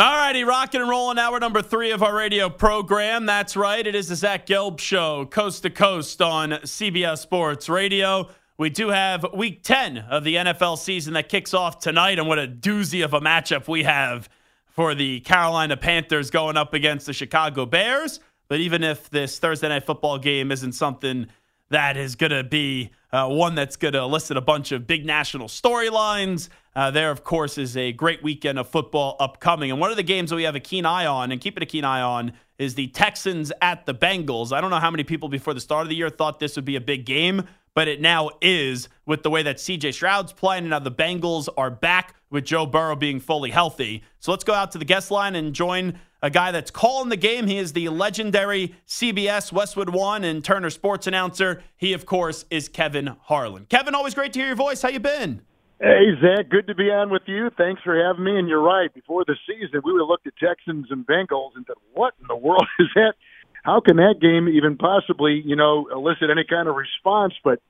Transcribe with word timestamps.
All 0.00 0.16
righty, 0.16 0.44
rocking 0.44 0.80
and 0.80 0.88
rolling. 0.88 1.18
Hour 1.18 1.38
number 1.40 1.60
three 1.60 1.90
of 1.90 2.02
our 2.02 2.14
radio 2.14 2.48
program. 2.48 3.26
That's 3.26 3.54
right. 3.54 3.86
It 3.86 3.94
is 3.94 4.08
the 4.08 4.16
Zach 4.16 4.46
Gelb 4.46 4.80
Show, 4.80 5.26
coast 5.26 5.64
to 5.64 5.68
coast 5.68 6.22
on 6.22 6.52
CBS 6.52 7.18
Sports 7.18 7.68
Radio. 7.68 8.30
We 8.56 8.70
do 8.70 8.88
have 8.88 9.26
week 9.34 9.62
10 9.62 9.98
of 9.98 10.24
the 10.24 10.36
NFL 10.36 10.78
season 10.78 11.12
that 11.12 11.28
kicks 11.28 11.52
off 11.52 11.80
tonight, 11.80 12.18
and 12.18 12.26
what 12.26 12.38
a 12.38 12.48
doozy 12.48 13.04
of 13.04 13.12
a 13.12 13.20
matchup 13.20 13.68
we 13.68 13.82
have 13.82 14.30
for 14.68 14.94
the 14.94 15.20
Carolina 15.20 15.76
Panthers 15.76 16.30
going 16.30 16.56
up 16.56 16.72
against 16.72 17.04
the 17.04 17.12
Chicago 17.12 17.66
Bears. 17.66 18.20
But 18.48 18.60
even 18.60 18.82
if 18.82 19.10
this 19.10 19.38
Thursday 19.38 19.68
night 19.68 19.84
football 19.84 20.16
game 20.16 20.50
isn't 20.50 20.72
something 20.72 21.26
that 21.70 21.96
is 21.96 22.16
going 22.16 22.32
to 22.32 22.44
be 22.44 22.90
uh, 23.12 23.28
one 23.28 23.54
that's 23.54 23.76
going 23.76 23.94
to 23.94 24.00
elicit 24.00 24.36
a 24.36 24.40
bunch 24.40 24.72
of 24.72 24.86
big 24.86 25.06
national 25.06 25.48
storylines. 25.48 26.48
Uh, 26.74 26.90
there, 26.90 27.10
of 27.10 27.24
course, 27.24 27.58
is 27.58 27.76
a 27.76 27.92
great 27.92 28.22
weekend 28.22 28.58
of 28.58 28.68
football 28.68 29.16
upcoming. 29.18 29.70
And 29.70 29.80
one 29.80 29.90
of 29.90 29.96
the 29.96 30.02
games 30.02 30.30
that 30.30 30.36
we 30.36 30.44
have 30.44 30.54
a 30.54 30.60
keen 30.60 30.84
eye 30.84 31.06
on 31.06 31.32
and 31.32 31.40
keeping 31.40 31.62
a 31.62 31.66
keen 31.66 31.84
eye 31.84 32.00
on 32.00 32.32
is 32.58 32.74
the 32.74 32.88
Texans 32.88 33.52
at 33.62 33.86
the 33.86 33.94
Bengals. 33.94 34.52
I 34.52 34.60
don't 34.60 34.70
know 34.70 34.78
how 34.78 34.90
many 34.90 35.04
people 35.04 35.28
before 35.28 35.54
the 35.54 35.60
start 35.60 35.82
of 35.82 35.88
the 35.88 35.96
year 35.96 36.10
thought 36.10 36.38
this 36.38 36.56
would 36.56 36.64
be 36.64 36.76
a 36.76 36.80
big 36.80 37.04
game, 37.04 37.44
but 37.74 37.88
it 37.88 38.00
now 38.00 38.30
is 38.40 38.88
with 39.06 39.22
the 39.22 39.30
way 39.30 39.42
that 39.42 39.56
CJ 39.56 39.94
Stroud's 39.94 40.32
playing 40.32 40.64
and 40.64 40.70
now 40.70 40.78
the 40.78 40.90
Bengals 40.90 41.48
are 41.56 41.70
back 41.70 42.14
with 42.30 42.44
Joe 42.44 42.66
Burrow 42.66 42.96
being 42.96 43.18
fully 43.18 43.50
healthy. 43.50 44.02
So 44.18 44.30
let's 44.30 44.44
go 44.44 44.54
out 44.54 44.72
to 44.72 44.78
the 44.78 44.84
guest 44.84 45.10
line 45.10 45.34
and 45.34 45.54
join 45.54 45.98
a 46.22 46.30
guy 46.30 46.50
that's 46.50 46.70
calling 46.70 47.08
the 47.08 47.16
game. 47.16 47.46
He 47.46 47.58
is 47.58 47.72
the 47.72 47.88
legendary 47.88 48.74
CBS 48.86 49.52
Westwood 49.52 49.90
One 49.90 50.24
and 50.24 50.44
Turner 50.44 50.70
Sports 50.70 51.06
announcer. 51.06 51.62
He, 51.76 51.92
of 51.92 52.06
course, 52.06 52.44
is 52.50 52.68
Kevin 52.68 53.16
Harlan. 53.22 53.66
Kevin, 53.68 53.94
always 53.94 54.14
great 54.14 54.32
to 54.34 54.38
hear 54.38 54.48
your 54.48 54.56
voice. 54.56 54.82
How 54.82 54.88
you 54.88 55.00
been? 55.00 55.42
Hey, 55.80 56.12
Zach, 56.20 56.50
good 56.50 56.66
to 56.66 56.74
be 56.74 56.90
on 56.90 57.08
with 57.08 57.22
you. 57.26 57.48
Thanks 57.56 57.80
for 57.82 57.96
having 57.96 58.22
me. 58.22 58.38
And 58.38 58.48
you're 58.48 58.62
right. 58.62 58.92
Before 58.92 59.24
the 59.26 59.36
season, 59.46 59.80
we 59.82 59.92
would 59.92 60.00
have 60.00 60.08
looked 60.08 60.26
at 60.26 60.34
Texans 60.36 60.88
and 60.90 61.06
Bengals 61.06 61.52
and 61.54 61.64
said, 61.66 61.76
what 61.94 62.12
in 62.20 62.26
the 62.28 62.36
world 62.36 62.66
is 62.78 62.88
that? 62.94 63.14
How 63.62 63.80
can 63.80 63.96
that 63.96 64.16
game 64.20 64.48
even 64.48 64.76
possibly, 64.76 65.42
you 65.44 65.56
know, 65.56 65.88
elicit 65.90 66.30
any 66.30 66.44
kind 66.44 66.68
of 66.68 66.76
response? 66.76 67.34
But 67.42 67.60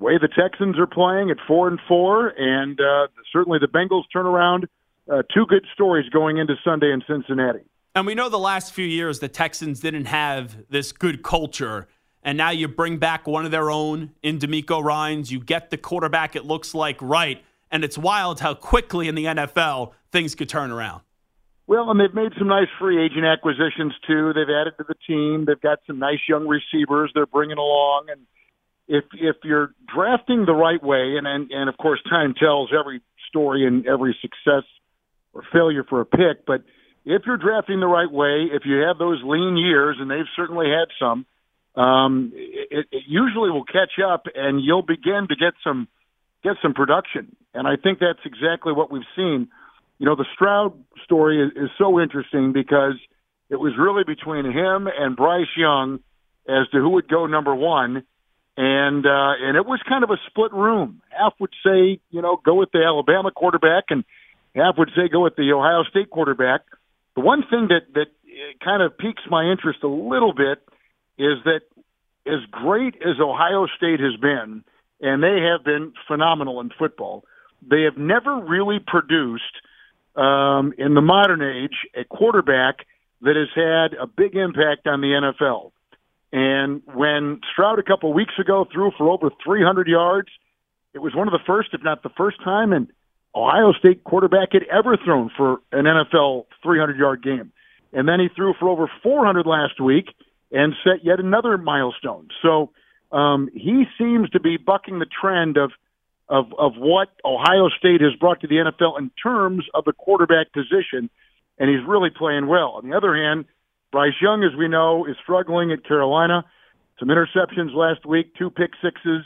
way 0.00 0.18
the 0.18 0.28
Texans 0.28 0.78
are 0.78 0.86
playing 0.86 1.30
at 1.30 1.36
four 1.46 1.68
and 1.68 1.78
four, 1.88 2.28
and 2.36 2.78
uh, 2.80 3.06
certainly 3.32 3.58
the 3.60 3.68
Bengals 3.68 4.04
turn 4.12 4.26
around. 4.26 4.66
Uh, 5.10 5.22
two 5.34 5.44
good 5.46 5.66
stories 5.74 6.08
going 6.08 6.38
into 6.38 6.54
Sunday 6.64 6.92
in 6.92 7.02
Cincinnati. 7.06 7.60
And 7.96 8.06
we 8.06 8.16
know 8.16 8.28
the 8.28 8.38
last 8.38 8.72
few 8.72 8.84
years 8.84 9.20
the 9.20 9.28
Texans 9.28 9.78
didn't 9.78 10.06
have 10.06 10.68
this 10.68 10.90
good 10.90 11.22
culture. 11.22 11.86
And 12.24 12.36
now 12.36 12.50
you 12.50 12.66
bring 12.66 12.98
back 12.98 13.28
one 13.28 13.44
of 13.44 13.52
their 13.52 13.70
own 13.70 14.10
in 14.20 14.40
DeMeco 14.40 14.82
Ryans. 14.82 15.30
You 15.30 15.38
get 15.38 15.70
the 15.70 15.76
quarterback 15.76 16.34
it 16.34 16.44
looks 16.44 16.74
like 16.74 17.00
right. 17.00 17.44
And 17.70 17.84
it's 17.84 17.96
wild 17.96 18.40
how 18.40 18.54
quickly 18.54 19.06
in 19.06 19.14
the 19.14 19.26
NFL 19.26 19.92
things 20.10 20.34
could 20.34 20.48
turn 20.48 20.72
around. 20.72 21.02
Well, 21.68 21.88
and 21.90 22.00
they've 22.00 22.12
made 22.12 22.32
some 22.36 22.48
nice 22.48 22.66
free 22.80 23.02
agent 23.02 23.24
acquisitions 23.24 23.92
too. 24.06 24.32
They've 24.34 24.42
added 24.42 24.74
to 24.78 24.84
the 24.88 24.94
team. 25.06 25.44
They've 25.46 25.60
got 25.60 25.78
some 25.86 25.98
nice 26.00 26.20
young 26.28 26.48
receivers 26.48 27.12
they're 27.14 27.26
bringing 27.26 27.58
along. 27.58 28.06
And 28.10 28.22
if 28.88 29.04
if 29.14 29.36
you're 29.44 29.72
drafting 29.94 30.46
the 30.46 30.52
right 30.52 30.82
way, 30.82 31.14
and 31.16 31.26
and, 31.26 31.50
and 31.50 31.68
of 31.70 31.76
course 31.78 32.00
time 32.10 32.34
tells 32.34 32.70
every 32.78 33.00
story 33.28 33.66
and 33.66 33.86
every 33.86 34.16
success 34.20 34.64
or 35.32 35.42
failure 35.52 35.84
for 35.88 36.00
a 36.00 36.06
pick, 36.06 36.44
but 36.46 36.64
if 37.04 37.22
you're 37.26 37.36
drafting 37.36 37.80
the 37.80 37.86
right 37.86 38.10
way, 38.10 38.48
if 38.52 38.62
you 38.64 38.84
have 38.86 38.98
those 38.98 39.20
lean 39.22 39.56
years, 39.56 39.96
and 40.00 40.10
they've 40.10 40.30
certainly 40.36 40.66
had 40.68 40.88
some, 40.98 41.26
um, 41.80 42.32
it, 42.34 42.86
it 42.90 43.02
usually 43.06 43.50
will 43.50 43.64
catch 43.64 43.98
up, 44.04 44.26
and 44.34 44.62
you'll 44.62 44.82
begin 44.82 45.26
to 45.28 45.36
get 45.36 45.54
some 45.62 45.88
get 46.42 46.56
some 46.62 46.74
production. 46.74 47.34
And 47.54 47.66
I 47.66 47.76
think 47.82 47.98
that's 47.98 48.24
exactly 48.24 48.72
what 48.72 48.90
we've 48.90 49.02
seen. 49.16 49.48
You 49.98 50.06
know, 50.06 50.14
the 50.14 50.26
Stroud 50.34 50.74
story 51.04 51.42
is, 51.42 51.52
is 51.56 51.70
so 51.78 52.00
interesting 52.00 52.52
because 52.52 52.94
it 53.48 53.56
was 53.56 53.72
really 53.78 54.04
between 54.04 54.44
him 54.44 54.86
and 54.86 55.16
Bryce 55.16 55.46
Young 55.56 56.00
as 56.48 56.68
to 56.72 56.78
who 56.78 56.90
would 56.90 57.08
go 57.08 57.26
number 57.26 57.54
one, 57.54 58.04
and 58.56 59.06
uh, 59.06 59.32
and 59.40 59.56
it 59.56 59.66
was 59.66 59.80
kind 59.88 60.04
of 60.04 60.10
a 60.10 60.18
split 60.28 60.52
room. 60.52 61.02
Half 61.10 61.34
would 61.40 61.54
say, 61.64 62.00
you 62.10 62.22
know, 62.22 62.38
go 62.44 62.54
with 62.54 62.70
the 62.72 62.84
Alabama 62.84 63.30
quarterback, 63.30 63.84
and 63.90 64.04
half 64.54 64.76
would 64.78 64.90
say 64.94 65.08
go 65.10 65.20
with 65.20 65.36
the 65.36 65.52
Ohio 65.52 65.84
State 65.84 66.10
quarterback. 66.10 66.62
The 67.14 67.20
one 67.20 67.42
thing 67.48 67.68
that 67.68 67.92
that 67.94 68.08
kind 68.62 68.82
of 68.82 68.98
piques 68.98 69.22
my 69.30 69.44
interest 69.50 69.82
a 69.82 69.88
little 69.88 70.32
bit 70.32 70.58
is 71.18 71.38
that 71.44 71.60
as 72.26 72.40
great 72.50 72.96
as 72.96 73.20
Ohio 73.20 73.66
State 73.76 74.00
has 74.00 74.16
been, 74.20 74.64
and 75.00 75.22
they 75.22 75.40
have 75.42 75.64
been 75.64 75.92
phenomenal 76.08 76.60
in 76.60 76.70
football, 76.78 77.24
they 77.62 77.82
have 77.82 77.96
never 77.96 78.40
really 78.40 78.78
produced 78.84 79.42
um, 80.16 80.72
in 80.78 80.94
the 80.94 81.00
modern 81.00 81.42
age 81.42 81.76
a 81.94 82.04
quarterback 82.04 82.86
that 83.20 83.36
has 83.36 83.48
had 83.54 83.98
a 83.98 84.06
big 84.06 84.34
impact 84.34 84.86
on 84.86 85.00
the 85.00 85.08
NFL. 85.08 85.72
And 86.32 86.82
when 86.92 87.40
Stroud 87.52 87.78
a 87.78 87.82
couple 87.82 88.12
weeks 88.12 88.34
ago 88.40 88.66
threw 88.72 88.90
for 88.98 89.08
over 89.08 89.30
300 89.44 89.86
yards, 89.86 90.28
it 90.92 90.98
was 90.98 91.14
one 91.14 91.28
of 91.28 91.32
the 91.32 91.44
first, 91.46 91.70
if 91.72 91.82
not 91.82 92.02
the 92.02 92.10
first 92.16 92.42
time, 92.42 92.72
and 92.72 92.88
Ohio 93.34 93.72
State 93.72 94.04
quarterback 94.04 94.52
had 94.52 94.62
ever 94.64 94.96
thrown 94.96 95.30
for 95.36 95.60
an 95.72 95.84
NFL 95.84 96.46
300 96.62 96.96
yard 96.96 97.22
game. 97.22 97.52
And 97.92 98.08
then 98.08 98.20
he 98.20 98.28
threw 98.34 98.54
for 98.58 98.68
over 98.68 98.90
400 99.02 99.46
last 99.46 99.80
week 99.80 100.06
and 100.52 100.74
set 100.84 101.04
yet 101.04 101.20
another 101.20 101.58
milestone. 101.58 102.28
So 102.42 102.70
um, 103.12 103.48
he 103.52 103.84
seems 103.98 104.30
to 104.30 104.40
be 104.40 104.56
bucking 104.56 104.98
the 104.98 105.06
trend 105.06 105.56
of, 105.56 105.70
of, 106.28 106.46
of 106.58 106.72
what 106.76 107.08
Ohio 107.24 107.68
State 107.78 108.00
has 108.00 108.14
brought 108.18 108.40
to 108.40 108.46
the 108.46 108.56
NFL 108.56 108.98
in 108.98 109.10
terms 109.20 109.64
of 109.74 109.84
the 109.84 109.92
quarterback 109.92 110.52
position, 110.52 111.10
and 111.58 111.70
he's 111.70 111.86
really 111.86 112.10
playing 112.10 112.46
well. 112.46 112.80
On 112.82 112.88
the 112.88 112.96
other 112.96 113.16
hand, 113.16 113.46
Bryce 113.92 114.14
Young, 114.20 114.42
as 114.42 114.56
we 114.58 114.68
know, 114.68 115.06
is 115.06 115.16
struggling 115.22 115.70
at 115.70 115.84
Carolina. 115.86 116.44
Some 116.98 117.08
interceptions 117.08 117.74
last 117.74 118.04
week, 118.06 118.34
two 118.36 118.50
pick 118.50 118.70
sixes 118.82 119.22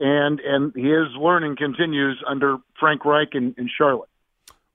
and 0.00 0.40
and 0.40 0.74
his 0.74 1.14
learning 1.18 1.56
continues 1.56 2.22
under 2.26 2.56
Frank 2.78 3.04
Reich 3.04 3.34
in, 3.34 3.54
in 3.58 3.68
Charlotte. 3.76 4.08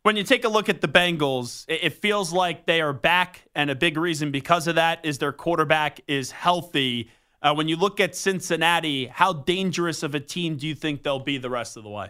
When 0.04 0.16
you 0.16 0.24
take 0.24 0.46
a 0.46 0.50
look 0.50 0.70
at 0.70 0.82
the 0.82 0.88
Bengals, 0.88 1.66
it 1.68 1.94
feels 1.94 2.32
like 2.32 2.68
they 2.68 2.80
are 2.80 2.94
back, 2.94 3.46
and 3.56 3.72
a 3.72 3.76
big 3.76 3.98
reason 3.98 4.30
because 4.30 4.68
of 4.68 4.76
that 4.76 5.04
is 5.04 5.18
their 5.18 5.32
quarterback 5.32 6.00
is 6.08 6.30
healthy. 6.30 7.10
Uh, 7.42 7.56
when 7.56 7.68
you 7.68 7.76
look 7.76 8.00
at 8.00 8.16
Cincinnati, 8.16 9.08
how 9.08 9.34
dangerous 9.34 10.04
of 10.04 10.14
a 10.14 10.20
team 10.20 10.58
do 10.58 10.68
you 10.68 10.76
think 10.76 11.02
they'll 11.02 11.20
be 11.20 11.40
the 11.40 11.50
rest 11.50 11.76
of 11.76 11.84
the 11.84 11.90
way? 11.90 12.10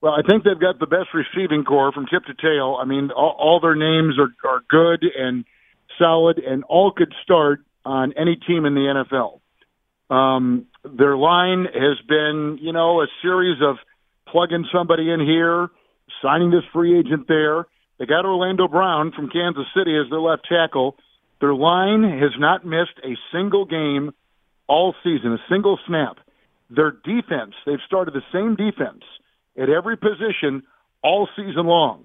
Well, 0.00 0.12
I 0.12 0.22
think 0.28 0.44
they've 0.44 0.58
got 0.58 0.80
the 0.80 0.86
best 0.86 1.08
receiving 1.14 1.64
core 1.64 1.92
from 1.92 2.06
tip 2.06 2.24
to 2.24 2.34
tail. 2.34 2.78
I 2.80 2.84
mean, 2.84 3.10
all, 3.10 3.36
all 3.38 3.60
their 3.60 3.76
names 3.76 4.18
are, 4.18 4.32
are 4.48 4.62
good 4.68 5.04
and 5.16 5.44
solid, 5.98 6.38
and 6.38 6.64
all 6.64 6.90
could 6.90 7.14
start 7.22 7.60
on 7.84 8.12
any 8.16 8.36
team 8.36 8.64
in 8.64 8.74
the 8.74 9.04
NFL. 9.12 9.39
Um, 10.10 10.66
their 10.84 11.16
line 11.16 11.66
has 11.72 11.98
been, 12.08 12.58
you 12.60 12.72
know, 12.72 13.00
a 13.00 13.06
series 13.22 13.62
of 13.62 13.76
plugging 14.26 14.66
somebody 14.72 15.10
in 15.10 15.20
here, 15.20 15.68
signing 16.22 16.50
this 16.50 16.64
free 16.72 16.98
agent 16.98 17.28
there. 17.28 17.66
They 17.98 18.06
got 18.06 18.24
Orlando 18.24 18.66
Brown 18.66 19.12
from 19.12 19.30
Kansas 19.30 19.66
City 19.76 19.96
as 19.96 20.10
their 20.10 20.20
left 20.20 20.48
tackle. 20.48 20.96
Their 21.40 21.54
line 21.54 22.02
has 22.02 22.32
not 22.38 22.66
missed 22.66 22.98
a 23.04 23.16
single 23.32 23.64
game 23.64 24.12
all 24.66 24.94
season, 25.04 25.32
a 25.32 25.38
single 25.48 25.78
snap. 25.86 26.16
Their 26.70 26.92
defense, 26.92 27.54
they've 27.66 27.78
started 27.86 28.14
the 28.14 28.22
same 28.32 28.56
defense 28.56 29.02
at 29.56 29.68
every 29.68 29.96
position 29.96 30.62
all 31.02 31.28
season 31.36 31.66
long. 31.66 32.04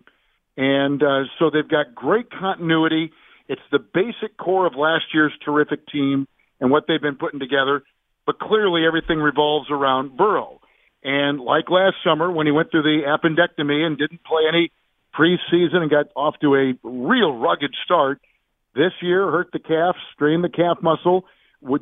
And 0.57 1.01
uh, 1.03 1.23
so 1.37 1.49
they've 1.49 1.67
got 1.67 1.93
great 1.93 2.29
continuity. 2.31 3.11
It's 3.47 3.61
the 3.71 3.79
basic 3.79 4.37
core 4.37 4.65
of 4.65 4.73
last 4.75 5.05
year's 5.13 5.33
terrific 5.43 5.87
team 5.87 6.27
and 6.59 6.71
what 6.71 6.85
they've 6.87 7.01
been 7.01 7.17
putting 7.17 7.39
together 7.39 7.83
but 8.25 8.39
clearly 8.39 8.85
everything 8.85 9.19
revolves 9.19 9.69
around 9.69 10.17
Burrow. 10.17 10.59
And 11.03 11.39
like 11.39 11.69
last 11.69 11.97
summer 12.03 12.31
when 12.31 12.47
he 12.47 12.51
went 12.51 12.71
through 12.71 12.83
the 12.83 13.01
appendectomy 13.05 13.85
and 13.85 13.97
didn't 13.97 14.23
play 14.23 14.43
any 14.49 14.71
preseason 15.17 15.77
and 15.77 15.89
got 15.89 16.07
off 16.15 16.35
to 16.41 16.55
a 16.55 16.73
real 16.83 17.37
rugged 17.37 17.73
start. 17.85 18.19
This 18.75 18.91
year, 19.01 19.29
hurt 19.31 19.51
the 19.53 19.59
calf, 19.59 19.95
strained 20.13 20.43
the 20.43 20.49
calf 20.49 20.79
muscle, 20.81 21.25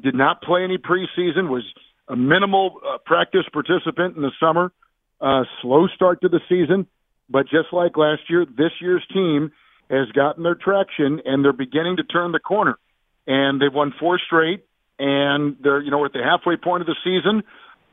did 0.03 0.13
not 0.15 0.41
play 0.41 0.63
any 0.63 0.77
preseason, 0.77 1.49
was 1.49 1.63
a 2.07 2.15
minimal 2.15 2.79
uh, 2.85 2.97
practice 3.05 3.45
participant 3.51 4.15
in 4.15 4.21
the 4.21 4.31
summer. 4.39 4.71
Uh, 5.19 5.43
slow 5.61 5.87
start 5.95 6.21
to 6.21 6.29
the 6.29 6.41
season, 6.49 6.85
but 7.29 7.43
just 7.43 7.71
like 7.71 7.97
last 7.97 8.21
year, 8.29 8.45
this 8.45 8.71
year's 8.81 9.05
team 9.13 9.51
has 9.89 10.11
gotten 10.11 10.43
their 10.43 10.55
traction 10.55 11.21
and 11.25 11.43
they're 11.43 11.53
beginning 11.53 11.97
to 11.97 12.03
turn 12.03 12.31
the 12.31 12.39
corner. 12.39 12.77
And 13.25 13.61
they've 13.61 13.73
won 13.73 13.93
four 13.99 14.19
straight, 14.19 14.65
and 14.99 15.57
they're 15.61 15.81
you 15.81 15.91
know 15.91 16.05
at 16.05 16.13
the 16.13 16.23
halfway 16.23 16.57
point 16.57 16.81
of 16.81 16.87
the 16.87 16.95
season. 17.03 17.43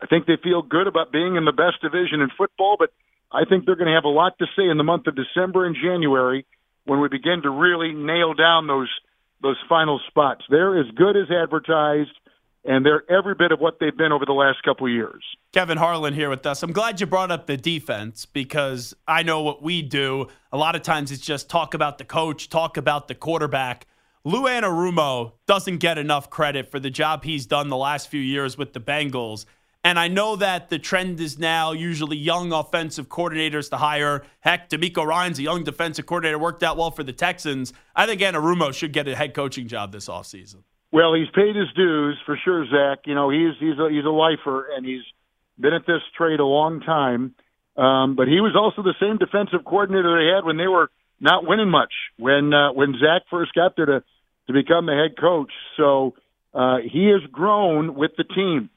I 0.03 0.07
think 0.07 0.27
they 0.27 0.37
feel 0.43 0.63
good 0.63 0.87
about 0.87 1.13
being 1.13 1.37
in 1.37 1.45
the 1.45 1.53
best 1.53 1.83
division 1.83 2.21
in 2.21 2.31
football, 2.37 2.77
but 2.79 2.91
I 3.33 3.45
think 3.45 3.67
they're 3.67 3.77
going 3.77 3.89
to 3.89 3.95
have 3.95 4.05
a 4.05 4.09
lot 4.09 4.39
to 4.39 4.47
say 4.57 4.69
in 4.69 4.79
the 4.79 4.85
month 4.85 5.07
of 5.07 5.15
December 5.15 5.67
and 5.67 5.77
January 5.77 6.47
when 6.85 7.01
we 7.01 7.09
begin 7.09 7.43
to 7.43 7.51
really 7.51 7.93
nail 7.93 8.35
down 8.35 8.67
those 8.67 8.91
those 9.43 9.57
final 9.69 10.01
spots. 10.09 10.45
They're 10.51 10.79
as 10.79 10.87
good 10.95 11.17
as 11.17 11.31
advertised, 11.31 12.11
and 12.65 12.85
they're 12.85 13.11
every 13.11 13.35
bit 13.35 13.53
of 13.53 13.61
what 13.61 13.79
they've 13.81 13.97
been 13.97 14.13
over 14.13 14.27
the 14.27 14.33
last 14.33 14.63
couple 14.63 14.89
years. 14.89 15.23
Kevin 15.53 15.79
Harlan 15.79 16.15
here 16.15 16.29
with 16.29 16.45
us. 16.45 16.63
I'm 16.63 16.73
glad 16.73 17.01
you 17.01 17.07
brought 17.07 17.31
up 17.31 17.47
the 17.47 17.57
defense 17.57 18.27
because 18.27 18.95
I 19.09 19.23
know 19.23 19.43
what 19.43 19.63
we 19.63 19.83
do. 19.83 20.27
A 20.53 20.59
lot 20.59 20.77
of 20.77 20.83
times 20.83 21.11
it's 21.11 21.25
just 21.25 21.49
talk 21.49 21.75
about 21.75 21.99
the 21.99 22.05
coach, 22.05 22.49
talk 22.49 22.77
about 22.77 23.09
the 23.09 23.15
quarterback. 23.15 23.87
Lou 24.23 24.43
Anarumo 24.43 25.33
doesn't 25.47 25.79
get 25.79 25.97
enough 25.97 26.29
credit 26.29 26.71
for 26.71 26.79
the 26.79 26.91
job 26.91 27.25
he's 27.25 27.47
done 27.47 27.69
the 27.69 27.77
last 27.77 28.09
few 28.09 28.21
years 28.21 28.59
with 28.59 28.75
the 28.75 28.81
Bengals. 28.81 29.47
And 29.83 29.99
I 29.99 30.09
know 30.09 30.37
that 30.37 30.69
the 30.69 30.79
trend 30.79 31.21
is 31.21 31.39
now 31.39 31.73
usually 31.73 32.19
young 32.19 32.53
offensive 32.53 33.09
coordinators 33.09 33.71
to 33.71 33.79
hire. 33.79 34.23
Heck, 34.41 34.69
DeMeco 34.69 35.07
Ryans 35.07 35.39
a 35.39 35.43
young 35.43 35.65
defensive 35.65 36.05
coordinator, 36.05 36.39
worked 36.39 36.63
out 36.63 36.77
well 36.77 36.91
for 36.91 37.03
the 37.03 37.15
Texans. 37.15 37.73
I 37.97 38.05
think 38.05 38.21
Anarumo 38.21 38.75
should 38.75 38.93
get 38.93 39.09
a 39.09 39.17
head 39.17 39.33
coaching 39.33 39.69
job 39.69 39.91
this 39.91 40.07
offseason. 40.07 40.65
Well, 40.93 41.15
he's 41.15 41.31
paid 41.35 41.57
his 41.57 41.73
dues 41.75 42.19
for 42.27 42.39
sure, 42.45 42.67
Zach. 42.67 43.07
You 43.07 43.15
know, 43.15 43.31
he's 43.31 43.55
he's 43.59 43.79
a 43.79 43.89
he's 43.91 44.05
a 44.05 44.11
lifer 44.11 44.67
and 44.77 44.85
he's 44.85 45.03
been 45.59 45.73
at 45.73 45.87
this 45.87 46.03
trade 46.19 46.41
a 46.41 46.45
long 46.45 46.81
time. 46.81 47.35
Um, 47.75 48.17
but 48.17 48.29
he 48.29 48.41
was 48.41 48.55
also 48.55 48.83
the 48.83 48.95
same 49.01 49.17
defensive 49.17 49.65
coordinator 49.65 50.19
they 50.19 50.35
had 50.35 50.45
when 50.45 50.59
they 50.59 50.67
were 50.67 50.91
not 51.21 51.47
winning 51.47 51.71
much 51.71 51.93
when 52.19 52.53
uh, 52.53 52.73
when 52.73 52.95
Zac 53.01 53.23
first 53.31 53.55
got 53.55 53.77
there 53.77 53.87
to 53.87 54.05
to 54.51 54.63
become 54.63 54.87
the 54.87 54.95
head 54.95 55.21
coach. 55.21 55.53
So 55.77 56.15
uh, 56.53 56.79
he 56.83 57.07
has 57.07 57.23
grown 57.31 57.95
with 57.95 58.13
the 58.17 58.25
team. 58.25 58.71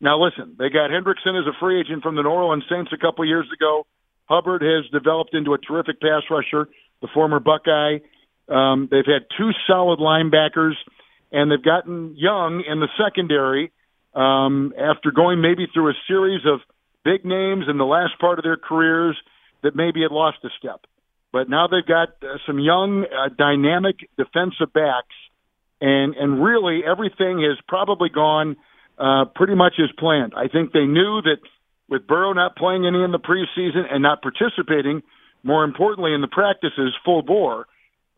Now, 0.00 0.22
listen, 0.22 0.56
they 0.58 0.70
got 0.70 0.90
Hendrickson 0.90 1.38
as 1.38 1.46
a 1.46 1.58
free 1.60 1.80
agent 1.80 2.02
from 2.02 2.16
the 2.16 2.22
New 2.22 2.30
Orleans 2.30 2.64
Saints 2.70 2.90
a 2.92 2.96
couple 2.96 3.24
years 3.24 3.46
ago. 3.54 3.86
Hubbard 4.24 4.62
has 4.62 4.90
developed 4.90 5.34
into 5.34 5.54
a 5.54 5.58
terrific 5.58 6.00
pass 6.00 6.22
rusher, 6.30 6.68
the 7.02 7.08
former 7.12 7.38
Buckeye. 7.38 7.98
Um, 8.48 8.88
they've 8.90 9.06
had 9.06 9.26
two 9.36 9.50
solid 9.66 9.98
linebackers, 9.98 10.74
and 11.30 11.50
they've 11.50 11.62
gotten 11.62 12.16
young 12.16 12.64
in 12.66 12.80
the 12.80 12.88
secondary 12.98 13.72
um, 14.14 14.72
after 14.78 15.12
going 15.12 15.40
maybe 15.40 15.66
through 15.72 15.90
a 15.90 15.94
series 16.08 16.40
of 16.46 16.60
big 17.04 17.24
names 17.24 17.66
in 17.68 17.78
the 17.78 17.84
last 17.84 18.18
part 18.20 18.38
of 18.38 18.42
their 18.42 18.56
careers 18.56 19.16
that 19.62 19.76
maybe 19.76 20.02
had 20.02 20.10
lost 20.10 20.38
a 20.44 20.48
step. 20.58 20.80
But 21.32 21.48
now 21.48 21.68
they've 21.68 21.86
got 21.86 22.08
uh, 22.22 22.38
some 22.46 22.58
young, 22.58 23.04
uh, 23.04 23.28
dynamic 23.36 23.96
defensive 24.16 24.72
backs, 24.72 25.14
and 25.80 26.14
and 26.14 26.42
really 26.42 26.82
everything 26.84 27.40
has 27.40 27.58
probably 27.68 28.08
gone– 28.08 28.56
uh, 29.00 29.24
pretty 29.34 29.54
much 29.54 29.74
as 29.78 29.88
planned. 29.98 30.34
I 30.36 30.48
think 30.48 30.72
they 30.72 30.84
knew 30.84 31.22
that 31.22 31.38
with 31.88 32.06
Burrow 32.06 32.34
not 32.34 32.54
playing 32.54 32.86
any 32.86 33.02
in 33.02 33.12
the 33.12 33.18
preseason 33.18 33.90
and 33.90 34.02
not 34.02 34.20
participating, 34.20 35.02
more 35.42 35.64
importantly 35.64 36.12
in 36.12 36.20
the 36.20 36.28
practices 36.28 36.94
full 37.04 37.22
bore, 37.22 37.66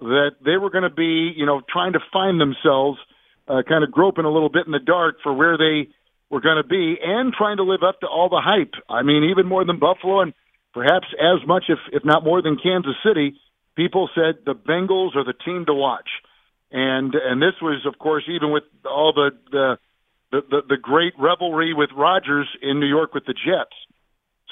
that 0.00 0.32
they 0.44 0.56
were 0.56 0.70
going 0.70 0.82
to 0.82 0.91
be, 0.91 1.32
you 1.37 1.47
know, 1.47 1.62
trying 1.73 1.93
to 1.93 2.00
find 2.12 2.41
themselves, 2.41 2.99
uh, 3.47 3.62
kind 3.67 3.85
of 3.85 3.93
groping 3.93 4.25
a 4.25 4.31
little 4.31 4.49
bit 4.49 4.67
in 4.67 4.73
the 4.73 4.81
dark 4.81 5.19
for 5.23 5.32
where 5.32 5.56
they 5.56 5.88
were 6.29 6.41
going 6.41 6.61
to 6.61 6.69
be, 6.69 6.97
and 7.00 7.32
trying 7.32 7.59
to 7.59 7.62
live 7.62 7.85
up 7.87 8.00
to 8.00 8.06
all 8.06 8.29
the 8.29 8.43
hype. 8.43 8.75
I 8.88 9.03
mean, 9.03 9.31
even 9.31 9.47
more 9.47 9.64
than 9.64 9.79
Buffalo, 9.79 10.20
and 10.20 10.35
perhaps 10.72 11.06
as 11.20 11.46
much, 11.46 11.64
if 11.69 11.78
if 11.92 12.04
not 12.04 12.24
more 12.24 12.42
than 12.42 12.56
Kansas 12.56 12.96
City. 13.04 13.34
People 13.74 14.10
said 14.14 14.44
the 14.44 14.54
Bengals 14.54 15.16
are 15.16 15.24
the 15.24 15.32
team 15.32 15.64
to 15.66 15.74
watch, 15.74 16.08
and 16.70 17.14
and 17.14 17.40
this 17.40 17.54
was, 17.62 17.86
of 17.86 17.98
course, 17.98 18.24
even 18.28 18.50
with 18.50 18.64
all 18.84 19.12
the 19.14 19.30
the 19.50 19.78
the, 20.30 20.40
the, 20.50 20.60
the 20.70 20.76
great 20.76 21.14
revelry 21.19 21.74
with 21.74 21.90
Rodgers 21.96 22.48
in 22.60 22.80
New 22.80 22.86
York 22.86 23.14
with 23.14 23.24
the 23.26 23.34
Jets. 23.34 23.76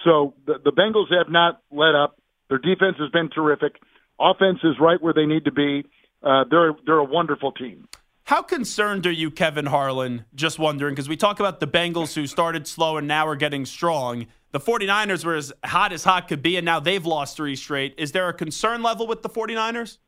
So 0.05 0.34
the, 0.46 0.55
the 0.62 0.72
Bengals 0.72 1.12
have 1.12 1.31
not 1.31 1.61
let 1.70 1.94
up. 1.94 2.17
Their 2.49 2.58
defense 2.58 2.96
has 2.99 3.11
been 3.11 3.31
terrific. 3.31 3.76
Offense 4.19 4.58
is 4.62 4.75
right 4.81 5.00
where 5.00 5.14
they 5.14 5.26
need 5.26 5.44
to 5.44 5.52
be. 5.52 5.84
Uh, 6.23 6.44
they're 6.50 6.73
they're 6.84 6.99
a 6.99 7.05
wonderful 7.05 7.52
team. 7.52 7.88
How 8.25 8.43
concerned 8.43 9.06
are 9.06 9.12
you, 9.12 9.31
Kevin 9.31 9.66
Harlan? 9.66 10.25
Just 10.34 10.58
wondering, 10.58 10.94
because 10.94 11.08
we 11.08 11.16
talk 11.16 11.40
about 11.40 11.58
the 11.58 11.66
Bengals 11.66 12.14
who 12.14 12.26
started 12.26 12.66
slow 12.66 12.96
and 12.96 13.08
now 13.08 13.26
are 13.26 13.37
getting 13.37 13.66
strong. 13.66 14.26
The 14.52 14.61
49ers 14.61 15.25
were 15.25 15.37
as 15.37 15.52
hot 15.64 15.93
as 15.93 16.02
hot 16.02 16.26
could 16.26 16.43
be, 16.43 16.56
and 16.56 16.64
now 16.64 16.81
they've 16.81 17.05
lost 17.05 17.37
three 17.37 17.55
straight. 17.55 17.94
Is 17.99 18.12
there 18.12 18.29
a 18.29 18.35
concern 18.35 18.82
level 18.82 19.06
with 19.06 19.23
the 19.23 19.29
49ers? 19.29 19.99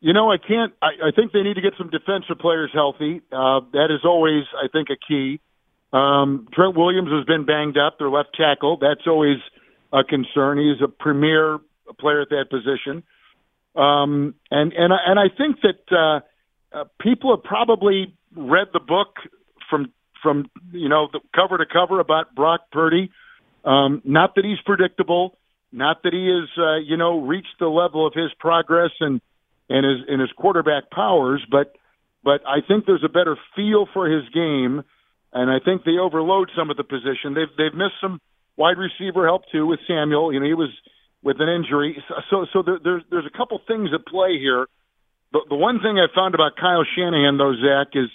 You 0.00 0.12
know, 0.12 0.30
I 0.30 0.36
can't. 0.36 0.74
I, 0.82 1.08
I 1.08 1.10
think 1.14 1.32
they 1.32 1.42
need 1.42 1.54
to 1.54 1.62
get 1.62 1.74
some 1.78 1.90
defensive 1.90 2.38
players 2.38 2.70
healthy. 2.74 3.22
Uh, 3.32 3.60
that 3.72 3.88
is 3.90 4.04
always, 4.04 4.44
I 4.54 4.68
think, 4.68 4.88
a 4.90 4.96
key. 4.96 5.40
Um, 5.92 6.48
Trent 6.52 6.76
Williams 6.76 7.08
has 7.10 7.24
been 7.24 7.46
banged 7.46 7.78
up, 7.78 7.98
their 7.98 8.10
left 8.10 8.30
tackle. 8.36 8.76
That's 8.78 9.06
always 9.06 9.38
a 9.92 10.02
concern. 10.02 10.58
He's 10.58 10.82
a 10.82 10.88
premier 10.88 11.58
player 11.98 12.20
at 12.20 12.30
that 12.30 12.50
position. 12.50 13.04
Um, 13.76 14.34
and 14.50 14.72
and 14.72 14.92
and 14.92 15.18
I 15.18 15.28
think 15.34 15.60
that 15.62 15.96
uh, 15.96 16.20
uh, 16.76 16.84
people 17.00 17.34
have 17.34 17.44
probably 17.44 18.16
read 18.36 18.68
the 18.72 18.80
book 18.80 19.16
from 19.70 19.92
from 20.24 20.50
you 20.72 20.88
know 20.88 21.08
the 21.12 21.20
cover 21.32 21.58
to 21.58 21.66
cover 21.72 22.00
about 22.00 22.34
Brock 22.34 22.62
Purdy. 22.72 23.12
Um, 23.64 24.02
not 24.04 24.34
that 24.34 24.44
he's 24.44 24.60
predictable, 24.66 25.38
not 25.70 26.02
that 26.02 26.12
he 26.12 26.26
has 26.26 26.48
uh, 26.58 26.78
you 26.78 26.96
know 26.96 27.20
reached 27.20 27.60
the 27.60 27.68
level 27.68 28.04
of 28.04 28.14
his 28.14 28.32
progress 28.40 28.90
and 28.98 29.20
and 29.68 29.86
his 29.86 30.08
and 30.08 30.20
his 30.20 30.30
quarterback 30.36 30.90
powers, 30.90 31.44
but 31.48 31.76
but 32.24 32.40
I 32.48 32.66
think 32.66 32.86
there's 32.86 33.04
a 33.04 33.12
better 33.12 33.36
feel 33.54 33.86
for 33.92 34.08
his 34.10 34.28
game, 34.30 34.82
and 35.32 35.50
I 35.50 35.58
think 35.64 35.84
they 35.84 35.98
overload 36.00 36.50
some 36.56 36.70
of 36.70 36.76
the 36.76 36.84
position. 36.84 37.34
They've 37.34 37.54
they've 37.56 37.74
missed 37.74 38.00
some 38.00 38.20
wide 38.56 38.78
receiver 38.78 39.26
help 39.26 39.42
too 39.52 39.66
with 39.66 39.80
Samuel. 39.86 40.32
You 40.32 40.40
know, 40.40 40.46
he 40.46 40.54
was 40.54 40.70
with 41.22 41.36
an 41.40 41.48
injury, 41.48 42.02
so 42.30 42.46
so 42.52 42.62
there, 42.62 42.78
there's 42.82 43.02
there's 43.10 43.26
a 43.26 43.36
couple 43.36 43.60
things 43.68 43.90
at 43.94 44.06
play 44.06 44.38
here. 44.38 44.66
The 45.32 45.40
the 45.48 45.56
one 45.56 45.80
thing 45.80 45.98
I 45.98 46.06
found 46.14 46.34
about 46.34 46.56
Kyle 46.56 46.84
Shanahan 46.96 47.36
though, 47.36 47.54
Zach, 47.54 47.92
is 47.94 48.10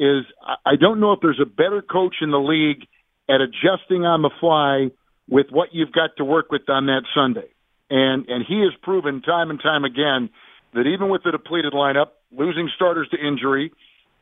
is 0.00 0.24
I 0.64 0.76
don't 0.80 0.98
know 0.98 1.12
if 1.12 1.20
there's 1.20 1.40
a 1.40 1.46
better 1.46 1.82
coach 1.82 2.16
in 2.22 2.30
the 2.30 2.40
league 2.40 2.88
at 3.28 3.42
adjusting 3.42 4.08
on 4.08 4.22
the 4.22 4.30
fly 4.40 4.90
with 5.28 5.46
what 5.50 5.68
you've 5.72 5.92
got 5.92 6.16
to 6.16 6.24
work 6.24 6.50
with 6.50 6.68
on 6.68 6.86
that 6.86 7.02
Sunday. 7.14 7.52
And 7.90 8.26
and 8.28 8.44
he 8.48 8.60
has 8.60 8.72
proven 8.82 9.20
time 9.20 9.50
and 9.50 9.60
time 9.60 9.84
again 9.84 10.30
that 10.72 10.86
even 10.86 11.10
with 11.10 11.22
the 11.22 11.32
depleted 11.32 11.74
lineup, 11.74 12.16
losing 12.32 12.70
starters 12.74 13.08
to 13.10 13.18
injury, 13.18 13.72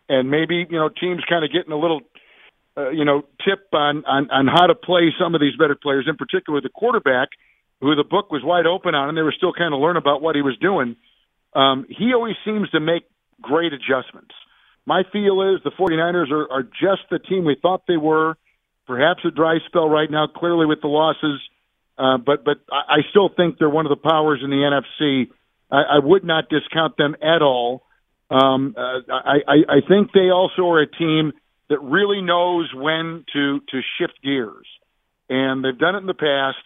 and 0.08 0.30
maybe 0.30 0.66
you 0.68 0.78
know 0.78 0.88
teams 0.88 1.22
kind 1.28 1.44
of 1.44 1.52
getting 1.52 1.72
a 1.72 1.78
little 1.78 2.00
uh, 2.76 2.90
you 2.90 3.04
know 3.04 3.22
tip 3.46 3.68
on, 3.72 4.04
on 4.04 4.30
on 4.30 4.46
how 4.48 4.66
to 4.66 4.74
play 4.74 5.14
some 5.20 5.36
of 5.36 5.40
these 5.40 5.54
better 5.56 5.76
players, 5.80 6.06
in 6.08 6.16
particular 6.16 6.60
the 6.60 6.70
quarterback, 6.74 7.28
who 7.80 7.94
the 7.94 8.04
book 8.04 8.32
was 8.32 8.42
wide 8.42 8.66
open 8.66 8.96
on, 8.96 9.08
and 9.08 9.16
they 9.16 9.22
were 9.22 9.34
still 9.36 9.52
kind 9.52 9.72
of 9.72 9.78
learning 9.80 10.02
about 10.02 10.22
what 10.22 10.34
he 10.34 10.42
was 10.42 10.56
doing. 10.58 10.96
Um, 11.54 11.86
he 11.88 12.12
always 12.14 12.34
seems 12.44 12.68
to 12.70 12.80
make 12.80 13.04
great 13.40 13.72
adjustments. 13.72 14.34
My 14.88 15.02
feel 15.12 15.54
is 15.54 15.60
the 15.62 15.70
49ers 15.78 16.30
are, 16.32 16.50
are 16.50 16.62
just 16.62 17.02
the 17.10 17.18
team 17.18 17.44
we 17.44 17.56
thought 17.60 17.82
they 17.86 17.98
were. 17.98 18.36
Perhaps 18.86 19.20
a 19.26 19.30
dry 19.30 19.58
spell 19.66 19.88
right 19.88 20.10
now, 20.10 20.26
clearly 20.26 20.64
with 20.64 20.80
the 20.80 20.88
losses, 20.88 21.40
uh, 21.98 22.16
but 22.16 22.42
but 22.42 22.56
I, 22.72 22.96
I 22.96 22.98
still 23.10 23.28
think 23.28 23.58
they're 23.58 23.68
one 23.68 23.84
of 23.84 23.90
the 23.90 24.08
powers 24.08 24.40
in 24.42 24.48
the 24.48 24.56
NFC 24.56 25.28
I, 25.70 25.82
I 25.82 25.98
would 26.02 26.24
not 26.24 26.48
discount 26.48 26.96
them 26.96 27.14
at 27.22 27.42
all. 27.42 27.82
Um, 28.30 28.74
uh, 28.76 29.12
I, 29.12 29.38
I, 29.46 29.56
I 29.68 29.80
think 29.88 30.12
they 30.12 30.30
also 30.30 30.68
are 30.68 30.80
a 30.80 30.90
team 30.90 31.32
that 31.70 31.80
really 31.80 32.22
knows 32.22 32.70
when 32.74 33.24
to 33.32 33.60
to 33.60 33.80
shift 33.98 34.22
gears, 34.22 34.66
and 35.28 35.64
they've 35.64 35.78
done 35.78 35.94
it 35.94 35.98
in 35.98 36.06
the 36.06 36.14
past. 36.14 36.64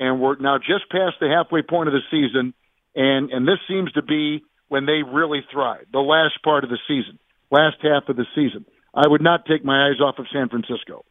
And 0.00 0.20
we're 0.20 0.36
now 0.36 0.58
just 0.58 0.90
past 0.90 1.16
the 1.20 1.28
halfway 1.28 1.62
point 1.62 1.88
of 1.88 1.94
the 1.94 2.02
season, 2.10 2.52
and 2.96 3.30
and 3.30 3.46
this 3.46 3.58
seems 3.68 3.92
to 3.92 4.02
be 4.02 4.42
when 4.68 4.86
they 4.86 5.02
really 5.06 5.44
thrive. 5.52 5.86
The 5.92 6.00
last 6.00 6.42
part 6.42 6.64
of 6.64 6.70
the 6.70 6.78
season, 6.88 7.18
last 7.54 7.76
half 7.82 8.08
of 8.08 8.16
the 8.16 8.26
season. 8.34 8.64
I 8.94 9.06
would 9.06 9.22
not 9.22 9.46
take 9.46 9.64
my 9.64 9.88
eyes 9.88 10.00
off 10.00 10.18
of 10.18 10.26
San 10.32 10.48
Francisco. 10.48 11.04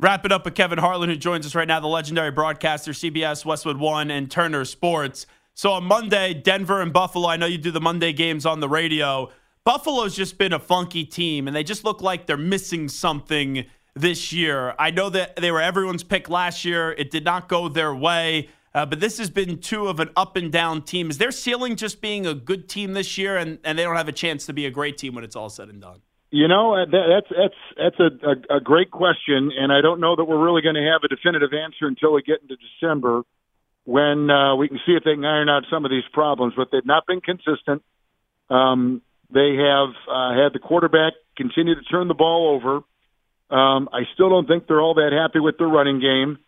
Wrap 0.00 0.24
it 0.24 0.32
up 0.32 0.44
with 0.44 0.54
Kevin 0.54 0.78
Harlan, 0.78 1.08
who 1.08 1.16
joins 1.16 1.46
us 1.46 1.54
right 1.54 1.68
now, 1.68 1.80
the 1.80 1.86
legendary 1.86 2.30
broadcaster, 2.30 2.92
CBS, 2.92 3.44
Westwood 3.44 3.78
One, 3.78 4.10
and 4.10 4.30
Turner 4.30 4.64
Sports. 4.64 5.26
So 5.54 5.72
on 5.72 5.84
Monday, 5.84 6.34
Denver 6.34 6.82
and 6.82 6.92
Buffalo, 6.92 7.28
I 7.28 7.36
know 7.36 7.46
you 7.46 7.58
do 7.58 7.70
the 7.70 7.80
Monday 7.80 8.12
games 8.12 8.44
on 8.44 8.60
the 8.60 8.68
radio. 8.68 9.30
Buffalo's 9.64 10.14
just 10.14 10.38
been 10.38 10.52
a 10.52 10.58
funky 10.58 11.04
team, 11.04 11.46
and 11.46 11.56
they 11.56 11.64
just 11.64 11.84
look 11.84 12.02
like 12.02 12.26
they're 12.26 12.36
missing 12.36 12.88
something 12.88 13.64
this 13.94 14.32
year. 14.32 14.74
I 14.78 14.90
know 14.90 15.08
that 15.10 15.36
they 15.36 15.50
were 15.50 15.62
everyone's 15.62 16.04
pick 16.04 16.28
last 16.28 16.64
year. 16.64 16.92
It 16.92 17.10
did 17.10 17.24
not 17.24 17.48
go 17.48 17.68
their 17.68 17.94
way. 17.94 18.50
Uh, 18.76 18.84
but 18.84 19.00
this 19.00 19.16
has 19.16 19.30
been 19.30 19.58
two 19.58 19.88
of 19.88 20.00
an 20.00 20.10
up 20.16 20.36
and 20.36 20.52
down 20.52 20.82
team. 20.82 21.08
Is 21.08 21.16
their 21.16 21.30
ceiling 21.30 21.76
just 21.76 22.02
being 22.02 22.26
a 22.26 22.34
good 22.34 22.68
team 22.68 22.92
this 22.92 23.16
year, 23.16 23.38
and, 23.38 23.58
and 23.64 23.78
they 23.78 23.82
don't 23.82 23.96
have 23.96 24.06
a 24.06 24.12
chance 24.12 24.44
to 24.46 24.52
be 24.52 24.66
a 24.66 24.70
great 24.70 24.98
team 24.98 25.14
when 25.14 25.24
it's 25.24 25.34
all 25.34 25.48
said 25.48 25.70
and 25.70 25.80
done? 25.80 26.02
You 26.30 26.46
know, 26.46 26.74
uh, 26.74 26.84
that, 26.84 27.04
that's 27.08 27.40
that's 27.40 27.96
that's 27.96 28.22
a, 28.22 28.54
a, 28.54 28.58
a 28.58 28.60
great 28.60 28.90
question, 28.90 29.50
and 29.58 29.72
I 29.72 29.80
don't 29.80 29.98
know 29.98 30.14
that 30.14 30.26
we're 30.26 30.44
really 30.44 30.60
going 30.60 30.74
to 30.74 30.86
have 30.92 31.00
a 31.04 31.08
definitive 31.08 31.54
answer 31.54 31.86
until 31.86 32.12
we 32.12 32.20
get 32.20 32.42
into 32.42 32.56
December, 32.56 33.22
when 33.84 34.28
uh, 34.28 34.56
we 34.56 34.68
can 34.68 34.78
see 34.84 34.92
if 34.92 35.04
they 35.04 35.14
can 35.14 35.24
iron 35.24 35.48
out 35.48 35.62
some 35.70 35.86
of 35.86 35.90
these 35.90 36.04
problems. 36.12 36.52
But 36.54 36.68
they've 36.70 36.84
not 36.84 37.06
been 37.06 37.22
consistent. 37.22 37.82
Um, 38.50 39.00
they 39.32 39.56
have 39.56 39.88
uh, 40.06 40.34
had 40.36 40.52
the 40.52 40.60
quarterback 40.60 41.14
continue 41.34 41.76
to 41.76 41.82
turn 41.82 42.08
the 42.08 42.14
ball 42.14 42.54
over. 42.54 42.76
Um, 43.48 43.88
I 43.90 44.02
still 44.12 44.28
don't 44.28 44.46
think 44.46 44.66
they're 44.66 44.82
all 44.82 44.94
that 44.94 45.12
happy 45.12 45.40
with 45.40 45.56
their 45.56 45.66
running 45.66 45.98
game. 45.98 46.40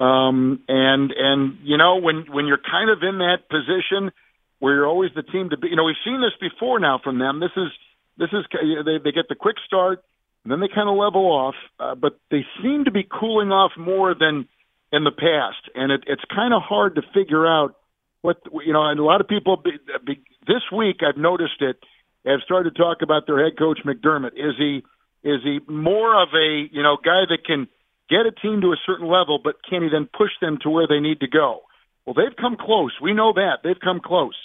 Um, 0.00 0.62
and 0.68 1.12
and 1.12 1.58
you 1.64 1.76
know 1.76 1.96
when 1.96 2.26
when 2.30 2.46
you're 2.46 2.58
kind 2.58 2.90
of 2.90 3.02
in 3.02 3.18
that 3.18 3.48
position 3.50 4.12
where 4.60 4.74
you're 4.74 4.86
always 4.86 5.10
the 5.14 5.22
team 5.22 5.50
to 5.50 5.56
be, 5.56 5.68
you 5.68 5.76
know 5.76 5.84
we've 5.84 6.02
seen 6.04 6.20
this 6.20 6.36
before 6.40 6.78
now 6.78 7.00
from 7.02 7.18
them. 7.18 7.40
This 7.40 7.50
is 7.56 7.68
this 8.16 8.30
is 8.32 8.44
they 8.52 8.98
they 9.02 9.12
get 9.12 9.28
the 9.28 9.34
quick 9.34 9.56
start, 9.66 10.04
and 10.44 10.52
then 10.52 10.60
they 10.60 10.68
kind 10.68 10.88
of 10.88 10.96
level 10.96 11.26
off, 11.26 11.54
uh, 11.80 11.94
but 11.94 12.18
they 12.30 12.44
seem 12.62 12.84
to 12.84 12.92
be 12.92 13.02
cooling 13.02 13.50
off 13.50 13.72
more 13.76 14.14
than 14.14 14.46
in 14.92 15.04
the 15.04 15.10
past, 15.10 15.68
and 15.74 15.92
it, 15.92 16.04
it's 16.06 16.22
kind 16.34 16.54
of 16.54 16.62
hard 16.62 16.94
to 16.94 17.02
figure 17.12 17.46
out 17.46 17.74
what 18.22 18.38
you 18.64 18.72
know. 18.72 18.84
And 18.86 19.00
a 19.00 19.04
lot 19.04 19.20
of 19.20 19.28
people 19.28 19.56
be, 19.56 19.72
be, 20.06 20.22
this 20.46 20.62
week 20.74 20.98
I've 21.02 21.20
noticed 21.20 21.60
it 21.60 21.76
have 22.24 22.40
started 22.44 22.74
to 22.74 22.82
talk 22.82 22.98
about 23.02 23.26
their 23.26 23.42
head 23.42 23.58
coach 23.58 23.80
McDermott. 23.84 24.34
Is 24.36 24.54
he 24.56 24.82
is 25.24 25.40
he 25.42 25.60
more 25.66 26.20
of 26.22 26.28
a 26.34 26.68
you 26.70 26.82
know 26.82 26.96
guy 27.02 27.26
that 27.28 27.44
can 27.44 27.68
get 28.08 28.26
a 28.26 28.32
team 28.32 28.60
to 28.62 28.72
a 28.72 28.80
certain 28.86 29.06
level, 29.06 29.38
but 29.42 29.56
can 29.68 29.82
he 29.82 29.88
then 29.90 30.08
push 30.10 30.30
them 30.40 30.58
to 30.62 30.70
where 30.70 30.86
they 30.86 31.00
need 31.00 31.20
to 31.20 31.28
go? 31.28 31.60
Well, 32.04 32.14
they've 32.14 32.36
come 32.36 32.56
close. 32.58 32.92
We 33.02 33.12
know 33.12 33.32
that. 33.34 33.58
They've 33.62 33.78
come 33.78 34.00
close. 34.04 34.36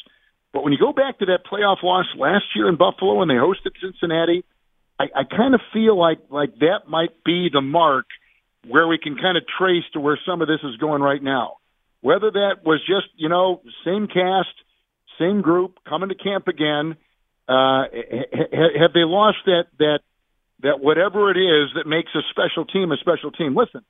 But 0.51 0.63
when 0.63 0.73
you 0.73 0.79
go 0.79 0.93
back 0.93 1.19
to 1.19 1.25
that 1.27 1.45
playoff 1.51 1.81
loss 1.81 2.05
last 2.17 2.45
year 2.55 2.69
in 2.69 2.75
Buffalo 2.75 3.15
when 3.15 3.27
they 3.27 3.35
hosted 3.35 3.71
Cincinnati, 3.81 4.43
I, 4.99 5.05
I 5.15 5.23
kind 5.23 5.55
of 5.55 5.61
feel 5.73 5.97
like 5.97 6.19
like 6.29 6.55
that 6.59 6.87
might 6.87 7.23
be 7.25 7.49
the 7.51 7.61
mark 7.61 8.05
where 8.67 8.87
we 8.87 8.97
can 8.97 9.15
kind 9.15 9.37
of 9.37 9.43
trace 9.57 9.83
to 9.93 9.99
where 9.99 10.19
some 10.25 10.41
of 10.41 10.47
this 10.47 10.59
is 10.63 10.77
going 10.77 11.01
right 11.01 11.21
now. 11.21 11.57
Whether 12.01 12.31
that 12.31 12.63
was 12.63 12.79
just 12.81 13.07
you 13.15 13.29
know 13.29 13.61
same 13.83 14.07
cast, 14.07 14.53
same 15.17 15.41
group 15.41 15.79
coming 15.87 16.09
to 16.09 16.15
camp 16.15 16.47
again, 16.47 16.95
uh, 17.47 17.83
have 17.91 18.93
they 18.93 19.03
lost 19.03 19.37
that 19.45 19.65
that 19.79 19.99
that 20.63 20.79
whatever 20.79 21.29
it 21.29 21.37
is 21.37 21.69
that 21.75 21.85
makes 21.85 22.09
a 22.15 22.23
special 22.31 22.65
team 22.65 22.91
a 22.91 22.97
special 22.97 23.31
team. 23.31 23.55
Listen, 23.55 23.83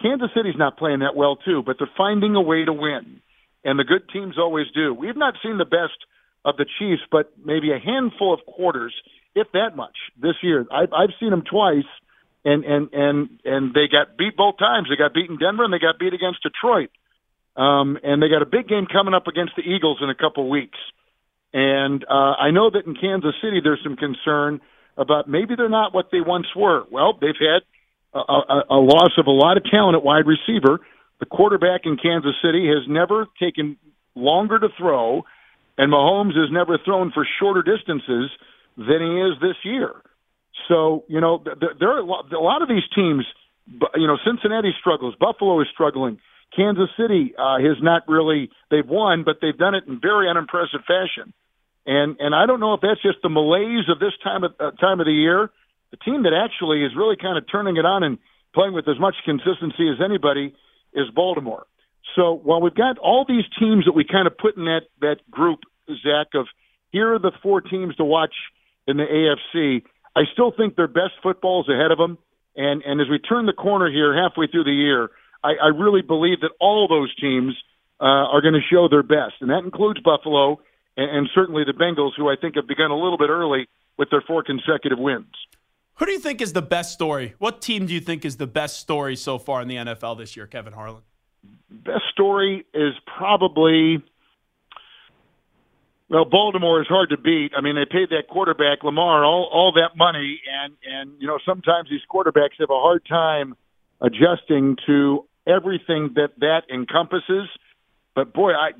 Kansas 0.00 0.30
City's 0.36 0.56
not 0.56 0.78
playing 0.78 1.00
that 1.00 1.16
well 1.16 1.36
too, 1.36 1.62
but 1.64 1.76
they're 1.78 1.90
finding 1.96 2.36
a 2.36 2.40
way 2.40 2.64
to 2.64 2.72
win, 2.72 3.20
and 3.64 3.78
the 3.78 3.84
good 3.84 4.08
teams 4.12 4.38
always 4.38 4.66
do. 4.74 4.94
We've 4.94 5.16
not 5.16 5.34
seen 5.42 5.58
the 5.58 5.64
best 5.64 5.98
of 6.44 6.56
the 6.56 6.66
Chiefs, 6.78 7.02
but 7.10 7.32
maybe 7.44 7.72
a 7.72 7.78
handful 7.78 8.32
of 8.32 8.40
quarters, 8.46 8.94
if 9.34 9.48
that 9.52 9.74
much, 9.74 9.96
this 10.20 10.36
year. 10.42 10.66
I've, 10.70 10.92
I've 10.92 11.16
seen 11.18 11.30
them 11.30 11.42
twice, 11.42 11.88
and 12.44 12.64
and 12.64 12.88
and 12.92 13.40
and 13.44 13.74
they 13.74 13.88
got 13.90 14.16
beat 14.16 14.36
both 14.36 14.58
times. 14.58 14.88
They 14.88 14.96
got 14.96 15.14
beat 15.14 15.28
in 15.28 15.38
Denver, 15.38 15.64
and 15.64 15.72
they 15.72 15.80
got 15.80 15.98
beat 15.98 16.14
against 16.14 16.42
Detroit. 16.42 16.90
Um, 17.56 17.98
and 18.04 18.22
they 18.22 18.28
got 18.28 18.40
a 18.40 18.46
big 18.46 18.68
game 18.68 18.86
coming 18.86 19.14
up 19.14 19.26
against 19.26 19.56
the 19.56 19.62
Eagles 19.62 19.98
in 20.00 20.08
a 20.08 20.14
couple 20.14 20.48
weeks. 20.48 20.78
And 21.52 22.04
uh, 22.04 22.38
I 22.38 22.52
know 22.52 22.70
that 22.70 22.86
in 22.86 22.94
Kansas 22.94 23.34
City, 23.42 23.58
there's 23.60 23.80
some 23.82 23.96
concern 23.96 24.60
about 24.98 25.28
maybe 25.28 25.54
they're 25.56 25.68
not 25.68 25.94
what 25.94 26.10
they 26.12 26.20
once 26.20 26.46
were. 26.54 26.84
Well, 26.90 27.16
they've 27.20 27.38
had 27.38 27.62
a, 28.12 28.18
a, 28.18 28.64
a 28.70 28.80
loss 28.80 29.12
of 29.16 29.26
a 29.26 29.30
lot 29.30 29.56
of 29.56 29.64
talent 29.70 29.96
at 29.96 30.02
wide 30.02 30.26
receiver. 30.26 30.80
The 31.20 31.26
quarterback 31.26 31.82
in 31.84 31.96
Kansas 31.96 32.34
City 32.42 32.66
has 32.66 32.86
never 32.88 33.26
taken 33.40 33.76
longer 34.14 34.58
to 34.58 34.68
throw, 34.76 35.22
and 35.76 35.92
Mahomes 35.92 36.36
has 36.36 36.50
never 36.50 36.78
thrown 36.84 37.12
for 37.12 37.26
shorter 37.38 37.62
distances 37.62 38.30
than 38.76 39.00
he 39.00 39.20
is 39.22 39.40
this 39.40 39.56
year. 39.64 39.94
So, 40.68 41.04
you 41.08 41.20
know, 41.20 41.42
there 41.80 41.90
are 41.90 42.00
a 42.00 42.40
lot 42.40 42.62
of 42.62 42.68
these 42.68 42.82
teams, 42.94 43.24
you 43.94 44.06
know, 44.06 44.18
Cincinnati 44.26 44.72
struggles, 44.78 45.14
Buffalo 45.18 45.60
is 45.60 45.68
struggling. 45.72 46.18
Kansas 46.54 46.88
City 46.96 47.34
uh, 47.38 47.58
has 47.58 47.76
not 47.82 48.02
really, 48.08 48.50
they've 48.70 48.86
won, 48.86 49.22
but 49.24 49.36
they've 49.40 49.56
done 49.56 49.74
it 49.74 49.84
in 49.86 50.00
very 50.00 50.28
unimpressive 50.28 50.80
fashion. 50.86 51.32
And 51.88 52.20
and 52.20 52.34
I 52.34 52.44
don't 52.44 52.60
know 52.60 52.74
if 52.74 52.82
that's 52.82 53.00
just 53.00 53.16
the 53.22 53.30
malaise 53.30 53.88
of 53.88 53.98
this 53.98 54.12
time 54.22 54.44
of 54.44 54.52
uh, 54.60 54.72
time 54.72 55.00
of 55.00 55.06
the 55.06 55.12
year. 55.12 55.50
The 55.90 55.96
team 55.96 56.24
that 56.24 56.36
actually 56.36 56.84
is 56.84 56.92
really 56.94 57.16
kind 57.16 57.38
of 57.38 57.44
turning 57.50 57.78
it 57.78 57.86
on 57.86 58.02
and 58.02 58.18
playing 58.54 58.74
with 58.74 58.86
as 58.88 59.00
much 59.00 59.14
consistency 59.24 59.88
as 59.88 59.96
anybody 60.04 60.54
is 60.92 61.08
Baltimore. 61.14 61.64
So 62.14 62.34
while 62.34 62.60
we've 62.60 62.74
got 62.74 62.98
all 62.98 63.24
these 63.26 63.44
teams 63.58 63.86
that 63.86 63.92
we 63.92 64.04
kind 64.04 64.26
of 64.26 64.36
put 64.36 64.58
in 64.58 64.66
that 64.66 64.82
that 65.00 65.24
group, 65.30 65.60
Zach, 65.88 66.28
of 66.34 66.46
here 66.92 67.14
are 67.14 67.18
the 67.18 67.32
four 67.42 67.62
teams 67.62 67.96
to 67.96 68.04
watch 68.04 68.34
in 68.86 68.98
the 68.98 69.08
AFC, 69.08 69.82
I 70.14 70.24
still 70.34 70.52
think 70.54 70.76
their 70.76 70.88
best 70.88 71.16
football 71.22 71.62
is 71.62 71.72
ahead 71.72 71.90
of 71.90 71.96
them. 71.96 72.18
And 72.54 72.82
and 72.82 73.00
as 73.00 73.08
we 73.08 73.18
turn 73.18 73.46
the 73.46 73.54
corner 73.54 73.90
here 73.90 74.12
halfway 74.14 74.46
through 74.46 74.64
the 74.64 74.76
year, 74.76 75.08
I, 75.42 75.52
I 75.56 75.68
really 75.68 76.02
believe 76.02 76.40
that 76.40 76.52
all 76.60 76.86
those 76.86 77.14
teams 77.14 77.56
uh, 77.98 78.28
are 78.28 78.42
going 78.42 78.60
to 78.60 78.68
show 78.70 78.90
their 78.90 79.02
best, 79.02 79.40
and 79.40 79.48
that 79.48 79.64
includes 79.64 80.00
Buffalo 80.00 80.60
and, 80.98 81.10
and 81.10 81.28
certainly 81.34 81.62
the 81.64 81.72
Bengals, 81.72 82.10
who 82.16 82.28
I 82.28 82.34
think 82.38 82.56
have 82.56 82.66
begun 82.66 82.90
a 82.90 82.96
little 82.96 83.16
bit 83.16 83.30
early 83.30 83.68
with 83.96 84.10
their 84.10 84.20
four 84.20 84.42
consecutive 84.42 84.98
wins. 84.98 85.32
Who 85.94 86.06
do 86.06 86.12
you 86.12 86.18
think 86.18 86.40
is 86.42 86.52
the 86.52 86.62
best 86.62 86.92
story? 86.92 87.34
What 87.38 87.62
team 87.62 87.86
do 87.86 87.94
you 87.94 88.00
think 88.00 88.24
is 88.24 88.36
the 88.36 88.46
best 88.46 88.78
story 88.80 89.16
so 89.16 89.38
far 89.38 89.62
in 89.62 89.68
the 89.68 89.76
NFL 89.76 90.18
this 90.18 90.36
year, 90.36 90.46
Kevin 90.46 90.72
Harlan? 90.72 91.02
Best 91.70 92.04
story 92.12 92.66
is 92.74 92.92
probably 93.16 94.02
well, 96.10 96.24
Baltimore 96.24 96.80
is 96.80 96.86
hard 96.86 97.10
to 97.10 97.18
beat. 97.18 97.52
I 97.56 97.60
mean, 97.60 97.74
they 97.74 97.84
paid 97.84 98.08
that 98.10 98.28
quarterback 98.30 98.82
Lamar 98.82 99.24
all 99.24 99.50
all 99.52 99.72
that 99.72 99.96
money, 99.96 100.40
and 100.62 100.74
and 100.86 101.20
you 101.20 101.26
know 101.26 101.38
sometimes 101.44 101.90
these 101.90 102.00
quarterbacks 102.10 102.58
have 102.60 102.70
a 102.70 102.80
hard 102.80 103.04
time 103.06 103.54
adjusting 104.00 104.76
to 104.86 105.26
everything 105.46 106.12
that 106.14 106.30
that 106.38 106.62
encompasses. 106.72 107.48
But 108.18 108.32
boy, 108.32 108.50
I 108.50 108.70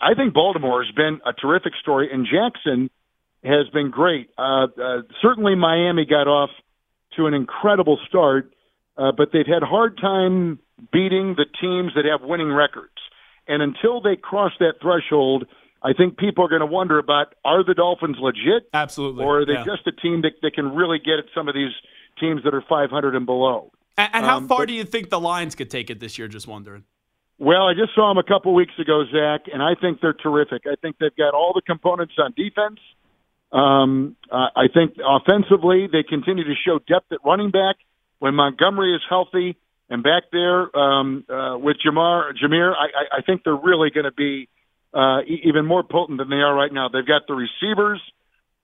I 0.00 0.14
think 0.14 0.32
Baltimore 0.32 0.84
has 0.84 0.94
been 0.94 1.18
a 1.26 1.32
terrific 1.32 1.72
story, 1.82 2.08
and 2.12 2.24
Jackson 2.24 2.88
has 3.42 3.68
been 3.72 3.90
great. 3.90 4.30
Uh, 4.38 4.68
uh, 4.80 5.02
certainly, 5.20 5.56
Miami 5.56 6.06
got 6.06 6.28
off 6.28 6.50
to 7.16 7.26
an 7.26 7.34
incredible 7.34 7.98
start, 8.06 8.54
uh, 8.96 9.10
but 9.10 9.30
they've 9.32 9.44
had 9.44 9.64
hard 9.64 9.98
time 9.98 10.60
beating 10.92 11.34
the 11.34 11.46
teams 11.60 11.94
that 11.96 12.04
have 12.04 12.20
winning 12.22 12.52
records. 12.52 12.94
And 13.48 13.60
until 13.60 14.00
they 14.00 14.14
cross 14.14 14.52
that 14.60 14.74
threshold, 14.80 15.46
I 15.82 15.92
think 15.92 16.16
people 16.16 16.44
are 16.44 16.48
going 16.48 16.60
to 16.60 16.66
wonder 16.66 17.00
about 17.00 17.34
are 17.44 17.64
the 17.64 17.74
Dolphins 17.74 18.18
legit? 18.20 18.68
Absolutely. 18.72 19.24
Or 19.24 19.40
are 19.40 19.46
they 19.46 19.54
yeah. 19.54 19.64
just 19.64 19.84
a 19.88 19.92
team 20.00 20.22
that, 20.22 20.34
that 20.42 20.54
can 20.54 20.76
really 20.76 21.00
get 21.00 21.18
at 21.18 21.24
some 21.34 21.48
of 21.48 21.56
these 21.56 21.72
teams 22.20 22.44
that 22.44 22.54
are 22.54 22.62
500 22.68 23.16
and 23.16 23.26
below? 23.26 23.72
And, 23.98 24.10
and 24.14 24.24
how 24.24 24.36
um, 24.36 24.46
far 24.46 24.58
but, 24.58 24.68
do 24.68 24.74
you 24.74 24.84
think 24.84 25.10
the 25.10 25.18
Lions 25.18 25.56
could 25.56 25.70
take 25.70 25.90
it 25.90 25.98
this 25.98 26.18
year? 26.18 26.28
Just 26.28 26.46
wondering. 26.46 26.84
Well, 27.38 27.68
I 27.68 27.74
just 27.74 27.94
saw 27.94 28.08
them 28.08 28.18
a 28.18 28.22
couple 28.22 28.54
weeks 28.54 28.72
ago, 28.78 29.04
Zach, 29.12 29.52
and 29.52 29.62
I 29.62 29.74
think 29.78 30.00
they're 30.00 30.14
terrific. 30.14 30.62
I 30.66 30.76
think 30.80 30.96
they've 30.98 31.14
got 31.16 31.34
all 31.34 31.52
the 31.54 31.60
components 31.60 32.14
on 32.18 32.32
defense. 32.34 32.80
Um, 33.52 34.16
uh, 34.32 34.48
I 34.56 34.68
think 34.72 34.96
offensively, 35.04 35.86
they 35.90 36.02
continue 36.02 36.44
to 36.44 36.54
show 36.66 36.78
depth 36.78 37.12
at 37.12 37.18
running 37.24 37.50
back. 37.50 37.76
When 38.18 38.34
Montgomery 38.34 38.94
is 38.94 39.02
healthy 39.08 39.56
and 39.90 40.02
back 40.02 40.24
there 40.32 40.74
um, 40.76 41.24
uh, 41.28 41.58
with 41.58 41.76
Jamar 41.86 42.32
Jameer, 42.42 42.72
I, 42.72 42.86
I, 42.86 43.18
I 43.18 43.22
think 43.22 43.42
they're 43.44 43.54
really 43.54 43.90
going 43.90 44.04
to 44.04 44.12
be 44.12 44.48
uh, 44.94 45.20
e- 45.20 45.42
even 45.44 45.66
more 45.66 45.82
potent 45.82 46.18
than 46.18 46.30
they 46.30 46.36
are 46.36 46.54
right 46.54 46.72
now. 46.72 46.88
They've 46.88 47.06
got 47.06 47.26
the 47.28 47.34
receivers, 47.34 48.00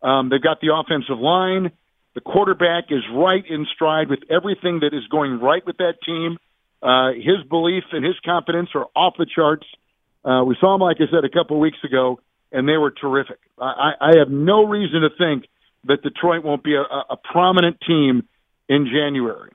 um, 0.03 0.31
they've 0.31 0.43
got 0.43 0.61
the 0.63 0.75
offensive 0.75 1.19
line. 1.19 1.73
The 2.15 2.21
quarterback 2.21 2.85
is 2.91 3.03
right 3.15 3.45
in 3.49 3.67
stride 3.75 4.09
with 4.09 4.21
everything 4.31 4.81
that 4.81 4.93
is 4.93 5.07
going 5.11 5.41
right 5.41 5.65
with 5.65 5.77
that 5.79 5.95
team. 6.05 6.39
Uh, 6.83 7.13
his 7.13 7.47
belief 7.49 7.85
and 7.93 8.05
his 8.05 8.17
confidence 8.25 8.71
are 8.75 8.87
off 8.97 9.15
the 9.19 9.27
charts. 9.27 9.67
Uh, 10.25 10.43
we 10.45 10.57
saw 10.61 10.75
him, 10.75 10.81
like 10.81 10.97
I 11.01 11.11
said, 11.11 11.25
a 11.25 11.29
couple 11.29 11.59
weeks 11.61 11.79
ago, 11.85 12.21
and 12.51 12.69
they 12.69 12.77
were 12.77 12.91
terrific. 12.91 13.39
I, 13.59 13.93
I 14.01 14.19
have 14.19 14.31
no 14.31 14.67
reason 14.67 15.03
to 15.03 15.11
think 15.17 15.45
that 15.85 16.03
Detroit 16.03 16.45
won't 16.45 16.63
be 16.63 16.75
a, 16.75 16.83
a 16.83 17.17
prominent 17.17 17.79
team 17.87 18.29
in 18.69 18.87
January. 18.87 19.53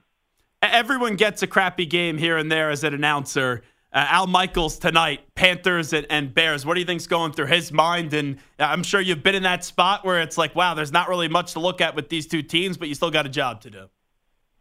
Everyone 0.62 1.16
gets 1.16 1.44
a 1.44 1.48
crappy 1.48 1.86
game 1.86 2.18
here 2.18 2.38
and 2.38 2.52
there 2.52 2.70
as 2.70 2.84
an 2.84 2.94
announcer. 2.94 3.64
Uh, 3.94 4.06
Al 4.10 4.28
Michaels 4.28 4.78
tonight, 4.78 5.22
Panthers 5.36 5.94
and, 5.94 6.06
and, 6.10 6.34
Bears. 6.34 6.66
What 6.66 6.74
do 6.74 6.82
you 6.82 6.86
think's 6.86 7.08
going 7.08 7.32
through 7.32 7.46
his 7.46 7.72
mind? 7.72 8.14
And 8.14 8.38
uh, 8.60 8.64
I'm 8.64 8.84
sure 8.84 9.00
you've 9.00 9.24
been 9.24 9.36
in 9.36 9.44
that 9.44 9.64
spot 9.64 10.06
where 10.06 10.22
it's 10.22 10.38
like, 10.38 10.56
wow, 10.56 10.74
there's 10.74 10.92
not 10.92 11.08
really 11.08 11.30
much 11.30 11.54
to 11.54 11.60
look 11.60 11.80
at 11.80 11.96
with 11.96 12.10
these 12.10 12.28
two 12.28 12.42
teams, 12.42 12.78
but 12.78 12.90
you 12.90 12.96
still 12.96 13.12
got 13.12 13.26
a 13.26 13.30
job 13.30 13.62
to 13.62 13.70
do. 13.70 13.90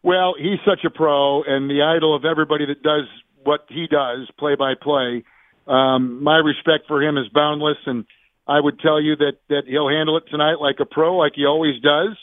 Well, 0.07 0.35
he's 0.39 0.61
such 0.65 0.85
a 0.87 0.91
pro 0.91 1.43
and 1.43 1.69
the 1.69 1.83
idol 1.83 2.15
of 2.15 2.25
everybody 2.25 2.65
that 2.67 2.81
does 2.81 3.11
what 3.43 3.67
he 3.69 3.89
does, 3.91 4.31
play 4.39 4.55
by 4.55 4.75
play. 4.81 5.25
Um, 5.67 6.23
my 6.23 6.37
respect 6.37 6.87
for 6.87 7.03
him 7.03 7.19
is 7.19 7.27
boundless, 7.35 7.79
and 7.87 8.05
I 8.47 8.61
would 8.61 8.79
tell 8.79 9.03
you 9.03 9.17
that 9.17 9.43
that 9.49 9.63
he'll 9.67 9.89
handle 9.89 10.17
it 10.17 10.31
tonight 10.31 10.61
like 10.61 10.77
a 10.79 10.85
pro, 10.87 11.17
like 11.17 11.33
he 11.35 11.45
always 11.45 11.83
does, 11.83 12.15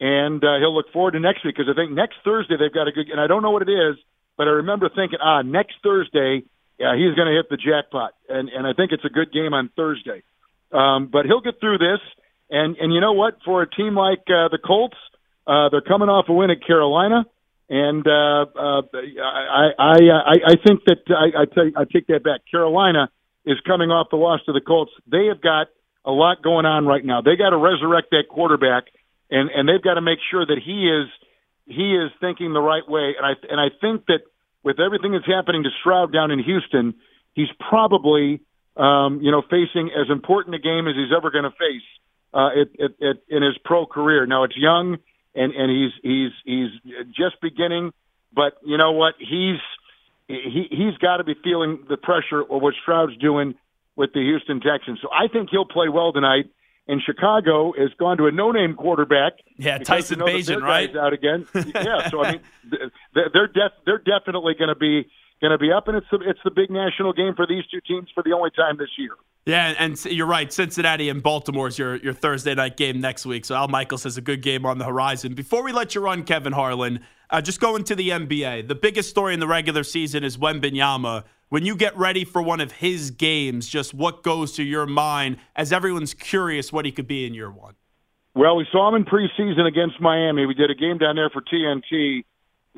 and 0.00 0.42
uh, 0.42 0.56
he'll 0.58 0.74
look 0.74 0.90
forward 0.90 1.12
to 1.12 1.20
next 1.20 1.44
week 1.44 1.56
because 1.56 1.70
I 1.70 1.76
think 1.76 1.92
next 1.92 2.16
Thursday 2.24 2.56
they've 2.58 2.72
got 2.72 2.88
a 2.88 2.92
good. 2.92 3.10
And 3.10 3.20
I 3.20 3.26
don't 3.26 3.42
know 3.42 3.50
what 3.50 3.60
it 3.60 3.70
is, 3.70 3.96
but 4.38 4.48
I 4.48 4.64
remember 4.64 4.88
thinking, 4.88 5.18
ah, 5.22 5.42
next 5.42 5.74
Thursday 5.82 6.44
yeah, 6.78 6.96
he's 6.96 7.14
going 7.14 7.28
to 7.28 7.36
hit 7.36 7.50
the 7.50 7.58
jackpot, 7.58 8.14
and 8.30 8.48
and 8.48 8.66
I 8.66 8.72
think 8.72 8.92
it's 8.92 9.04
a 9.04 9.10
good 9.10 9.32
game 9.34 9.52
on 9.52 9.68
Thursday. 9.76 10.22
Um, 10.72 11.08
but 11.12 11.26
he'll 11.26 11.42
get 11.42 11.60
through 11.60 11.76
this, 11.76 12.00
and 12.48 12.74
and 12.78 12.90
you 12.94 13.02
know 13.02 13.12
what? 13.12 13.36
For 13.44 13.60
a 13.60 13.68
team 13.68 13.94
like 13.94 14.24
uh, 14.32 14.48
the 14.48 14.58
Colts, 14.64 14.96
uh, 14.96 15.17
they're 15.70 15.80
coming 15.80 16.08
off 16.08 16.28
a 16.28 16.32
win 16.32 16.50
at 16.50 16.64
Carolina, 16.66 17.24
and 17.68 18.06
uh, 18.06 18.46
uh, 18.54 18.82
I, 18.92 19.68
I 19.78 19.96
I 19.98 20.34
I 20.46 20.54
think 20.64 20.84
that 20.86 20.98
I 21.08 21.42
I, 21.42 21.44
take, 21.44 21.76
I 21.76 21.84
take 21.84 22.06
that 22.08 22.22
back. 22.22 22.40
Carolina 22.50 23.10
is 23.44 23.58
coming 23.66 23.90
off 23.90 24.08
the 24.10 24.16
loss 24.16 24.40
to 24.46 24.52
the 24.52 24.60
Colts. 24.60 24.92
They 25.10 25.26
have 25.26 25.40
got 25.40 25.68
a 26.04 26.12
lot 26.12 26.42
going 26.42 26.66
on 26.66 26.86
right 26.86 27.04
now. 27.04 27.20
They 27.20 27.36
got 27.36 27.50
to 27.50 27.56
resurrect 27.56 28.08
that 28.10 28.24
quarterback, 28.28 28.84
and 29.30 29.50
and 29.50 29.68
they've 29.68 29.82
got 29.82 29.94
to 29.94 30.02
make 30.02 30.18
sure 30.30 30.44
that 30.44 30.58
he 30.64 30.88
is 30.88 31.08
he 31.66 31.94
is 31.94 32.10
thinking 32.20 32.52
the 32.52 32.60
right 32.60 32.86
way. 32.88 33.14
And 33.16 33.26
I 33.26 33.32
and 33.50 33.60
I 33.60 33.68
think 33.80 34.06
that 34.06 34.20
with 34.62 34.80
everything 34.80 35.12
that's 35.12 35.26
happening 35.26 35.62
to 35.64 35.70
Stroud 35.80 36.12
down 36.12 36.30
in 36.30 36.38
Houston, 36.42 36.94
he's 37.34 37.48
probably 37.68 38.40
um, 38.76 39.20
you 39.20 39.30
know 39.30 39.42
facing 39.42 39.90
as 39.92 40.10
important 40.10 40.54
a 40.56 40.58
game 40.58 40.88
as 40.88 40.94
he's 40.96 41.12
ever 41.14 41.30
going 41.30 41.44
to 41.44 41.56
face 41.56 41.88
uh, 42.32 42.50
it, 42.54 42.68
it, 42.78 42.92
it, 43.00 43.16
in 43.28 43.42
his 43.42 43.56
pro 43.64 43.86
career. 43.86 44.26
Now 44.26 44.44
it's 44.44 44.56
young 44.56 44.98
and 45.34 45.52
and 45.52 45.70
he's 45.70 45.92
he's 46.02 46.32
he's 46.44 46.94
just 47.08 47.40
beginning, 47.40 47.92
but 48.32 48.54
you 48.64 48.76
know 48.76 48.92
what 48.92 49.14
he's 49.18 49.60
he 50.26 50.66
he's 50.70 50.96
got 50.98 51.18
to 51.18 51.24
be 51.24 51.34
feeling 51.42 51.84
the 51.88 51.96
pressure 51.96 52.40
of 52.40 52.62
what 52.62 52.74
Stroud's 52.82 53.16
doing 53.18 53.54
with 53.96 54.12
the 54.12 54.20
Houston 54.20 54.60
Texans. 54.60 55.00
So 55.02 55.08
I 55.12 55.28
think 55.28 55.50
he'll 55.50 55.64
play 55.64 55.88
well 55.88 56.12
tonight. 56.12 56.46
And 56.90 57.02
Chicago 57.02 57.74
has 57.76 57.90
gone 57.98 58.16
to 58.16 58.28
a 58.28 58.32
no-name 58.32 58.74
quarterback. 58.74 59.34
Yeah, 59.58 59.76
Tyson 59.76 60.20
Bagent, 60.20 60.62
right? 60.62 60.96
Out 60.96 61.12
again. 61.12 61.46
yeah, 61.54 62.08
so 62.08 62.24
I 62.24 62.32
mean, 62.32 62.40
they're 63.12 63.46
def- 63.46 63.84
they're 63.84 63.98
definitely 63.98 64.54
going 64.58 64.70
to 64.70 64.74
be 64.74 65.06
going 65.40 65.50
to 65.52 65.58
be 65.58 65.72
up, 65.72 65.88
and 65.88 65.96
it's 65.96 66.06
the, 66.10 66.18
it's 66.24 66.40
the 66.44 66.50
big 66.50 66.70
national 66.70 67.12
game 67.12 67.34
for 67.34 67.46
these 67.46 67.64
two 67.70 67.80
teams 67.86 68.08
for 68.14 68.22
the 68.22 68.32
only 68.32 68.50
time 68.50 68.76
this 68.76 68.90
year. 68.98 69.12
Yeah, 69.46 69.74
and 69.78 70.02
you're 70.04 70.26
right. 70.26 70.52
Cincinnati 70.52 71.08
and 71.08 71.22
Baltimore 71.22 71.68
is 71.68 71.78
your, 71.78 71.96
your 71.96 72.12
Thursday 72.12 72.54
night 72.54 72.76
game 72.76 73.00
next 73.00 73.24
week. 73.24 73.44
So 73.46 73.54
Al 73.54 73.68
Michaels 73.68 74.02
has 74.02 74.16
a 74.16 74.20
good 74.20 74.42
game 74.42 74.66
on 74.66 74.78
the 74.78 74.84
horizon. 74.84 75.34
Before 75.34 75.62
we 75.62 75.72
let 75.72 75.94
you 75.94 76.02
run, 76.02 76.24
Kevin 76.24 76.52
Harlan, 76.52 77.00
uh, 77.30 77.40
just 77.40 77.60
going 77.60 77.84
to 77.84 77.94
the 77.94 78.10
NBA. 78.10 78.68
The 78.68 78.74
biggest 78.74 79.08
story 79.08 79.32
in 79.32 79.40
the 79.40 79.46
regular 79.46 79.84
season 79.84 80.22
is 80.22 80.36
Wembanyama. 80.36 81.24
When 81.48 81.64
you 81.64 81.76
get 81.76 81.96
ready 81.96 82.26
for 82.26 82.42
one 82.42 82.60
of 82.60 82.72
his 82.72 83.10
games, 83.10 83.68
just 83.68 83.94
what 83.94 84.22
goes 84.22 84.52
to 84.52 84.62
your 84.62 84.84
mind 84.84 85.38
as 85.56 85.72
everyone's 85.72 86.12
curious 86.12 86.70
what 86.70 86.84
he 86.84 86.92
could 86.92 87.08
be 87.08 87.26
in 87.26 87.32
year 87.32 87.50
one? 87.50 87.74
Well, 88.34 88.54
we 88.56 88.66
saw 88.70 88.88
him 88.88 88.94
in 88.96 89.04
preseason 89.04 89.66
against 89.66 89.98
Miami. 89.98 90.44
We 90.44 90.54
did 90.54 90.70
a 90.70 90.74
game 90.74 90.98
down 90.98 91.16
there 91.16 91.30
for 91.30 91.40
TNT 91.40 92.24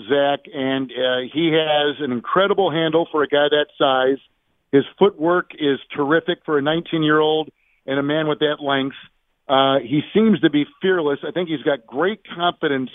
Zach, 0.09 0.40
and 0.52 0.90
uh, 0.90 1.28
he 1.33 1.52
has 1.52 1.97
an 2.00 2.12
incredible 2.12 2.71
handle 2.71 3.09
for 3.11 3.23
a 3.23 3.28
guy 3.28 3.49
that 3.50 3.66
size. 3.78 4.19
His 4.73 4.85
footwork 4.99 5.52
is 5.54 5.78
terrific 5.95 6.38
for 6.45 6.59
a 6.59 6.62
19 6.62 7.02
year 7.02 7.19
old 7.19 7.50
and 7.87 7.99
a 7.99 8.02
man 8.02 8.28
with 8.28 8.38
that 8.40 8.59
length. 8.61 8.97
Uh, 9.49 9.80
he 9.80 10.02
seems 10.14 10.40
to 10.40 10.50
be 10.50 10.64
fearless. 10.80 11.19
I 11.26 11.33
think 11.33 11.49
he's 11.49 11.62
got 11.62 11.87
great 11.87 12.21
confidence 12.37 12.90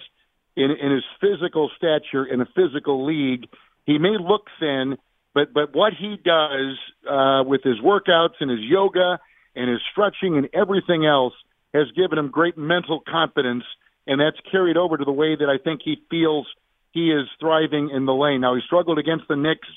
in, 0.56 0.72
in 0.72 0.92
his 0.92 1.04
physical 1.20 1.70
stature 1.76 2.26
in 2.26 2.40
a 2.42 2.46
physical 2.56 3.06
league. 3.06 3.48
He 3.86 3.98
may 3.98 4.18
look 4.20 4.48
thin, 4.60 4.98
but 5.34 5.54
but 5.54 5.76
what 5.76 5.94
he 6.00 6.16
does 6.24 6.78
uh, 7.10 7.44
with 7.46 7.62
his 7.64 7.80
workouts 7.82 8.36
and 8.40 8.50
his 8.50 8.62
yoga 8.62 9.20
and 9.56 9.70
his 9.70 9.82
stretching 9.92 10.38
and 10.38 10.50
everything 10.54 11.06
else 11.06 11.34
has 11.74 11.92
given 11.92 12.18
him 12.18 12.30
great 12.30 12.58
mental 12.58 13.02
confidence, 13.02 13.66
and 14.08 14.22
that's 14.22 14.38
carried 14.50 14.78
over 14.78 14.98
to 14.98 15.04
the 15.04 15.12
way 15.12 15.36
that 15.36 15.50
I 15.50 15.62
think 15.62 15.82
he 15.84 16.02
feels 16.10 16.48
he 16.96 17.12
is 17.12 17.28
thriving 17.42 17.92
in 17.94 18.06
the 18.06 18.14
lane. 18.14 18.40
Now 18.40 18.56
he 18.56 18.62
struggled 18.66 18.98
against 18.98 19.28
the 19.28 19.36
Knicks, 19.36 19.68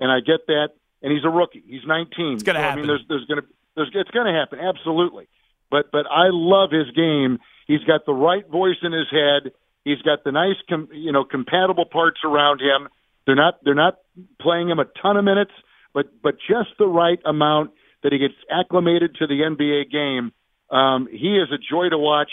and 0.00 0.10
I 0.10 0.18
get 0.18 0.48
that. 0.48 0.70
And 1.02 1.12
he's 1.12 1.24
a 1.24 1.30
rookie. 1.30 1.62
He's 1.64 1.86
19. 1.86 2.34
It's 2.34 2.42
going 2.42 2.54
to 2.56 2.60
so, 2.60 2.62
happen. 2.62 2.72
I 2.72 2.76
mean, 2.76 2.86
there's 2.88 3.04
there's 3.08 3.24
going 3.26 3.40
to 3.40 3.46
there's 3.76 3.90
it's 3.94 4.10
going 4.10 4.26
to 4.26 4.32
happen 4.32 4.58
absolutely. 4.58 5.28
But 5.70 5.92
but 5.92 6.06
I 6.10 6.28
love 6.30 6.70
his 6.72 6.90
game. 6.90 7.38
He's 7.66 7.84
got 7.84 8.04
the 8.06 8.12
right 8.12 8.46
voice 8.48 8.82
in 8.82 8.92
his 8.92 9.06
head. 9.10 9.52
He's 9.84 10.02
got 10.02 10.24
the 10.24 10.32
nice, 10.32 10.56
com, 10.68 10.88
you 10.92 11.12
know, 11.12 11.24
compatible 11.24 11.84
parts 11.84 12.20
around 12.24 12.60
him. 12.60 12.88
They're 13.24 13.36
not 13.36 13.62
they're 13.62 13.74
not 13.74 13.98
playing 14.40 14.68
him 14.68 14.80
a 14.80 14.86
ton 15.00 15.16
of 15.16 15.24
minutes, 15.24 15.52
but 15.92 16.06
but 16.22 16.34
just 16.40 16.70
the 16.78 16.88
right 16.88 17.20
amount 17.24 17.70
that 18.02 18.12
he 18.12 18.18
gets 18.18 18.34
acclimated 18.50 19.14
to 19.16 19.26
the 19.28 19.34
NBA 19.34 19.92
game. 19.92 20.32
Um, 20.70 21.06
he 21.06 21.36
is 21.36 21.48
a 21.52 21.58
joy 21.58 21.88
to 21.90 21.98
watch, 21.98 22.30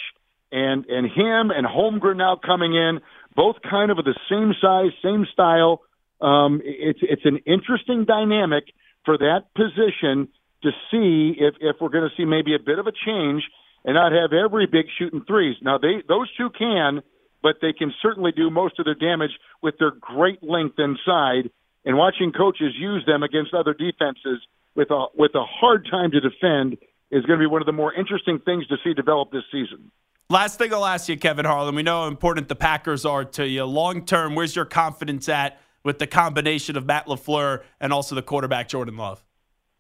and 0.52 0.86
and 0.88 1.06
him 1.06 1.52
and 1.52 1.68
Holmgren 1.68 2.18
now 2.18 2.38
coming 2.44 2.74
in 2.74 3.02
both 3.36 3.58
kind 3.68 3.92
of 3.92 3.98
the 3.98 4.16
same 4.30 4.54
size, 4.62 4.92
same 5.04 5.26
style. 5.32 5.82
Um, 6.22 6.62
it's 6.64 7.00
it's 7.02 7.26
an 7.26 7.40
interesting 7.46 8.06
dynamic 8.06 8.66
for 9.06 9.18
that 9.18 9.54
position 9.56 10.28
to 10.64 10.72
see 10.92 11.36
if 11.40 11.56
if 11.60 11.78
we're 11.82 11.90
going 11.90 12.10
to 12.10 12.16
see 12.16 12.26
maybe 12.26 12.56
a 12.56 12.60
bit 12.60 12.80
of 12.80 12.88
a 12.88 12.92
change 12.92 13.44
and 13.84 13.96
not 13.96 14.12
have 14.12 14.32
every 14.34 14.68
big 14.68 14.86
shooting 14.98 15.24
threes. 15.26 15.56
Now 15.62 15.78
they 15.78 16.04
those 16.08 16.30
two 16.38 16.50
can, 16.52 17.02
but 17.42 17.56
they 17.62 17.74
can 17.74 17.94
certainly 18.02 18.32
do 18.32 18.50
most 18.50 18.80
of 18.80 18.86
their 18.86 18.96
damage 18.96 19.32
with 19.62 19.76
their 19.80 19.92
great 19.92 20.44
length 20.44 20.78
inside. 20.78 21.50
And 21.84 21.98
watching 21.98 22.32
coaches 22.32 22.76
use 22.78 23.04
them 23.08 23.24
against 23.24 23.56
other 23.56 23.74
defenses 23.74 24.40
with 24.76 24.92
a 24.92 25.08
with 25.16 25.34
a 25.36 25.44
hard 25.44 25.88
time 25.90 26.12
to 26.12 26.20
defend 26.20 26.78
is 27.10 27.26
going 27.26 27.40
to 27.40 27.44
be 27.44 27.48
one 27.48 27.62
of 27.62 27.66
the 27.66 27.74
more 27.74 27.94
interesting 27.94 28.40
things 28.40 28.68
to 28.68 28.78
see 28.84 28.94
develop 28.94 29.32
this 29.32 29.44
season. 29.52 29.92
Last 30.32 30.58
thing 30.58 30.74
I'll 30.74 30.86
ask 30.86 31.10
you, 31.10 31.18
Kevin 31.18 31.44
Harlan. 31.44 31.76
We 31.76 31.84
know 31.84 32.04
how 32.04 32.08
important 32.08 32.48
the 32.48 32.56
Packers 32.56 33.04
are 33.04 33.26
to 33.26 33.46
you. 33.46 33.66
Long 33.66 34.06
term, 34.06 34.34
where's 34.34 34.56
your 34.56 34.64
confidence 34.64 35.28
at 35.28 35.60
with 35.84 36.00
the 36.00 36.08
combination 36.08 36.78
of 36.78 36.86
Matt 36.86 37.08
LaFleur 37.08 37.64
and 37.82 37.92
also 37.92 38.16
the 38.16 38.22
quarterback 38.22 38.70
Jordan 38.70 38.96
Love? 38.96 39.22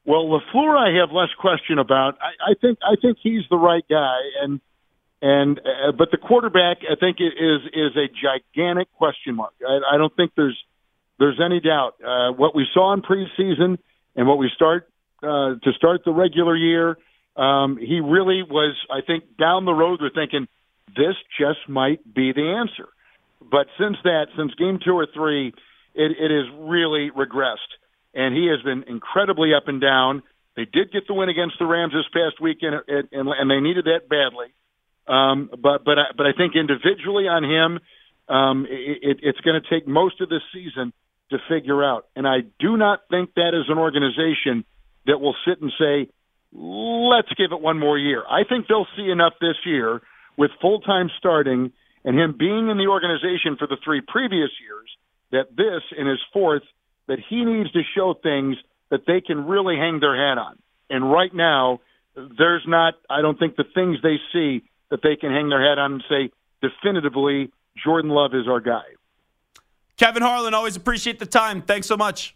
Well, 0.04 0.26
LaFleur, 0.26 0.78
I 0.78 1.00
have 1.00 1.14
less 1.14 1.30
question 1.40 1.80
about. 1.80 2.18
I, 2.20 2.52
I 2.52 2.54
think 2.60 2.80
I 2.84 2.96
think 3.02 3.20
he's 3.24 3.44
the 3.50 3.56
right 3.56 3.86
guy, 3.90 4.18
and 4.42 4.60
and 5.22 5.60
uh, 5.60 5.94
but 5.98 6.12
the 6.12 6.18
quarterback, 6.18 6.80
I 6.82 6.96
think, 7.00 7.22
is 7.22 7.62
is 7.72 7.96
a 7.96 8.10
gigantic 8.10 8.92
question 8.92 9.36
mark. 9.36 9.54
I, 9.66 9.96
I 9.96 9.98
don't 9.98 10.14
think 10.18 10.34
there's 10.36 10.62
there's 11.18 11.40
any 11.40 11.62
doubt. 11.62 11.94
Uh, 12.06 12.34
what 12.34 12.54
we 12.54 12.68
saw 12.74 12.92
in 12.92 13.02
preseason 13.04 13.78
and 14.18 14.28
what 14.28 14.38
we 14.38 14.52
start 14.54 14.90
uh, 15.24 15.56
to 15.64 15.72
start 15.78 16.02
the 16.04 16.12
regular 16.12 16.58
year 16.58 16.98
um, 17.36 17.78
he 17.78 18.00
really 18.00 18.44
was, 18.44 18.76
I 18.92 19.02
think, 19.06 19.38
down 19.38 19.66
the 19.66 19.74
road, 19.74 20.00
they're 20.02 20.12
thinking 20.14 20.48
this 20.88 21.16
just 21.40 21.70
might 21.70 22.02
be 22.14 22.34
the 22.34 22.58
answer. 22.60 22.90
But 23.40 23.68
since 23.80 23.98
that, 24.04 24.28
since 24.38 24.54
game 24.56 24.80
two 24.84 24.94
or 24.94 25.08
three, 25.14 25.54
it, 25.96 26.12
it 26.12 26.32
has 26.32 26.54
really 26.60 27.10
regressed. 27.10 27.72
And 28.14 28.36
he 28.36 28.48
has 28.48 28.62
been 28.62 28.84
incredibly 28.88 29.54
up 29.54 29.68
and 29.68 29.80
down. 29.80 30.24
They 30.56 30.66
did 30.66 30.92
get 30.92 31.08
the 31.08 31.14
win 31.14 31.30
against 31.30 31.56
the 31.60 31.66
Rams 31.66 31.94
this 31.94 32.08
past 32.14 32.42
weekend, 32.42 32.76
and, 32.88 33.08
and, 33.12 33.30
and 33.30 33.50
they 33.50 33.62
needed 33.62 33.86
that 33.86 34.10
badly. 34.10 34.48
Um, 35.08 35.50
but 35.50 35.84
but 35.84 35.98
I, 35.98 36.06
but 36.16 36.26
I 36.28 36.34
think 36.38 36.56
individually 36.56 37.28
on 37.28 37.44
him, 37.44 37.80
um, 38.28 38.68
it, 38.70 39.20
it's 39.24 39.40
going 39.40 39.60
to 39.62 39.68
take 39.70 39.88
most 39.88 40.22
of 40.22 40.30
this 40.30 40.44
season 40.54 40.94
to 41.32 41.38
figure 41.50 41.84
out. 41.84 42.08
And 42.16 42.28
I 42.28 42.42
do 42.60 42.78
not 42.78 43.00
think 43.10 43.34
that 43.36 43.54
is 43.54 43.66
an 43.70 43.78
organization 43.78 44.66
that 45.08 45.20
will 45.20 45.36
sit 45.48 45.62
and 45.62 45.72
say, 45.80 46.10
let's 46.54 47.30
give 47.38 47.52
it 47.52 47.62
one 47.62 47.80
more 47.80 47.98
year. 47.98 48.24
I 48.30 48.44
think 48.48 48.68
they'll 48.68 48.88
see 48.96 49.10
enough 49.10 49.34
this 49.40 49.56
year 49.66 50.02
with 50.38 50.52
full 50.62 50.82
time 50.82 51.10
starting 51.18 51.72
and 52.04 52.18
him 52.18 52.36
being 52.38 52.70
in 52.70 52.78
the 52.78 52.88
organization 52.88 53.58
for 53.58 53.68
the 53.68 53.78
three 53.84 54.02
previous 54.02 54.50
years 54.62 54.90
that 55.32 55.56
this 55.56 55.82
in 55.98 56.08
his 56.08 56.20
fourth 56.34 56.64
that 57.08 57.20
he 57.30 57.46
needs 57.46 57.72
to 57.72 57.82
show 57.96 58.14
things 58.22 58.58
that 58.90 59.02
they 59.08 59.22
can 59.22 59.46
really 59.46 59.76
hang 59.76 60.00
their 60.00 60.16
hat 60.16 60.38
on. 60.38 60.58
And 60.90 61.10
right 61.10 61.34
now, 61.34 61.80
there's 62.16 62.64
not, 62.68 62.96
I 63.10 63.22
don't 63.22 63.40
think 63.40 63.56
the 63.56 63.64
things 63.74 63.98
they 64.04 64.18
see 64.34 64.64
that 64.90 65.02
they 65.02 65.16
can 65.16 65.32
hang 65.32 65.50
their 65.50 65.68
hat 65.68 65.80
on 65.80 65.94
and 65.94 66.04
say 66.10 66.32
definitively 66.62 67.52
Jordan 67.82 68.12
Love 68.12 68.34
is 68.34 68.48
our 68.48 68.60
guy. 68.60 68.84
Kevin 69.98 70.22
Harlan, 70.24 70.54
always 70.54 70.76
appreciate 70.76 71.20
the 71.20 71.26
time. 71.26 71.62
Thanks 71.62 71.88
so 71.88 71.96
much. 71.96 72.36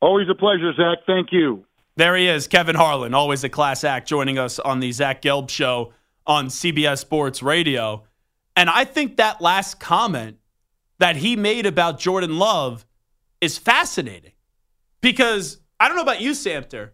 Always 0.00 0.28
a 0.28 0.34
pleasure, 0.34 0.72
Zach. 0.74 0.98
Thank 1.06 1.28
you. 1.32 1.64
There 1.94 2.16
he 2.16 2.26
is, 2.26 2.48
Kevin 2.48 2.74
Harlan, 2.74 3.12
always 3.12 3.44
a 3.44 3.50
class 3.50 3.84
act, 3.84 4.08
joining 4.08 4.38
us 4.38 4.58
on 4.58 4.80
the 4.80 4.92
Zach 4.92 5.20
Gelb 5.20 5.50
Show 5.50 5.92
on 6.26 6.46
CBS 6.46 6.98
Sports 6.98 7.42
Radio. 7.42 8.04
And 8.56 8.70
I 8.70 8.84
think 8.84 9.18
that 9.18 9.42
last 9.42 9.78
comment 9.78 10.38
that 10.98 11.16
he 11.16 11.36
made 11.36 11.66
about 11.66 11.98
Jordan 11.98 12.38
Love 12.38 12.86
is 13.42 13.58
fascinating 13.58 14.32
because 15.02 15.58
I 15.78 15.88
don't 15.88 15.96
know 15.96 16.02
about 16.02 16.22
you, 16.22 16.30
Samter. 16.30 16.90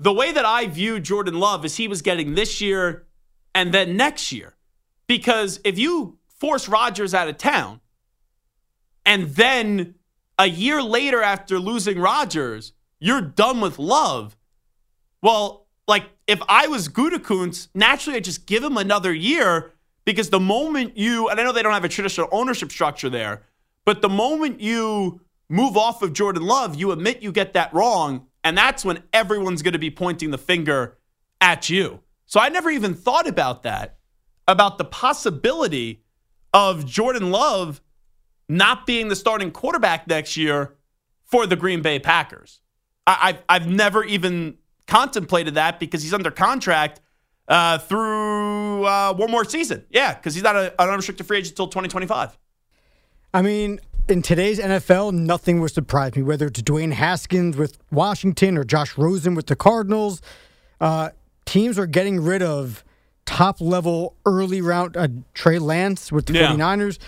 The 0.00 0.12
way 0.12 0.32
that 0.32 0.44
I 0.44 0.66
view 0.66 0.98
Jordan 0.98 1.38
Love 1.38 1.64
is 1.64 1.76
he 1.76 1.86
was 1.86 2.02
getting 2.02 2.34
this 2.34 2.60
year 2.60 3.06
and 3.54 3.72
then 3.72 3.96
next 3.96 4.32
year. 4.32 4.56
Because 5.06 5.60
if 5.64 5.78
you 5.78 6.18
force 6.26 6.68
Rodgers 6.68 7.14
out 7.14 7.28
of 7.28 7.38
town 7.38 7.80
and 9.06 9.28
then 9.28 9.94
a 10.36 10.46
year 10.46 10.82
later 10.82 11.22
after 11.22 11.60
losing 11.60 12.00
Rodgers, 12.00 12.72
you're 13.04 13.20
done 13.20 13.60
with 13.60 13.78
love. 13.78 14.34
Well, 15.20 15.66
like 15.86 16.06
if 16.26 16.40
I 16.48 16.68
was 16.68 16.88
Gutekunst, 16.88 17.68
naturally 17.74 18.16
I'd 18.16 18.24
just 18.24 18.46
give 18.46 18.64
him 18.64 18.78
another 18.78 19.12
year 19.12 19.72
because 20.06 20.30
the 20.30 20.40
moment 20.40 20.96
you, 20.96 21.28
and 21.28 21.38
I 21.38 21.44
know 21.44 21.52
they 21.52 21.62
don't 21.62 21.74
have 21.74 21.84
a 21.84 21.88
traditional 21.88 22.28
ownership 22.32 22.72
structure 22.72 23.10
there, 23.10 23.42
but 23.84 24.00
the 24.00 24.08
moment 24.08 24.60
you 24.60 25.20
move 25.50 25.76
off 25.76 26.00
of 26.00 26.14
Jordan 26.14 26.44
Love, 26.44 26.76
you 26.76 26.92
admit 26.92 27.20
you 27.20 27.30
get 27.30 27.52
that 27.52 27.74
wrong, 27.74 28.26
and 28.42 28.56
that's 28.56 28.86
when 28.86 29.02
everyone's 29.12 29.60
going 29.60 29.74
to 29.74 29.78
be 29.78 29.90
pointing 29.90 30.30
the 30.30 30.38
finger 30.38 30.96
at 31.42 31.68
you. 31.68 32.00
So 32.24 32.40
I 32.40 32.48
never 32.48 32.70
even 32.70 32.94
thought 32.94 33.28
about 33.28 33.64
that, 33.64 33.98
about 34.48 34.78
the 34.78 34.84
possibility 34.84 36.02
of 36.54 36.86
Jordan 36.86 37.30
Love 37.30 37.82
not 38.48 38.86
being 38.86 39.08
the 39.08 39.16
starting 39.16 39.50
quarterback 39.50 40.06
next 40.06 40.38
year 40.38 40.74
for 41.26 41.46
the 41.46 41.56
Green 41.56 41.82
Bay 41.82 41.98
Packers. 41.98 42.60
I, 43.06 43.12
have 43.12 43.42
I've 43.48 43.68
never 43.68 44.04
even 44.04 44.58
contemplated 44.86 45.54
that 45.54 45.80
because 45.80 46.02
he's 46.02 46.14
under 46.14 46.30
contract 46.30 47.00
uh, 47.48 47.78
through 47.78 48.84
uh, 48.84 49.14
one 49.14 49.30
more 49.30 49.44
season. 49.44 49.84
Yeah, 49.90 50.14
because 50.14 50.34
he's 50.34 50.42
not 50.42 50.56
a, 50.56 50.80
an 50.80 50.88
unrestricted 50.88 51.26
free 51.26 51.38
agent 51.38 51.52
until 51.52 51.66
2025. 51.66 52.38
I 53.32 53.42
mean, 53.42 53.80
in 54.08 54.22
today's 54.22 54.58
NFL, 54.58 55.12
nothing 55.12 55.60
would 55.60 55.72
surprise 55.72 56.14
me, 56.14 56.22
whether 56.22 56.46
it's 56.46 56.62
Dwayne 56.62 56.92
Haskins 56.92 57.56
with 57.56 57.78
Washington 57.90 58.56
or 58.56 58.64
Josh 58.64 58.96
Rosen 58.96 59.34
with 59.34 59.46
the 59.46 59.56
Cardinals. 59.56 60.22
Uh, 60.80 61.10
teams 61.44 61.78
are 61.78 61.86
getting 61.86 62.20
rid 62.20 62.42
of 62.42 62.84
top 63.26 63.60
level 63.60 64.16
early 64.26 64.60
round 64.60 64.96
uh, 64.96 65.08
Trey 65.32 65.58
Lance 65.58 66.12
with 66.12 66.26
the 66.26 66.34
yeah. 66.34 66.52
49ers. 66.52 66.98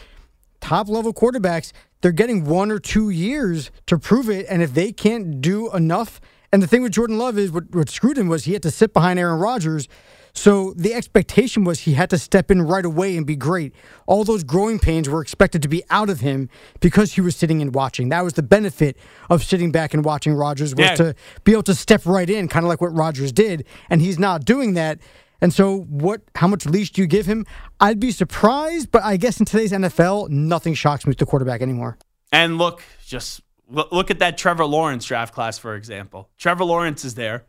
Top 0.60 0.88
level 0.88 1.12
quarterbacks, 1.12 1.72
they're 2.00 2.12
getting 2.12 2.44
one 2.44 2.70
or 2.70 2.78
two 2.78 3.10
years 3.10 3.70
to 3.86 3.98
prove 3.98 4.28
it. 4.28 4.46
And 4.48 4.62
if 4.62 4.74
they 4.74 4.92
can't 4.92 5.40
do 5.40 5.72
enough, 5.72 6.20
and 6.52 6.62
the 6.62 6.66
thing 6.66 6.82
with 6.82 6.92
Jordan 6.92 7.18
Love 7.18 7.38
is 7.38 7.50
what, 7.50 7.74
what 7.74 7.88
screwed 7.88 8.18
him 8.18 8.28
was 8.28 8.44
he 8.44 8.52
had 8.52 8.62
to 8.62 8.70
sit 8.70 8.92
behind 8.92 9.18
Aaron 9.18 9.40
Rodgers 9.40 9.88
so 10.36 10.74
the 10.76 10.92
expectation 10.92 11.64
was 11.64 11.80
he 11.80 11.94
had 11.94 12.10
to 12.10 12.18
step 12.18 12.50
in 12.50 12.60
right 12.62 12.84
away 12.84 13.16
and 13.16 13.26
be 13.26 13.36
great. 13.36 13.74
All 14.06 14.22
those 14.22 14.44
growing 14.44 14.78
pains 14.78 15.08
were 15.08 15.22
expected 15.22 15.62
to 15.62 15.68
be 15.68 15.82
out 15.88 16.10
of 16.10 16.20
him 16.20 16.50
because 16.80 17.14
he 17.14 17.22
was 17.22 17.34
sitting 17.34 17.62
and 17.62 17.74
watching. 17.74 18.10
That 18.10 18.22
was 18.22 18.34
the 18.34 18.42
benefit 18.42 18.98
of 19.30 19.42
sitting 19.42 19.72
back 19.72 19.94
and 19.94 20.04
watching 20.04 20.34
Rodgers 20.34 20.74
was 20.74 20.84
yeah. 20.84 20.94
to 20.96 21.14
be 21.44 21.52
able 21.52 21.62
to 21.64 21.74
step 21.74 22.04
right 22.04 22.28
in, 22.28 22.48
kind 22.48 22.64
of 22.64 22.68
like 22.68 22.82
what 22.82 22.94
Rodgers 22.94 23.32
did, 23.32 23.64
and 23.88 24.02
he's 24.02 24.18
not 24.18 24.44
doing 24.44 24.74
that. 24.74 24.98
And 25.40 25.52
so, 25.52 25.80
what? 25.80 26.22
How 26.34 26.46
much 26.46 26.66
leash 26.66 26.92
do 26.92 27.02
you 27.02 27.06
give 27.06 27.26
him? 27.26 27.46
I'd 27.80 28.00
be 28.00 28.10
surprised, 28.10 28.90
but 28.90 29.02
I 29.02 29.16
guess 29.16 29.38
in 29.38 29.46
today's 29.46 29.72
NFL, 29.72 30.30
nothing 30.30 30.74
shocks 30.74 31.06
me 31.06 31.10
with 31.10 31.18
the 31.18 31.26
quarterback 31.26 31.60
anymore. 31.60 31.98
And 32.32 32.58
look, 32.58 32.82
just 33.06 33.42
look 33.68 34.10
at 34.10 34.18
that 34.20 34.38
Trevor 34.38 34.64
Lawrence 34.66 35.04
draft 35.04 35.34
class, 35.34 35.58
for 35.58 35.74
example. 35.74 36.30
Trevor 36.38 36.64
Lawrence 36.64 37.04
is 37.04 37.14
there. 37.14 37.44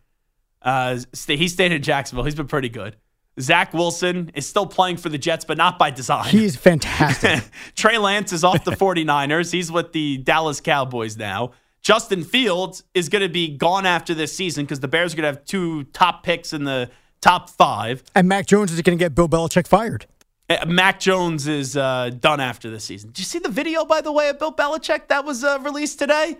Uh, 0.61 0.99
he 1.27 1.47
stayed 1.47 1.71
in 1.71 1.81
Jacksonville. 1.81 2.25
He's 2.25 2.35
been 2.35 2.47
pretty 2.47 2.69
good. 2.69 2.97
Zach 3.39 3.73
Wilson 3.73 4.31
is 4.33 4.47
still 4.47 4.65
playing 4.65 4.97
for 4.97 5.09
the 5.09 5.17
Jets, 5.17 5.45
but 5.45 5.57
not 5.57 5.77
by 5.77 5.91
design. 5.91 6.29
He's 6.29 6.55
fantastic. 6.55 7.43
Trey 7.75 7.97
Lance 7.99 8.33
is 8.33 8.43
off 8.43 8.63
the 8.63 8.71
49ers. 8.75 9.51
He's 9.51 9.71
with 9.71 9.93
the 9.93 10.17
Dallas 10.17 10.59
Cowboys 10.59 11.17
now. 11.17 11.51
Justin 11.81 12.23
Fields 12.23 12.83
is 12.95 13.09
going 13.09 13.21
to 13.21 13.29
be 13.29 13.55
gone 13.55 13.85
after 13.85 14.13
this 14.13 14.35
season 14.35 14.65
because 14.65 14.79
the 14.79 14.87
Bears 14.87 15.13
are 15.13 15.17
going 15.17 15.31
to 15.31 15.39
have 15.39 15.45
two 15.45 15.83
top 15.85 16.23
picks 16.23 16.51
in 16.51 16.63
the 16.63 16.89
top 17.27 17.49
five. 17.49 18.03
And 18.15 18.27
Mac 18.27 18.45
Jones 18.45 18.71
is 18.71 18.81
going 18.81 18.97
to 18.97 19.03
get 19.03 19.13
Bill 19.13 19.27
Belichick 19.27 19.67
fired. 19.67 20.05
Uh, 20.49 20.65
Mac 20.65 20.99
Jones 20.99 21.45
is 21.45 21.75
uh, 21.75 22.11
done 22.17 22.39
after 22.39 22.69
this 22.69 22.85
season. 22.85 23.09
Did 23.09 23.19
you 23.19 23.25
see 23.25 23.39
the 23.39 23.49
video, 23.49 23.83
by 23.83 23.99
the 23.99 24.13
way, 24.13 24.29
of 24.29 24.39
Bill 24.39 24.53
Belichick 24.53 25.09
that 25.09 25.25
was 25.25 25.43
uh, 25.43 25.59
released 25.61 25.99
today? 25.99 26.37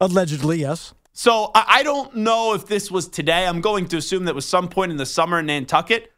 Allegedly, 0.00 0.60
yes. 0.60 0.94
So 1.12 1.50
I 1.54 1.82
don't 1.82 2.14
know 2.14 2.54
if 2.54 2.66
this 2.66 2.90
was 2.90 3.08
today. 3.08 3.44
I'm 3.44 3.60
going 3.60 3.86
to 3.88 3.96
assume 3.96 4.26
that 4.26 4.34
was 4.34 4.46
some 4.46 4.68
point 4.68 4.92
in 4.92 4.96
the 4.96 5.04
summer 5.04 5.40
in 5.40 5.46
Nantucket, 5.46 6.12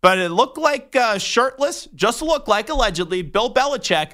but 0.00 0.18
it 0.18 0.30
looked 0.30 0.56
like 0.56 0.94
uh, 0.94 1.18
shirtless, 1.18 1.88
just 1.94 2.22
looked 2.22 2.46
like 2.46 2.68
allegedly 2.68 3.22
Bill 3.22 3.52
Belichick 3.52 4.12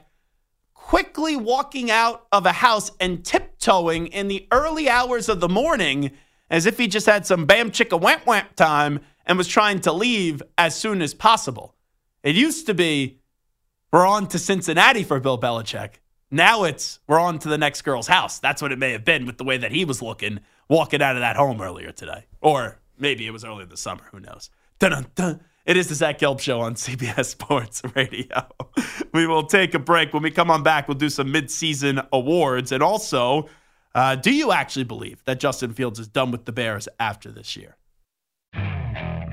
quickly 0.73 1.37
walking 1.37 1.91
out 1.91 2.27
of 2.33 2.47
a 2.47 2.53
house 2.53 2.91
and 2.99 3.25
tiptoeing 3.25 4.07
in 4.09 4.29
the 4.29 4.49
early 4.51 4.89
hours 4.89 5.29
of 5.29 5.41
the 5.41 5.49
morning 5.49 6.11
as 6.51 6.67
if 6.67 6.79
he 6.79 6.89
just 6.89 7.07
had 7.07 7.25
some 7.25 7.47
bam 7.47 7.71
chicka 7.71 8.01
wamp 8.01 8.27
wamp 8.27 8.55
time 8.57 9.01
and 9.27 9.39
was 9.39 9.49
trying 9.49 9.81
to 9.81 9.93
leave 9.93 10.43
as 10.59 10.75
soon 10.75 11.03
as 11.03 11.15
possible. 11.15 11.75
It 12.23 12.35
used 12.35 12.67
to 12.67 12.75
be 12.75 13.19
we're 13.93 14.07
on 14.07 14.27
to 14.29 14.39
Cincinnati 14.39 15.05
for 15.05 15.21
Bill 15.21 15.39
Belichick. 15.39 15.97
Now 16.31 16.65
it's 16.65 16.99
we're 17.07 17.21
on 17.21 17.39
to 17.41 17.49
the 17.49 17.59
next 17.59 17.83
girl's 17.83 18.07
house. 18.07 18.39
That's 18.39 18.63
what 18.63 18.73
it 18.73 18.79
may 18.79 18.93
have 18.93 19.05
been 19.05 19.27
with 19.27 19.39
the 19.39 19.45
way 19.45 19.59
that 19.59 19.73
he 19.73 19.85
was 19.85 20.01
looking 20.01 20.41
walking 20.69 21.03
out 21.03 21.17
of 21.17 21.21
that 21.21 21.37
home 21.37 21.61
earlier 21.61 21.93
today. 21.93 22.25
Or 22.41 22.79
maybe 22.99 23.27
it 23.27 23.31
was 23.31 23.45
earlier 23.45 23.67
this 23.67 23.81
summer. 23.81 24.03
Who 24.11 24.21
knows? 24.21 24.49
Dun-dun-dun. 24.79 25.41
It 25.67 25.77
is 25.77 25.89
the 25.89 25.95
Zach 25.95 26.19
Gelb 26.19 26.41
Show 26.41 26.61
on 26.61 26.75
CBS 26.77 27.27
Sports 27.27 27.83
Radio. 27.95 28.49
we 29.13 29.27
will 29.27 29.45
take 29.45 29.75
a 29.75 29.79
break. 29.79 30.13
When 30.13 30.23
we 30.23 30.31
come 30.31 30.51
on 30.51 30.63
back, 30.63 30.89
we'll 30.89 30.97
do 30.97 31.11
some 31.11 31.29
midseason 31.33 32.07
awards. 32.13 32.73
And 32.73 32.83
also, 32.83 33.49
uh, 33.95 34.17
do 34.17 34.33
you 34.33 34.51
actually 34.53 34.85
believe 34.85 35.23
that 35.25 35.39
Justin 35.39 35.73
Fields 35.75 35.99
is 35.99 36.09
done 36.09 36.31
with 36.31 36.47
the 36.47 36.53
Bears 36.53 36.89
after 36.99 37.31
this 37.31 37.57
year? 37.57 37.77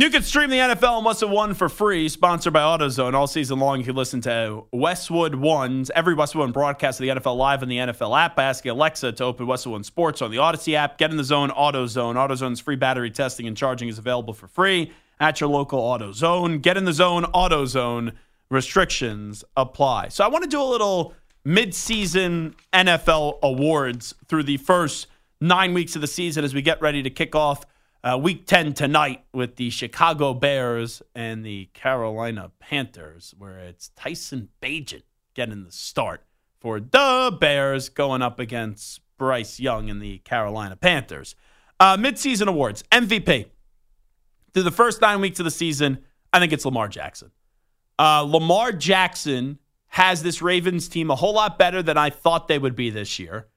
You 0.00 0.10
can 0.10 0.22
stream 0.22 0.48
the 0.48 0.58
NFL 0.58 1.02
Must 1.02 1.22
Have 1.22 1.30
Won 1.30 1.54
for 1.54 1.68
free, 1.68 2.08
sponsored 2.08 2.52
by 2.52 2.60
AutoZone. 2.60 3.14
All 3.14 3.26
season 3.26 3.58
long, 3.58 3.80
you 3.80 3.84
can 3.84 3.96
listen 3.96 4.20
to 4.20 4.64
Westwood 4.72 5.34
Ones, 5.34 5.90
every 5.92 6.14
Westwood 6.14 6.42
One 6.42 6.52
broadcast 6.52 7.00
of 7.00 7.06
the 7.06 7.20
NFL 7.20 7.36
live 7.36 7.64
in 7.64 7.68
the 7.68 7.78
NFL 7.78 8.16
app 8.16 8.36
by 8.36 8.44
asking 8.44 8.70
Alexa 8.70 9.10
to 9.10 9.24
open 9.24 9.48
Westwood 9.48 9.72
One 9.72 9.82
Sports 9.82 10.22
on 10.22 10.30
the 10.30 10.36
Audacy 10.36 10.74
app. 10.74 10.98
Get 10.98 11.10
in 11.10 11.16
the 11.16 11.24
zone, 11.24 11.50
AutoZone. 11.50 12.14
AutoZone's 12.14 12.60
free 12.60 12.76
battery 12.76 13.10
testing 13.10 13.48
and 13.48 13.56
charging 13.56 13.88
is 13.88 13.98
available 13.98 14.34
for 14.34 14.46
free 14.46 14.92
at 15.18 15.40
your 15.40 15.50
local 15.50 15.82
AutoZone. 15.82 16.62
Get 16.62 16.76
in 16.76 16.84
the 16.84 16.92
zone, 16.92 17.24
AutoZone. 17.24 18.12
Restrictions 18.50 19.42
apply. 19.56 20.10
So 20.10 20.22
I 20.22 20.28
want 20.28 20.44
to 20.44 20.48
do 20.48 20.62
a 20.62 20.62
little 20.62 21.12
midseason 21.44 22.54
NFL 22.72 23.40
awards 23.42 24.14
through 24.28 24.44
the 24.44 24.58
first 24.58 25.08
nine 25.40 25.74
weeks 25.74 25.96
of 25.96 26.02
the 26.02 26.06
season 26.06 26.44
as 26.44 26.54
we 26.54 26.62
get 26.62 26.80
ready 26.80 27.02
to 27.02 27.10
kick 27.10 27.34
off– 27.34 27.64
uh, 28.04 28.18
week 28.20 28.46
10 28.46 28.74
tonight 28.74 29.24
with 29.32 29.56
the 29.56 29.70
Chicago 29.70 30.34
Bears 30.34 31.02
and 31.14 31.44
the 31.44 31.66
Carolina 31.74 32.50
Panthers, 32.60 33.34
where 33.36 33.58
it's 33.58 33.90
Tyson 33.90 34.48
Bagent 34.62 35.02
getting 35.34 35.64
the 35.64 35.72
start 35.72 36.24
for 36.60 36.80
the 36.80 37.36
Bears 37.40 37.88
going 37.88 38.22
up 38.22 38.38
against 38.38 39.00
Bryce 39.18 39.58
Young 39.58 39.90
and 39.90 40.00
the 40.00 40.18
Carolina 40.18 40.76
Panthers. 40.76 41.34
Uh, 41.80 41.96
midseason 41.96 42.46
awards 42.46 42.84
MVP. 42.90 43.46
Through 44.54 44.62
the 44.62 44.70
first 44.70 45.00
nine 45.00 45.20
weeks 45.20 45.38
of 45.40 45.44
the 45.44 45.50
season, 45.50 45.98
I 46.32 46.38
think 46.38 46.52
it's 46.52 46.64
Lamar 46.64 46.88
Jackson. 46.88 47.30
Uh, 47.98 48.22
Lamar 48.22 48.72
Jackson 48.72 49.58
has 49.88 50.22
this 50.22 50.40
Ravens 50.40 50.88
team 50.88 51.10
a 51.10 51.16
whole 51.16 51.34
lot 51.34 51.58
better 51.58 51.82
than 51.82 51.96
I 51.96 52.10
thought 52.10 52.48
they 52.48 52.58
would 52.58 52.76
be 52.76 52.90
this 52.90 53.18
year. 53.18 53.48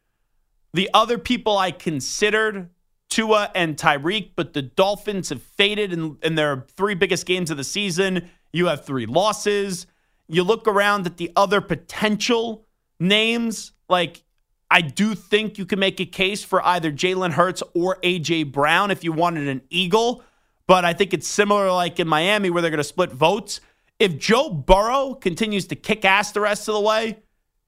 The 0.74 0.90
other 0.94 1.18
people 1.18 1.58
I 1.58 1.72
considered 1.72 2.70
Tua 3.12 3.52
and 3.54 3.78
Tyreek, 3.78 4.32
but 4.36 4.54
the 4.54 4.62
Dolphins 4.62 5.30
have 5.30 5.44
faded 5.44 5.94
in, 5.94 6.18
in 6.24 6.36
their 6.36 6.66
three 6.76 6.96
biggest 6.96 7.26
games 7.28 7.52
of 7.52 7.58
the 7.58 7.64
season. 7.64 8.30
You 8.54 8.68
have 8.68 8.86
three 8.86 9.06
losses. 9.06 9.86
you 10.28 10.44
look 10.44 10.68
around 10.68 11.06
at 11.06 11.18
the 11.18 11.32
other 11.36 11.60
potential 11.60 12.66
names, 13.00 13.74
like 13.90 14.24
I 14.72 14.80
do 14.80 15.14
think 15.14 15.58
you 15.58 15.66
can 15.66 15.80
make 15.80 16.00
a 16.00 16.06
case 16.06 16.44
for 16.44 16.66
either 16.66 16.90
Jalen 16.90 17.34
Hurts 17.34 17.62
or 17.76 17.98
AJ 17.98 18.54
Brown 18.54 18.90
if 18.92 19.04
you 19.04 19.12
wanted 19.12 19.50
an 19.50 19.62
Eagle. 19.70 20.24
But 20.66 20.86
I 20.86 20.94
think 20.94 21.14
it's 21.14 21.28
similar 21.28 21.70
like 21.70 22.00
in 22.00 22.08
Miami 22.08 22.50
where 22.50 22.62
they're 22.62 22.72
going 22.72 22.78
to 22.78 22.84
split 22.86 23.12
votes. 23.12 23.60
If 24.00 24.18
Joe 24.18 24.50
Burrow 24.50 25.16
continues 25.16 25.68
to 25.68 25.76
kick 25.76 26.06
ass 26.06 26.32
the 26.32 26.40
rest 26.40 26.70
of 26.70 26.76
the 26.76 26.82
way, 26.82 27.20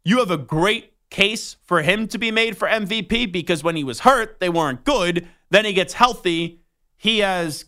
you 0.06 0.19
have 0.19 0.32
a 0.32 0.38
great 0.38 0.92
case 1.13 1.56
for 1.63 1.82
him 1.82 2.08
to 2.10 2.17
be 2.17 2.32
made 2.32 2.58
for 2.58 2.67
MVP 2.67 3.32
because 3.32 3.63
when 3.63 3.78
he 3.78 3.84
was 3.84 4.02
hurt, 4.02 4.39
they 4.41 4.49
weren't 4.49 4.84
good. 4.84 5.28
Then 5.49 5.63
he 5.63 5.71
gets 5.71 5.93
healthy. 5.93 6.60
He 6.97 7.19
has 7.19 7.65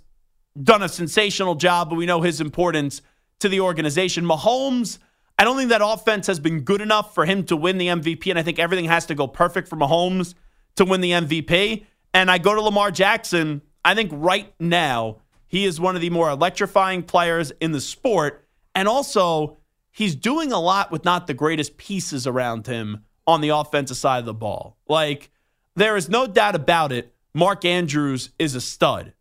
done 0.61 0.81
a 0.83 0.89
sensational 0.89 1.55
job, 1.55 1.89
but 1.89 1.95
we 1.95 2.05
know 2.05 2.21
his 2.21 2.41
importance 2.41 3.01
to 3.39 3.47
the 3.47 3.61
organization. 3.61 4.25
Mahomes, 4.25 4.97
I 5.37 5.43
don't 5.43 5.57
think 5.57 5.69
that 5.69 5.81
offense 5.83 6.27
has 6.27 6.39
been 6.39 6.61
good 6.61 6.81
enough 6.81 7.13
for 7.13 7.25
him 7.25 7.43
to 7.45 7.55
win 7.55 7.77
the 7.77 7.87
MVP, 7.87 8.29
and 8.29 8.39
I 8.39 8.43
think 8.43 8.59
everything 8.59 8.85
has 8.85 9.05
to 9.07 9.15
go 9.15 9.27
perfect 9.27 9.67
for 9.67 9.75
Mahomes 9.75 10.33
to 10.75 10.85
win 10.85 11.01
the 11.01 11.11
MVP. 11.11 11.85
And 12.13 12.31
I 12.31 12.37
go 12.37 12.55
to 12.55 12.61
Lamar 12.61 12.91
Jackson. 12.91 13.61
I 13.83 13.93
think 13.93 14.11
right 14.13 14.53
now 14.59 15.17
he 15.47 15.65
is 15.65 15.79
one 15.79 15.95
of 15.95 16.01
the 16.01 16.09
more 16.09 16.29
electrifying 16.29 17.03
players 17.03 17.51
in 17.61 17.71
the 17.71 17.81
sport. 17.81 18.47
And 18.73 18.87
also, 18.87 19.57
he's 19.91 20.15
doing 20.15 20.51
a 20.51 20.59
lot 20.59 20.91
with 20.91 21.05
not 21.05 21.27
the 21.27 21.33
greatest 21.33 21.77
pieces 21.77 22.25
around 22.25 22.67
him 22.67 23.03
on 23.27 23.41
the 23.41 23.49
offensive 23.49 23.97
side 23.97 24.19
of 24.19 24.25
the 24.25 24.33
ball. 24.33 24.77
Like, 24.87 25.31
there 25.75 25.97
is 25.97 26.09
no 26.09 26.27
doubt 26.27 26.55
about 26.55 26.91
it. 26.91 27.13
Mark 27.33 27.65
Andrews 27.65 28.29
is 28.39 28.55
a 28.55 28.61
stud. 28.61 29.13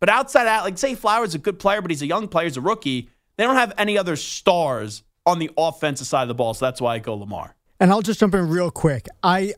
But 0.00 0.08
outside 0.08 0.44
that, 0.44 0.62
like, 0.62 0.78
Zay 0.78 0.94
Flowers 0.94 1.30
is 1.30 1.34
a 1.34 1.38
good 1.38 1.58
player, 1.58 1.82
but 1.82 1.90
he's 1.90 2.02
a 2.02 2.06
young 2.06 2.28
player, 2.28 2.44
he's 2.44 2.56
a 2.56 2.60
rookie. 2.60 3.10
They 3.36 3.44
don't 3.44 3.56
have 3.56 3.72
any 3.76 3.98
other 3.98 4.16
stars 4.16 5.02
on 5.26 5.38
the 5.38 5.50
offensive 5.56 6.06
side 6.06 6.22
of 6.22 6.28
the 6.28 6.34
ball. 6.34 6.54
So 6.54 6.64
that's 6.64 6.80
why 6.80 6.94
I 6.94 6.98
go 6.98 7.14
Lamar. 7.14 7.54
And 7.80 7.90
I'll 7.90 8.02
just 8.02 8.20
jump 8.20 8.34
in 8.34 8.48
real 8.48 8.70
quick. 8.70 9.06
I, 9.22 9.54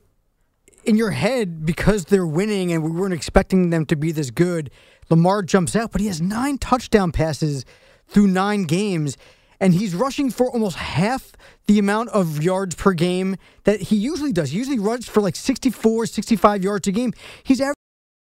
in 0.84 0.96
your 0.96 1.10
head, 1.10 1.64
because 1.64 2.06
they're 2.06 2.26
winning 2.26 2.72
and 2.72 2.82
we 2.82 2.90
weren't 2.90 3.14
expecting 3.14 3.70
them 3.70 3.86
to 3.86 3.96
be 3.96 4.12
this 4.12 4.30
good, 4.30 4.70
Lamar 5.08 5.42
jumps 5.42 5.76
out, 5.76 5.92
but 5.92 6.00
he 6.00 6.06
has 6.06 6.20
nine 6.20 6.58
touchdown 6.58 7.12
passes 7.12 7.64
through 8.08 8.26
nine 8.26 8.64
games. 8.64 9.16
And 9.60 9.74
he's 9.74 9.94
rushing 9.94 10.30
for 10.30 10.50
almost 10.50 10.76
half 10.76 11.32
the 11.66 11.78
amount 11.78 12.08
of 12.10 12.42
yards 12.42 12.74
per 12.74 12.92
game 12.92 13.36
that 13.64 13.80
he 13.80 13.96
usually 13.96 14.32
does. 14.32 14.50
He 14.50 14.58
usually 14.58 14.78
runs 14.78 15.08
for 15.08 15.20
like 15.20 15.36
64, 15.36 16.06
65 16.06 16.64
yards 16.64 16.88
a 16.88 16.92
game. 16.92 17.12
He's 17.44 17.60
averaging 17.60 17.74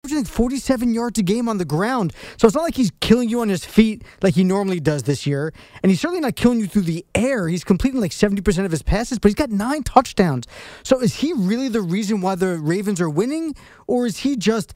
averaging 0.06 0.24
47 0.24 0.94
yards 0.94 1.20
a 1.20 1.24
game 1.24 1.50
on 1.50 1.58
the 1.58 1.66
ground. 1.66 2.14
So 2.38 2.48
it's 2.48 2.56
not 2.56 2.64
like 2.64 2.76
he's 2.76 2.92
killing 3.02 3.28
you 3.28 3.42
on 3.42 3.50
his 3.50 3.66
feet 3.66 4.02
like 4.22 4.34
he 4.34 4.46
normally 4.46 4.80
does 4.80 5.04
this 5.04 5.28
year. 5.28 5.54
And 5.84 5.90
he's 5.90 6.00
certainly 6.00 6.22
not 6.22 6.38
killing 6.38 6.62
you 6.62 6.68
through 6.68 6.84
the 6.84 7.06
air. 7.14 7.50
He's 7.50 7.66
completing 7.66 8.00
like 8.00 8.12
70% 8.12 8.64
of 8.64 8.72
his 8.72 8.82
passes, 8.82 9.20
but 9.20 9.28
he's 9.28 9.36
got 9.36 9.50
nine 9.50 9.84
touchdowns. 9.84 10.46
So 10.84 11.02
is 11.02 11.16
he 11.16 11.34
really 11.34 11.68
the 11.68 11.82
reason 11.82 12.22
why 12.22 12.36
the 12.36 12.58
Ravens 12.58 13.02
are 13.02 13.10
winning? 13.10 13.56
Or 13.88 14.06
is 14.06 14.20
he 14.20 14.38
just 14.38 14.74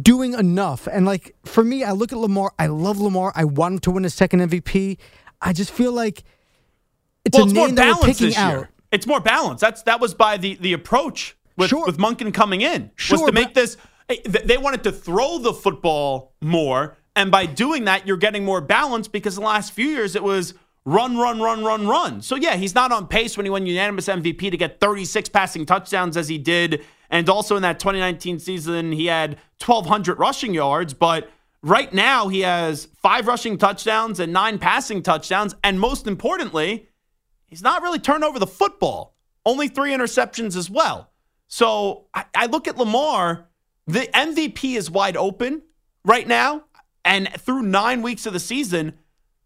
doing 0.00 0.32
enough? 0.32 0.86
And 0.86 1.04
like 1.04 1.36
for 1.44 1.62
me, 1.62 1.84
I 1.84 1.92
look 1.92 2.12
at 2.12 2.18
Lamar. 2.18 2.52
I 2.58 2.68
love 2.68 2.98
Lamar. 2.98 3.32
I 3.36 3.44
want 3.44 3.74
him 3.74 3.78
to 3.80 3.90
win 3.90 4.06
a 4.06 4.10
second 4.10 4.40
MVP. 4.40 4.96
I 5.40 5.52
just 5.52 5.70
feel 5.70 5.92
like 5.92 6.24
it's 7.24 7.34
well, 7.36 7.44
a 7.44 7.46
it's 7.46 7.54
name 7.54 7.60
more 7.60 7.68
that 7.68 7.74
we're 7.76 7.92
balanced 7.92 8.06
picking 8.06 8.26
this 8.28 8.38
out. 8.38 8.50
year. 8.52 8.70
It's 8.92 9.06
more 9.06 9.20
balanced. 9.20 9.60
That's 9.60 9.82
that 9.82 10.00
was 10.00 10.14
by 10.14 10.36
the 10.36 10.54
the 10.56 10.72
approach 10.72 11.36
with 11.56 11.70
Sure. 11.70 11.86
with 11.86 11.98
Monken 11.98 12.32
coming 12.32 12.60
in 12.60 12.90
Sure, 12.96 13.18
was 13.18 13.26
to 13.26 13.32
make 13.32 13.54
this. 13.54 13.76
eh, 14.08 14.16
They 14.24 14.58
wanted 14.58 14.82
to 14.84 14.92
throw 14.92 15.38
the 15.38 15.52
football 15.52 16.32
more, 16.40 16.96
and 17.14 17.30
by 17.30 17.46
doing 17.46 17.84
that, 17.84 18.06
you're 18.06 18.16
getting 18.16 18.44
more 18.44 18.60
balance 18.60 19.08
because 19.08 19.34
the 19.34 19.40
last 19.42 19.72
few 19.72 19.88
years 19.88 20.14
it 20.16 20.22
was 20.22 20.54
run, 20.84 21.16
run, 21.18 21.40
run, 21.40 21.64
run, 21.64 21.86
run. 21.86 22.22
So 22.22 22.36
yeah, 22.36 22.54
he's 22.56 22.74
not 22.74 22.92
on 22.92 23.08
pace 23.08 23.36
when 23.36 23.44
he 23.44 23.50
won 23.50 23.66
unanimous 23.66 24.06
MVP 24.06 24.50
to 24.52 24.56
get 24.56 24.78
36 24.80 25.28
passing 25.30 25.66
touchdowns 25.66 26.16
as 26.16 26.28
he 26.28 26.38
did, 26.38 26.84
and 27.10 27.28
also 27.28 27.56
in 27.56 27.62
that 27.62 27.80
2019 27.80 28.38
season 28.38 28.92
he 28.92 29.06
had 29.06 29.36
1,200 29.64 30.18
rushing 30.18 30.54
yards, 30.54 30.94
but. 30.94 31.28
Right 31.66 31.92
now, 31.92 32.28
he 32.28 32.42
has 32.42 32.86
five 33.02 33.26
rushing 33.26 33.58
touchdowns 33.58 34.20
and 34.20 34.32
nine 34.32 34.56
passing 34.60 35.02
touchdowns. 35.02 35.52
And 35.64 35.80
most 35.80 36.06
importantly, 36.06 36.88
he's 37.48 37.60
not 37.60 37.82
really 37.82 37.98
turned 37.98 38.22
over 38.22 38.38
the 38.38 38.46
football. 38.46 39.16
Only 39.44 39.66
three 39.66 39.90
interceptions 39.90 40.56
as 40.56 40.70
well. 40.70 41.10
So 41.48 42.06
I, 42.14 42.24
I 42.36 42.46
look 42.46 42.68
at 42.68 42.76
Lamar, 42.78 43.48
the 43.88 44.08
MVP 44.14 44.76
is 44.76 44.92
wide 44.92 45.16
open 45.16 45.62
right 46.04 46.28
now. 46.28 46.66
And 47.04 47.28
through 47.32 47.62
nine 47.62 48.00
weeks 48.00 48.26
of 48.26 48.32
the 48.32 48.38
season, 48.38 48.92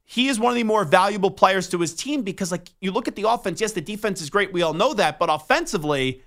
he 0.04 0.28
is 0.28 0.38
one 0.38 0.52
of 0.52 0.56
the 0.56 0.64
more 0.64 0.84
valuable 0.84 1.30
players 1.30 1.70
to 1.70 1.78
his 1.78 1.94
team 1.94 2.20
because, 2.20 2.52
like, 2.52 2.68
you 2.82 2.92
look 2.92 3.08
at 3.08 3.16
the 3.16 3.26
offense. 3.26 3.62
Yes, 3.62 3.72
the 3.72 3.80
defense 3.80 4.20
is 4.20 4.28
great. 4.28 4.52
We 4.52 4.60
all 4.60 4.74
know 4.74 4.92
that. 4.92 5.18
But 5.18 5.30
offensively, 5.30 6.22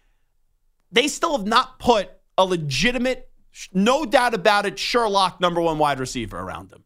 they 0.92 1.08
still 1.08 1.38
have 1.38 1.46
not 1.46 1.78
put 1.78 2.10
a 2.36 2.46
legitimate, 2.46 3.30
no 3.74 4.06
doubt 4.06 4.34
about 4.34 4.66
it, 4.66 4.78
Sherlock 4.80 5.40
number 5.40 5.62
one 5.62 5.78
wide 5.78 6.00
receiver 6.00 6.40
around 6.40 6.72
him. 6.72 6.84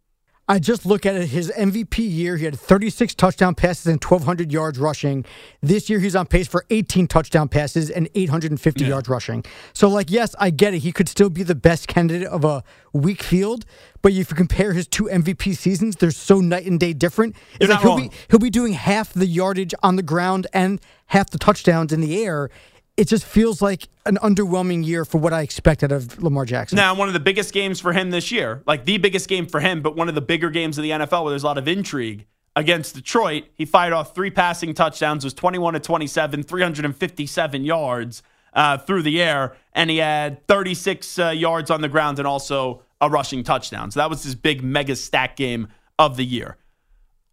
I 0.50 0.60
just 0.60 0.86
look 0.86 1.06
at 1.06 1.14
it. 1.16 1.28
His 1.28 1.52
MVP 1.58 1.98
year, 2.10 2.38
he 2.38 2.46
had 2.46 2.58
36 2.58 3.14
touchdown 3.16 3.54
passes 3.54 3.86
and 3.88 4.02
1,200 4.02 4.50
yards 4.50 4.80
rushing. 4.80 5.26
This 5.62 5.90
year, 5.90 6.00
he's 6.00 6.16
on 6.16 6.26
pace 6.26 6.48
for 6.48 6.64
18 6.70 7.06
touchdown 7.08 7.50
passes 7.50 7.90
and 7.90 8.08
850 8.16 8.86
yards 8.86 9.10
rushing. 9.10 9.44
So, 9.74 9.90
like, 9.90 10.10
yes, 10.10 10.36
I 10.40 10.52
get 10.52 10.74
it. 10.74 10.80
He 10.80 10.94
could 10.94 11.10
still 11.10 11.30
be 11.30 11.44
the 11.44 11.54
best 11.54 11.90
candidate 11.90 12.30
of 12.30 12.46
a 12.46 12.64
weak 12.94 13.24
field, 13.24 13.66
but 14.02 14.14
if 14.14 14.30
you 14.30 14.38
compare 14.38 14.72
his 14.72 14.88
two 14.88 15.10
MVP 15.12 15.54
seasons, 15.58 15.98
they're 15.98 16.12
so 16.12 16.40
night 16.40 16.66
and 16.66 16.80
day 16.80 16.94
different. 16.94 17.36
You're 17.60 17.70
It's 17.70 17.70
like 17.70 17.82
he'll 17.82 17.98
wrong. 17.98 18.08
be 18.08 18.16
he'll 18.30 18.40
be 18.40 18.50
doing 18.50 18.72
half 18.72 19.12
the 19.12 19.28
yardage 19.28 19.74
on 19.84 19.98
the 19.98 20.02
ground 20.04 20.48
and 20.54 20.80
half 21.08 21.30
the 21.30 21.38
touchdowns 21.38 21.92
in 21.92 22.00
the 22.00 22.24
air. 22.24 22.50
It 22.98 23.08
just 23.08 23.26
feels 23.26 23.62
like 23.62 23.88
an 24.06 24.18
underwhelming 24.24 24.84
year 24.84 25.06
for 25.06 25.20
what 25.20 25.32
I 25.32 25.42
expected 25.42 25.92
of 25.92 26.22
Lamar 26.22 26.46
Jackson. 26.46 26.76
Now, 26.76 26.96
one 26.96 27.08
of 27.08 27.14
the 27.14 27.20
biggest 27.20 27.54
games 27.54 27.80
for 27.80 27.94
him 27.94 28.10
this 28.10 28.32
year, 28.32 28.64
like 28.66 28.86
the 28.86 28.98
biggest 28.98 29.30
game 29.30 29.46
for 29.46 29.60
him, 29.60 29.84
but 29.84 29.96
one 29.96 30.10
of 30.10 30.16
the 30.16 30.22
bigger 30.22 30.50
games 30.50 30.80
of 30.80 30.84
the 30.84 30.90
NFL 30.90 31.24
where 31.24 31.30
there's 31.30 31.44
a 31.44 31.46
lot 31.46 31.60
of 31.60 31.68
intrigue 31.68 32.26
against 32.56 32.96
Detroit. 32.96 33.46
He 33.54 33.66
fired 33.66 33.94
off 33.94 34.16
three 34.16 34.32
passing 34.32 34.74
touchdowns, 34.74 35.24
was 35.24 35.36
21 35.36 35.76
to 35.76 35.80
27, 35.80 36.42
357 36.42 37.64
yards 37.64 38.24
uh, 38.54 38.80
through 38.80 39.04
the 39.04 39.22
air, 39.22 39.56
and 39.74 39.92
he 39.92 39.98
had 39.98 40.46
36 40.48 41.20
uh, 41.20 41.30
yards 41.30 41.70
on 41.70 41.82
the 41.82 41.88
ground 41.88 42.18
and 42.18 42.28
also 42.28 42.82
a 43.00 43.10
rushing 43.10 43.44
touchdown. 43.44 43.92
So 43.92 44.00
that 44.00 44.10
was 44.10 44.24
his 44.24 44.34
big 44.34 44.64
mega 44.64 44.96
stack 44.96 45.36
game 45.36 45.68
of 46.00 46.18
the 46.18 46.26
year. 46.26 46.58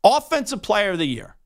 Offensive 0.04 0.60
player 0.60 0.90
of 0.90 0.98
the 0.98 1.06
year. 1.06 1.36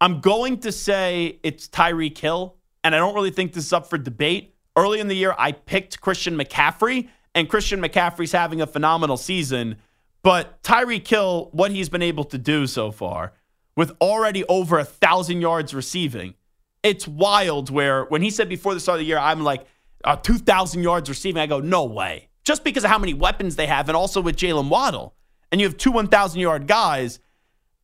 I'm 0.00 0.20
going 0.20 0.58
to 0.60 0.70
say 0.70 1.40
it's 1.42 1.66
Tyreek 1.66 2.16
Hill, 2.18 2.56
and 2.84 2.94
I 2.94 2.98
don't 2.98 3.14
really 3.14 3.30
think 3.30 3.52
this 3.52 3.66
is 3.66 3.72
up 3.72 3.88
for 3.88 3.98
debate. 3.98 4.54
Early 4.76 5.00
in 5.00 5.08
the 5.08 5.16
year, 5.16 5.34
I 5.38 5.52
picked 5.52 6.00
Christian 6.00 6.36
McCaffrey, 6.36 7.08
and 7.34 7.48
Christian 7.48 7.80
McCaffrey's 7.80 8.32
having 8.32 8.60
a 8.60 8.66
phenomenal 8.66 9.16
season. 9.16 9.76
But 10.22 10.62
Tyreek 10.62 11.06
Hill, 11.06 11.50
what 11.52 11.70
he's 11.70 11.88
been 11.88 12.02
able 12.02 12.24
to 12.24 12.38
do 12.38 12.66
so 12.66 12.90
far, 12.90 13.32
with 13.76 13.92
already 14.00 14.44
over 14.44 14.78
a 14.78 14.84
thousand 14.84 15.40
yards 15.40 15.74
receiving, 15.74 16.34
it's 16.82 17.06
wild. 17.06 17.70
Where 17.70 18.04
when 18.04 18.22
he 18.22 18.30
said 18.30 18.48
before 18.48 18.74
the 18.74 18.80
start 18.80 18.96
of 18.96 19.00
the 19.00 19.06
year, 19.06 19.18
I'm 19.18 19.42
like, 19.42 19.66
uh, 20.04 20.16
2,000 20.16 20.82
yards 20.82 21.08
receiving, 21.08 21.40
I 21.40 21.46
go, 21.46 21.60
no 21.60 21.84
way. 21.84 22.28
Just 22.44 22.64
because 22.64 22.84
of 22.84 22.90
how 22.90 22.98
many 22.98 23.14
weapons 23.14 23.56
they 23.56 23.66
have, 23.66 23.88
and 23.88 23.96
also 23.96 24.20
with 24.20 24.36
Jaylen 24.36 24.68
Waddle. 24.68 25.14
And 25.50 25.60
you 25.60 25.66
have 25.66 25.76
two 25.76 25.92
1,000 25.92 26.40
yard 26.40 26.66
guys 26.66 27.20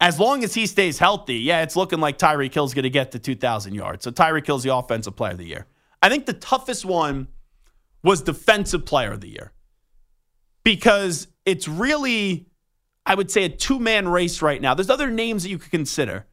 as 0.01 0.21
long 0.21 0.45
as 0.45 0.55
he 0.55 0.67
stays 0.67 0.99
healthy, 0.99 1.37
yeah, 1.37 1.63
it's 1.63 1.77
looking 1.77 2.01
like 2.01 2.19
Tyreek 2.19 2.55
Hill's 2.55 2.75
going 2.75 2.85
to 2.85 2.91
get 2.91 3.13
to 3.13 3.19
2,000 3.19 3.75
yards. 3.75 4.05
So 4.05 4.11
Tyreek 4.11 4.47
Hill's 4.47 4.63
the 4.63 4.75
offensive 4.75 5.17
player 5.17 5.33
of 5.33 5.39
the 5.39 5.47
year. 5.47 5.67
I 6.03 6.09
think 6.09 6.27
the 6.27 6.33
toughest 6.33 6.85
one 6.85 7.29
was 8.03 8.23
defensive 8.23 8.87
player 8.87 9.13
of 9.13 9.21
the 9.21 9.29
year 9.29 9.53
because 10.63 11.27
it's 11.45 11.67
really, 11.67 12.47
I 13.05 13.15
would 13.17 13.31
say, 13.31 13.45
a 13.45 13.49
two 13.49 13.81
man 13.81 14.07
race 14.09 14.41
right 14.41 14.63
now. 14.63 14.75
There's 14.75 14.91
other 14.91 15.11
names 15.11 15.43
that 15.43 15.49
you 15.49 15.59
could 15.59 15.73
consider, 15.73 16.27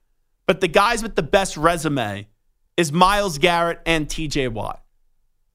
but 0.45 0.61
the 0.61 0.67
guys 0.67 1.01
with 1.01 1.15
the 1.15 1.23
best 1.23 1.57
resume 1.57 2.27
is 2.77 2.91
Myles 2.91 3.39
Garrett 3.39 3.79
and 3.85 4.07
TJ 4.07 4.51
Watt. 4.51 4.83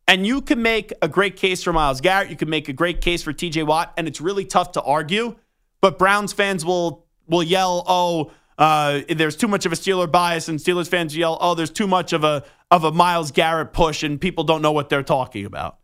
And 0.08 0.26
you 0.26 0.40
can 0.40 0.60
make 0.60 0.92
a 1.02 1.06
great 1.06 1.36
case 1.36 1.62
for 1.62 1.72
Myles 1.72 2.00
Garrett. 2.00 2.30
You 2.30 2.36
can 2.36 2.50
make 2.50 2.68
a 2.68 2.72
great 2.72 3.00
case 3.00 3.22
for 3.22 3.32
TJ 3.32 3.64
Watt, 3.64 3.92
and 3.96 4.08
it's 4.08 4.20
really 4.20 4.44
tough 4.44 4.72
to 4.72 4.82
argue. 4.82 5.36
But 5.80 5.98
Browns 5.98 6.32
fans 6.32 6.64
will 6.64 7.06
will 7.30 7.42
yell, 7.42 7.84
"Oh, 7.86 8.32
uh, 8.58 9.00
there's 9.08 9.36
too 9.36 9.48
much 9.48 9.64
of 9.64 9.72
a 9.72 9.76
Steeler 9.76 10.10
bias," 10.10 10.48
and 10.48 10.58
Steelers 10.58 10.88
fans 10.88 11.16
yell, 11.16 11.38
"Oh, 11.40 11.54
there's 11.54 11.70
too 11.70 11.86
much 11.86 12.12
of 12.12 12.24
a 12.24 12.44
of 12.70 12.84
a 12.84 12.92
Myles 12.92 13.30
Garrett 13.30 13.72
push," 13.72 14.02
and 14.02 14.20
people 14.20 14.44
don't 14.44 14.62
know 14.62 14.72
what 14.72 14.88
they're 14.88 15.02
talking 15.02 15.46
about. 15.46 15.78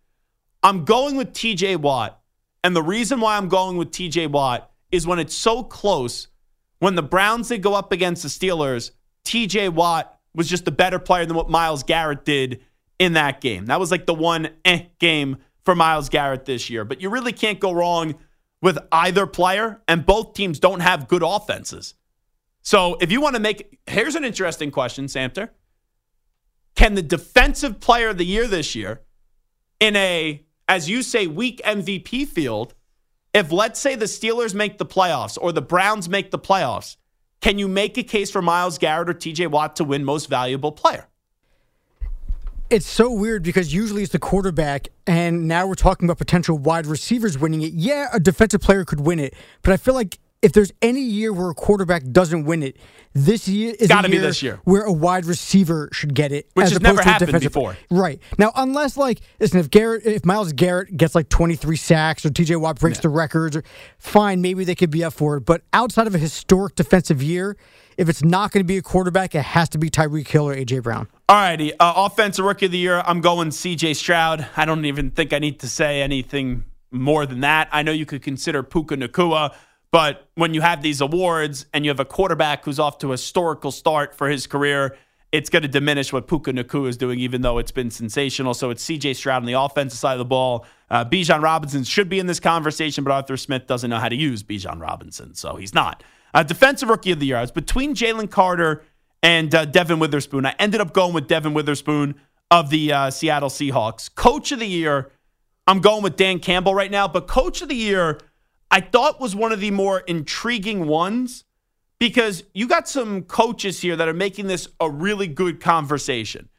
I'm 0.62 0.84
going 0.84 1.16
with 1.16 1.32
TJ 1.32 1.76
Watt, 1.76 2.20
and 2.64 2.74
the 2.74 2.82
reason 2.82 3.20
why 3.20 3.36
I'm 3.36 3.48
going 3.48 3.76
with 3.76 3.90
TJ 3.90 4.26
Watt 4.26 4.70
is 4.90 5.06
when 5.06 5.18
it's 5.18 5.34
so 5.34 5.62
close. 5.62 6.28
When 6.78 6.94
the 6.94 7.02
Browns 7.02 7.48
did 7.48 7.62
go 7.62 7.72
up 7.72 7.90
against 7.90 8.22
the 8.22 8.28
Steelers, 8.28 8.90
TJ 9.24 9.70
Watt 9.70 10.18
was 10.34 10.48
just 10.48 10.68
a 10.68 10.70
better 10.70 10.98
player 10.98 11.24
than 11.24 11.36
what 11.36 11.48
Myles 11.48 11.82
Garrett 11.82 12.24
did 12.24 12.60
in 12.98 13.14
that 13.14 13.40
game. 13.40 13.66
That 13.66 13.80
was 13.80 13.90
like 13.90 14.06
the 14.06 14.14
one 14.14 14.50
eh 14.64 14.82
game 14.98 15.38
for 15.64 15.74
Myles 15.74 16.08
Garrett 16.08 16.44
this 16.44 16.70
year. 16.70 16.84
But 16.84 17.00
you 17.00 17.10
really 17.10 17.32
can't 17.32 17.58
go 17.58 17.72
wrong 17.72 18.14
with 18.62 18.78
either 18.90 19.26
player, 19.26 19.82
and 19.86 20.06
both 20.06 20.34
teams 20.34 20.58
don't 20.58 20.80
have 20.80 21.08
good 21.08 21.22
offenses. 21.24 21.94
So 22.62 22.96
if 23.00 23.12
you 23.12 23.20
want 23.20 23.36
to 23.36 23.40
make, 23.40 23.78
here's 23.86 24.14
an 24.14 24.24
interesting 24.24 24.70
question, 24.70 25.06
Samter. 25.06 25.50
Can 26.74 26.94
the 26.94 27.02
defensive 27.02 27.80
player 27.80 28.08
of 28.08 28.18
the 28.18 28.26
year 28.26 28.46
this 28.46 28.74
year, 28.74 29.02
in 29.78 29.94
a, 29.96 30.44
as 30.68 30.88
you 30.88 31.02
say, 31.02 31.26
weak 31.26 31.60
MVP 31.64 32.26
field, 32.26 32.74
if 33.32 33.52
let's 33.52 33.78
say 33.78 33.94
the 33.94 34.06
Steelers 34.06 34.54
make 34.54 34.78
the 34.78 34.86
playoffs 34.86 35.38
or 35.40 35.52
the 35.52 35.62
Browns 35.62 36.08
make 36.08 36.30
the 36.30 36.38
playoffs, 36.38 36.96
can 37.40 37.58
you 37.58 37.68
make 37.68 37.96
a 37.98 38.02
case 38.02 38.30
for 38.30 38.42
Myles 38.42 38.78
Garrett 38.78 39.10
or 39.10 39.14
TJ 39.14 39.50
Watt 39.50 39.76
to 39.76 39.84
win 39.84 40.04
most 40.04 40.28
valuable 40.28 40.72
player? 40.72 41.06
It's 42.68 42.86
so 42.86 43.12
weird 43.12 43.44
because 43.44 43.72
usually 43.72 44.02
it's 44.02 44.10
the 44.10 44.18
quarterback, 44.18 44.88
and 45.06 45.46
now 45.46 45.68
we're 45.68 45.76
talking 45.76 46.08
about 46.08 46.18
potential 46.18 46.58
wide 46.58 46.84
receivers 46.84 47.38
winning 47.38 47.62
it. 47.62 47.72
Yeah, 47.74 48.08
a 48.12 48.18
defensive 48.18 48.60
player 48.60 48.84
could 48.84 48.98
win 48.98 49.20
it, 49.20 49.34
but 49.62 49.72
I 49.72 49.76
feel 49.76 49.94
like 49.94 50.18
if 50.42 50.52
there's 50.52 50.72
any 50.82 51.00
year 51.00 51.32
where 51.32 51.50
a 51.50 51.54
quarterback 51.54 52.02
doesn't 52.10 52.44
win 52.44 52.62
it, 52.62 52.76
this 53.14 53.48
year 53.48 53.74
is 53.78 53.88
Gotta 53.88 54.08
be 54.08 54.18
this 54.18 54.42
year. 54.42 54.60
where 54.64 54.82
a 54.82 54.92
wide 54.92 55.24
receiver 55.24 55.88
should 55.92 56.14
get 56.14 56.32
it, 56.32 56.50
Which 56.54 56.66
as 56.66 56.72
has 56.72 56.80
never 56.82 57.02
to 57.02 57.08
happened 57.08 57.40
before. 57.40 57.76
Right 57.90 58.20
now, 58.38 58.52
unless 58.54 58.96
like 58.96 59.20
listen, 59.40 59.58
if 59.58 59.70
Garrett, 59.70 60.04
if 60.04 60.24
Myles 60.24 60.52
Garrett 60.52 60.96
gets 60.96 61.14
like 61.14 61.28
23 61.30 61.76
sacks 61.76 62.26
or 62.26 62.30
T.J. 62.30 62.56
Watt 62.56 62.78
breaks 62.78 62.98
the 62.98 63.08
records, 63.08 63.56
or, 63.56 63.64
fine, 63.98 64.42
maybe 64.42 64.64
they 64.64 64.74
could 64.74 64.90
be 64.90 65.02
up 65.02 65.14
for 65.14 65.38
it. 65.38 65.40
But 65.46 65.62
outside 65.72 66.06
of 66.06 66.14
a 66.14 66.18
historic 66.18 66.74
defensive 66.74 67.22
year, 67.22 67.56
if 67.96 68.10
it's 68.10 68.22
not 68.22 68.52
going 68.52 68.62
to 68.62 68.66
be 68.68 68.76
a 68.76 68.82
quarterback, 68.82 69.34
it 69.34 69.42
has 69.42 69.70
to 69.70 69.78
be 69.78 69.88
Tyreek 69.88 70.28
Hill 70.28 70.48
or 70.50 70.52
A.J. 70.52 70.80
Brown. 70.80 71.08
All 71.30 71.36
righty. 71.36 71.72
Uh, 71.78 71.94
offensive 71.96 72.44
rookie 72.44 72.66
of 72.66 72.72
the 72.72 72.78
year, 72.78 73.02
I'm 73.06 73.22
going 73.22 73.48
CJ 73.48 73.96
Stroud. 73.96 74.46
I 74.56 74.66
don't 74.66 74.84
even 74.84 75.10
think 75.10 75.32
I 75.32 75.38
need 75.38 75.60
to 75.60 75.68
say 75.68 76.02
anything 76.02 76.64
more 76.90 77.24
than 77.24 77.40
that. 77.40 77.68
I 77.72 77.82
know 77.82 77.92
you 77.92 78.04
could 78.06 78.22
consider 78.22 78.62
Puka 78.62 78.96
Nacua, 78.96 79.54
but 79.96 80.28
when 80.34 80.52
you 80.52 80.60
have 80.60 80.82
these 80.82 81.00
awards 81.00 81.64
and 81.72 81.86
you 81.86 81.90
have 81.90 82.00
a 82.00 82.04
quarterback 82.04 82.66
who's 82.66 82.78
off 82.78 82.98
to 82.98 83.06
a 83.06 83.10
historical 83.12 83.72
start 83.72 84.14
for 84.14 84.28
his 84.28 84.46
career, 84.46 84.94
it's 85.32 85.48
going 85.48 85.62
to 85.62 85.68
diminish 85.68 86.12
what 86.12 86.28
Puka 86.28 86.52
Nacua 86.52 86.88
is 86.88 86.98
doing, 86.98 87.18
even 87.18 87.40
though 87.40 87.56
it's 87.56 87.70
been 87.70 87.90
sensational. 87.90 88.52
So 88.52 88.68
it's 88.68 88.84
CJ 88.84 89.16
Stroud 89.16 89.40
on 89.40 89.46
the 89.46 89.54
offensive 89.54 89.98
side 89.98 90.12
of 90.12 90.18
the 90.18 90.26
ball. 90.26 90.66
Uh, 90.90 91.06
Bijan 91.06 91.40
Robinson 91.40 91.82
should 91.82 92.10
be 92.10 92.18
in 92.18 92.26
this 92.26 92.40
conversation, 92.40 93.04
but 93.04 93.10
Arthur 93.10 93.38
Smith 93.38 93.66
doesn't 93.66 93.88
know 93.88 93.98
how 93.98 94.10
to 94.10 94.14
use 94.14 94.42
Bijan 94.42 94.82
Robinson, 94.82 95.32
so 95.32 95.56
he's 95.56 95.72
not. 95.72 96.04
Uh, 96.34 96.42
defensive 96.42 96.90
rookie 96.90 97.12
of 97.12 97.18
the 97.18 97.24
year. 97.24 97.38
I 97.38 97.40
was 97.40 97.50
between 97.50 97.94
Jalen 97.94 98.30
Carter 98.30 98.84
and 99.22 99.54
uh, 99.54 99.64
Devon 99.64 99.98
Witherspoon. 99.98 100.44
I 100.44 100.54
ended 100.58 100.82
up 100.82 100.92
going 100.92 101.14
with 101.14 101.26
Devon 101.26 101.54
Witherspoon 101.54 102.16
of 102.50 102.68
the 102.68 102.92
uh, 102.92 103.10
Seattle 103.10 103.48
Seahawks. 103.48 104.14
Coach 104.14 104.52
of 104.52 104.58
the 104.58 104.68
year, 104.68 105.10
I'm 105.66 105.80
going 105.80 106.02
with 106.02 106.16
Dan 106.16 106.38
Campbell 106.38 106.74
right 106.74 106.90
now, 106.90 107.08
but 107.08 107.26
coach 107.26 107.62
of 107.62 107.70
the 107.70 107.74
year, 107.74 108.20
I 108.76 108.80
thought 108.80 109.22
was 109.22 109.34
one 109.34 109.52
of 109.52 109.60
the 109.60 109.70
more 109.70 110.00
intriguing 110.00 110.86
ones 110.86 111.44
because 111.98 112.44
you 112.52 112.68
got 112.68 112.86
some 112.86 113.22
coaches 113.22 113.80
here 113.80 113.96
that 113.96 114.06
are 114.06 114.12
making 114.12 114.48
this 114.48 114.68
a 114.78 114.90
really 114.90 115.26
good 115.26 115.62
conversation. 115.62 116.50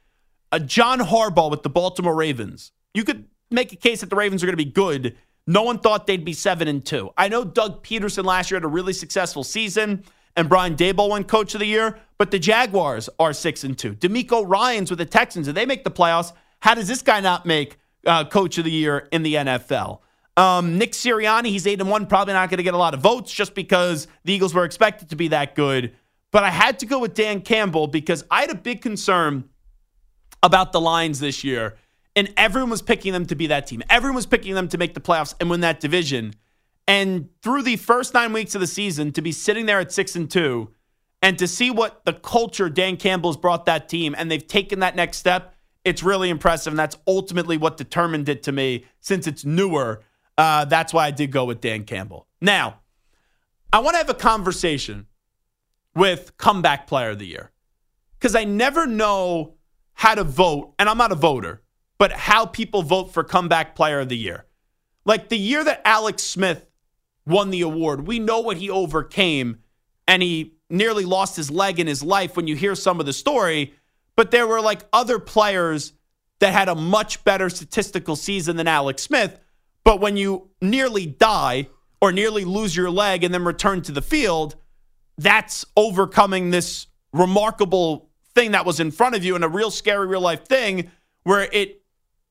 Uh, 0.52 0.58
John 0.58 0.98
Harbaugh 0.98 1.52
with 1.52 1.62
the 1.62 1.70
Baltimore 1.70 2.16
Ravens. 2.16 2.72
You 2.96 3.04
could 3.04 3.26
make 3.52 3.72
a 3.72 3.76
case 3.76 4.02
that 4.02 4.10
the 4.10 4.16
Ravens 4.16 4.42
are 4.42 4.48
going 4.48 4.58
to 4.58 4.66
be 4.66 4.66
good. 4.66 5.16
No 5.46 5.62
one 5.62 5.78
thought 5.78 6.08
they'd 6.08 6.26
be 6.26 6.34
seven 6.34 6.68
and 6.68 6.84
two. 6.84 7.12
I 7.16 7.28
know 7.28 7.44
Doug 7.46 7.84
Pederson 7.84 8.26
last 8.26 8.50
year 8.50 8.56
had 8.56 8.66
a 8.66 8.68
really 8.68 8.94
successful 8.94 9.44
season, 9.44 10.04
and 10.36 10.50
Brian 10.50 10.76
Daboll 10.76 11.10
won 11.10 11.24
Coach 11.24 11.54
of 11.54 11.60
the 11.60 11.68
Year, 11.68 12.00
but 12.18 12.32
the 12.32 12.40
Jaguars 12.40 13.10
are 13.20 13.32
six 13.32 13.64
and 13.64 13.78
two. 13.78 13.94
DeMeco 13.94 14.44
Ryans 14.44 14.90
with 14.90 14.98
the 14.98 15.06
Texans, 15.06 15.48
and 15.48 15.56
they 15.56 15.68
make 15.68 15.84
the 15.84 15.92
playoffs. 15.92 16.34
How 16.62 16.74
does 16.74 16.88
this 16.88 17.04
guy 17.04 17.20
not 17.20 17.46
make 17.46 17.78
uh, 18.08 18.26
Coach 18.26 18.58
of 18.58 18.64
the 18.64 18.72
Year 18.72 19.08
in 19.12 19.22
the 19.22 19.36
NFL? 19.36 20.00
Um, 20.38 20.78
Nick 20.78 20.92
Sirianni, 20.92 21.48
he's 21.48 21.66
eight 21.66 21.82
and 21.82 21.90
one, 21.90 22.06
probably 22.06 22.36
not 22.36 22.50
going 22.50 22.58
to 22.58 22.64
get 22.64 22.76
a 22.76 22.78
lot 22.78 22.94
of 22.94 23.02
votes 23.02 23.34
just 23.34 23.56
because 23.56 24.08
the 24.24 24.34
Eagles 24.34 24.54
were 24.54 24.66
expected 24.66 25.10
to 25.10 25.16
be 25.16 25.30
that 25.30 25.56
good. 25.56 25.94
But 26.32 26.44
I 26.44 26.52
had 26.52 26.80
to 26.80 26.86
go 26.86 27.00
with 27.00 27.16
Dan 27.16 27.42
Campbell 27.42 27.88
because 27.88 28.24
I 28.30 28.42
had 28.42 28.52
a 28.52 28.56
big 28.56 28.82
concern 28.82 29.50
about 30.44 30.72
the 30.72 30.80
Lions 30.80 31.20
this 31.20 31.44
year, 31.44 31.78
and 32.16 32.32
everyone 32.38 32.70
was 32.70 32.84
picking 32.84 33.14
them 33.14 33.26
to 33.26 33.36
be 33.36 33.48
that 33.48 33.66
team. 33.66 33.82
Everyone 33.90 34.16
was 34.16 34.28
picking 34.28 34.54
them 34.54 34.68
to 34.68 34.78
make 34.78 34.94
the 34.94 35.00
playoffs 35.00 35.34
and 35.40 35.50
win 35.50 35.62
that 35.62 35.80
division. 35.80 36.36
And 36.88 37.30
through 37.42 37.64
the 37.64 37.76
first 37.76 38.14
nine 38.14 38.32
weeks 38.32 38.54
of 38.54 38.62
the 38.62 38.68
season, 38.68 39.12
to 39.14 39.22
be 39.22 39.32
sitting 39.32 39.66
there 39.66 39.80
at 39.80 39.92
six 39.92 40.16
and 40.16 40.30
two, 40.30 40.70
and 41.24 41.40
to 41.40 41.48
see 41.48 41.72
what 41.72 42.06
the 42.06 42.14
culture 42.14 42.70
Dan 42.70 42.98
Campbell's 42.98 43.38
brought 43.38 43.66
that 43.66 43.90
team, 43.90 44.14
and 44.16 44.30
they've 44.30 44.46
taken 44.46 44.80
that 44.82 44.96
next 44.96 45.18
step, 45.18 45.56
it's 45.84 46.04
really 46.04 46.30
impressive. 46.30 46.72
And 46.72 46.80
that's 46.80 46.98
ultimately 47.08 47.58
what 47.58 47.78
determined 47.78 48.30
it 48.30 48.44
to 48.44 48.52
me. 48.52 48.86
Since 49.00 49.26
it's 49.26 49.44
newer, 49.44 50.04
uh, 50.38 50.66
that's 50.66 50.94
why 50.94 51.08
I 51.08 51.12
did 51.12 51.32
go 51.32 51.46
with 51.46 51.62
Dan 51.62 51.84
Campbell. 51.84 52.28
Now, 52.42 52.80
I 53.74 53.80
want 53.80 53.96
to 53.96 53.98
have 53.98 54.10
a 54.10 54.14
conversation 54.14 55.08
with 55.96 56.38
comeback 56.38 56.88
player 56.88 57.10
of 57.10 57.20
the 57.20 57.26
year 57.26 57.52
because 58.20 58.36
I 58.36 58.44
never 58.44 58.86
know 58.86 59.56
how 59.94 60.16
to 60.16 60.24
vote, 60.24 60.74
and 60.78 60.88
I'm 60.88 60.98
not 60.98 61.12
a 61.12 61.16
voter, 61.16 61.64
but 61.98 62.12
how 62.12 62.46
people 62.46 62.84
vote 62.84 63.12
for 63.12 63.24
comeback 63.24 63.76
player 63.76 64.00
of 64.00 64.10
the 64.10 64.18
year. 64.18 64.46
Like 65.06 65.30
the 65.30 65.38
year 65.38 65.64
that 65.64 65.82
Alex 65.86 66.24
Smith 66.24 66.66
won 67.26 67.50
the 67.50 67.62
award, 67.62 68.08
we 68.08 68.20
know 68.20 68.40
what 68.40 68.58
he 68.58 68.70
overcame, 68.70 69.60
and 70.08 70.22
he 70.22 70.54
nearly 70.70 71.06
lost 71.06 71.36
his 71.36 71.50
leg 71.50 71.80
in 71.80 71.88
his 71.88 72.04
life 72.04 72.36
when 72.36 72.48
you 72.48 72.56
hear 72.56 72.76
some 72.76 73.00
of 73.00 73.06
the 73.06 73.14
story. 73.14 73.74
But 74.16 74.32
there 74.32 74.48
were 74.48 74.62
like 74.62 74.86
other 74.94 75.18
players 75.18 75.94
that 76.40 76.54
had 76.54 76.70
a 76.70 76.76
much 76.76 77.24
better 77.24 77.50
statistical 77.50 78.16
season 78.16 78.56
than 78.58 78.68
Alex 78.68 79.02
Smith. 79.02 79.40
But 79.88 80.02
when 80.02 80.18
you 80.18 80.50
nearly 80.62 81.06
die 81.06 81.70
or 82.02 82.12
nearly 82.12 82.44
lose 82.44 82.76
your 82.76 82.92
leg 82.92 83.24
and 83.24 83.34
then 83.34 83.46
return 83.46 83.82
to 83.84 83.94
the 83.94 84.02
field, 84.02 84.58
that's 85.18 85.64
overcoming 85.78 86.50
this 86.50 86.88
remarkable 87.14 88.10
thing 88.36 88.52
that 88.52 88.66
was 88.66 88.82
in 88.82 88.92
front 88.92 89.16
of 89.16 89.24
you 89.24 89.34
and 89.34 89.46
a 89.46 89.48
real 89.48 89.72
scary 89.72 90.06
real 90.06 90.20
life 90.20 90.46
thing 90.46 90.92
where 91.24 91.48
it 91.54 91.84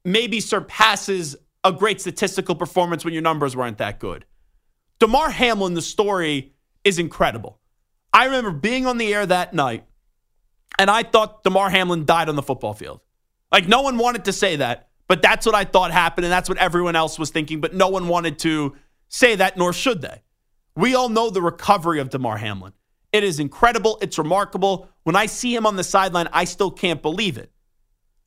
maybe 0.04 0.38
surpasses 0.38 1.34
a 1.64 1.72
great 1.72 1.98
statistical 1.98 2.54
performance 2.54 3.06
when 3.06 3.14
your 3.14 3.22
numbers 3.22 3.56
weren't 3.56 3.78
that 3.78 4.00
good. 4.00 4.26
Damar 4.98 5.30
Hamlin, 5.30 5.72
the 5.72 5.80
story 5.80 6.52
is 6.84 6.98
incredible. 6.98 7.58
I 8.12 8.26
remember 8.26 8.50
being 8.50 8.84
on 8.84 8.98
the 8.98 9.14
air 9.14 9.24
that 9.24 9.54
night 9.54 9.86
and 10.78 10.90
I 10.90 11.04
thought 11.04 11.42
Damar 11.42 11.70
Hamlin 11.70 12.04
died 12.04 12.28
on 12.28 12.36
the 12.36 12.42
football 12.42 12.74
field. 12.74 13.00
Like 13.50 13.66
no 13.66 13.80
one 13.80 13.96
wanted 13.96 14.26
to 14.26 14.32
say 14.34 14.56
that, 14.56 14.90
but 15.08 15.22
that's 15.22 15.46
what 15.46 15.54
I 15.54 15.64
thought 15.64 15.92
happened 15.92 16.24
and 16.24 16.32
that's 16.32 16.48
what 16.48 16.58
everyone 16.58 16.96
else 16.96 17.18
was 17.18 17.30
thinking, 17.30 17.60
but 17.60 17.74
no 17.74 17.88
one 17.88 18.08
wanted 18.08 18.38
to 18.40 18.74
say 19.08 19.36
that 19.36 19.56
nor 19.56 19.72
should 19.72 20.02
they. 20.02 20.22
We 20.74 20.94
all 20.94 21.08
know 21.08 21.30
the 21.30 21.42
recovery 21.42 22.00
of 22.00 22.10
Damar 22.10 22.38
Hamlin. 22.38 22.72
It 23.12 23.24
is 23.24 23.40
incredible. 23.40 23.98
It's 24.02 24.18
remarkable. 24.18 24.88
When 25.04 25.16
I 25.16 25.26
see 25.26 25.54
him 25.54 25.64
on 25.66 25.76
the 25.76 25.84
sideline, 25.84 26.28
I 26.32 26.44
still 26.44 26.70
can't 26.70 27.00
believe 27.00 27.38
it. 27.38 27.50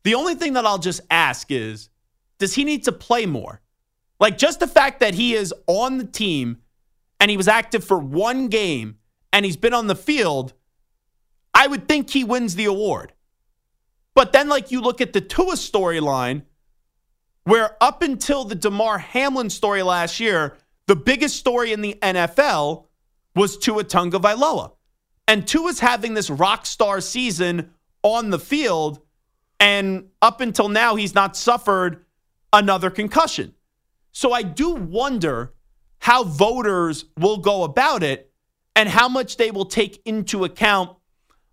The 0.03 0.15
only 0.15 0.35
thing 0.35 0.53
that 0.53 0.65
I'll 0.65 0.79
just 0.79 1.01
ask 1.11 1.51
is 1.51 1.89
does 2.37 2.55
he 2.55 2.63
need 2.63 2.85
to 2.85 2.91
play 2.91 3.25
more? 3.25 3.61
Like 4.19 4.37
just 4.37 4.59
the 4.59 4.67
fact 4.67 5.01
that 5.01 5.13
he 5.13 5.33
is 5.33 5.53
on 5.67 5.97
the 5.97 6.05
team 6.05 6.57
and 7.19 7.29
he 7.29 7.37
was 7.37 7.47
active 7.47 7.83
for 7.83 7.99
one 7.99 8.47
game 8.47 8.97
and 9.31 9.45
he's 9.45 9.57
been 9.57 9.73
on 9.73 9.87
the 9.87 9.95
field, 9.95 10.53
I 11.53 11.67
would 11.67 11.87
think 11.87 12.09
he 12.09 12.23
wins 12.23 12.55
the 12.55 12.65
award. 12.65 13.13
But 14.15 14.33
then, 14.33 14.49
like, 14.49 14.71
you 14.71 14.81
look 14.81 15.01
at 15.01 15.13
the 15.13 15.21
Tua 15.21 15.53
storyline, 15.53 16.43
where 17.43 17.75
up 17.81 18.01
until 18.01 18.43
the 18.43 18.55
Damar 18.55 18.97
Hamlin 18.97 19.49
story 19.49 19.83
last 19.83 20.19
year, 20.19 20.57
the 20.87 20.95
biggest 20.95 21.35
story 21.35 21.71
in 21.73 21.81
the 21.81 21.97
NFL 22.01 22.85
was 23.35 23.57
Tua 23.57 23.83
Tagovailoa. 23.83 24.73
And 25.27 25.47
Tua's 25.47 25.79
having 25.79 26.15
this 26.15 26.29
rock 26.29 26.65
star 26.65 27.01
season 27.01 27.71
on 28.03 28.31
the 28.31 28.39
field. 28.39 28.99
And 29.59 30.09
up 30.21 30.41
until 30.41 30.69
now, 30.69 30.95
he's 30.95 31.13
not 31.13 31.37
suffered 31.37 32.05
another 32.51 32.89
concussion. 32.89 33.53
So 34.11 34.33
I 34.33 34.41
do 34.41 34.71
wonder 34.71 35.53
how 35.99 36.23
voters 36.23 37.05
will 37.17 37.37
go 37.37 37.63
about 37.63 38.01
it 38.01 38.31
and 38.75 38.89
how 38.89 39.09
much 39.09 39.37
they 39.37 39.51
will 39.51 39.65
take 39.65 40.01
into 40.05 40.45
account 40.45 40.97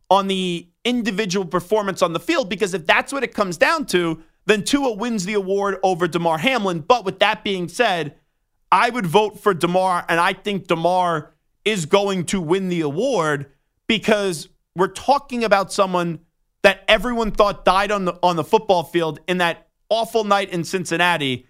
on 0.09 0.29
the 0.29 0.69
individual 0.85 1.45
performance 1.45 2.01
on 2.01 2.13
the 2.13 2.21
field. 2.21 2.49
Because 2.49 2.73
if 2.73 2.87
that's 2.87 3.13
what 3.13 3.25
it 3.25 3.35
comes 3.35 3.57
down 3.57 3.87
to, 3.87 4.23
then 4.47 4.63
Tua 4.63 4.93
wins 4.93 5.27
the 5.27 5.35
award 5.35 5.77
over 5.83 6.09
Damar 6.09 6.39
Hamlin. 6.39 6.81
But 6.81 7.05
with 7.05 7.19
that 7.19 7.45
being 7.45 7.69
said, 7.69 8.17
I 8.71 8.91
would 8.91 9.07
vote 9.07 9.41
for 9.41 9.55
Damar, 9.55 10.05
and 10.09 10.19
I 10.19 10.33
think 10.33 10.67
Damar 10.67 11.35
is 11.65 11.87
going 11.87 12.25
to 12.27 12.41
win 12.41 12.69
the 12.69 12.81
award 12.81 13.51
because 13.87 14.49
we're 14.75 14.89
talking 14.89 15.45
about 15.45 15.73
someone 15.73 16.21
that 16.63 16.85
everyone 16.89 17.31
thought 17.31 17.65
died 17.65 17.91
on 17.91 18.05
the 18.05 18.19
on 18.23 18.37
the 18.37 18.45
football 18.45 18.83
field 18.83 19.21
in 19.29 19.39
that 19.39 19.69
awful 19.89 20.25
night 20.25 20.51
in 20.51 20.65
Cincinnati. 20.65 21.47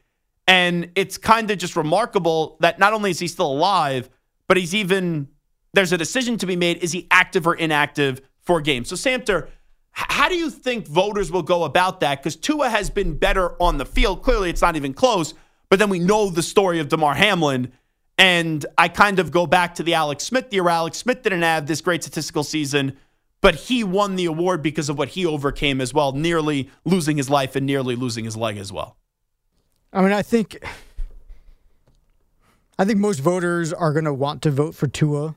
And 0.49 0.91
it's 0.95 1.19
kind 1.19 1.51
of 1.51 1.59
just 1.59 1.75
remarkable 1.75 2.57
that 2.61 2.79
not 2.79 2.93
only 2.93 3.11
is 3.11 3.19
he 3.19 3.27
still 3.27 3.51
alive, 3.51 4.09
but 4.47 4.57
he's 4.57 4.75
even 4.75 5.29
there's 5.73 5.93
a 5.93 5.99
decision 5.99 6.39
to 6.39 6.47
be 6.47 6.57
made. 6.57 6.79
Is 6.79 6.93
he 6.93 7.07
active 7.11 7.47
or 7.47 7.55
inactive 7.55 8.21
for 8.41 8.61
games? 8.61 8.89
So 8.89 8.97
Samter, 8.97 9.49
how 9.97 10.29
do 10.29 10.35
you 10.35 10.51
think 10.51 10.87
voters 10.87 11.33
will 11.33 11.43
go 11.43 11.65
about 11.65 12.01
that? 12.01 12.21
Because 12.21 12.37
Tua 12.37 12.69
has 12.69 12.91
been 12.91 13.17
better 13.17 13.61
on 13.63 13.79
the 13.79 13.87
field. 13.87 14.23
Clearly, 14.23 14.51
it's 14.51 14.61
not 14.61 14.77
even 14.77 14.93
close. 14.93 15.33
But 15.71 15.79
then 15.79 15.89
we 15.89 15.99
know 15.99 16.29
the 16.29 16.43
story 16.43 16.81
of 16.81 16.89
Damar 16.89 17.15
Hamlin. 17.15 17.73
And 18.19 18.65
I 18.77 18.89
kind 18.89 19.19
of 19.19 19.31
go 19.31 19.47
back 19.47 19.75
to 19.77 19.83
the 19.83 19.95
Alex 19.95 20.25
Smith 20.25 20.53
year. 20.53 20.69
Alex 20.69 20.99
Smith 20.99 21.23
didn't 21.23 21.43
have 21.43 21.67
this 21.67 21.81
great 21.81 22.03
statistical 22.03 22.45
season, 22.45 22.97
but 23.41 23.55
he 23.55 23.85
won 23.85 24.17
the 24.17 24.27
award 24.27 24.63
because 24.63 24.91
of 24.91 24.99
what 24.99 25.09
he 25.09 25.25
overcame 25.25 25.81
as 25.81 25.95
well, 25.95 26.13
nearly 26.13 26.71
losing 26.85 27.17
his 27.17 27.31
life 27.31 27.57
and 27.57 27.65
nearly 27.65 27.97
losing 27.97 28.27
his 28.27 28.37
leg 28.37 28.59
as 28.59 28.71
well. 28.71 28.97
I 29.93 30.03
mean, 30.03 30.13
I 30.13 30.23
think 30.23 30.63
I 32.79 32.85
think 32.85 32.99
most 32.99 33.21
voters 33.21 33.73
are 33.73 33.93
going 33.93 34.05
to 34.05 34.15
want 34.15 34.43
to 34.43 34.51
vote 34.51 34.75
for 34.75 34.87
Tua. 34.87 35.35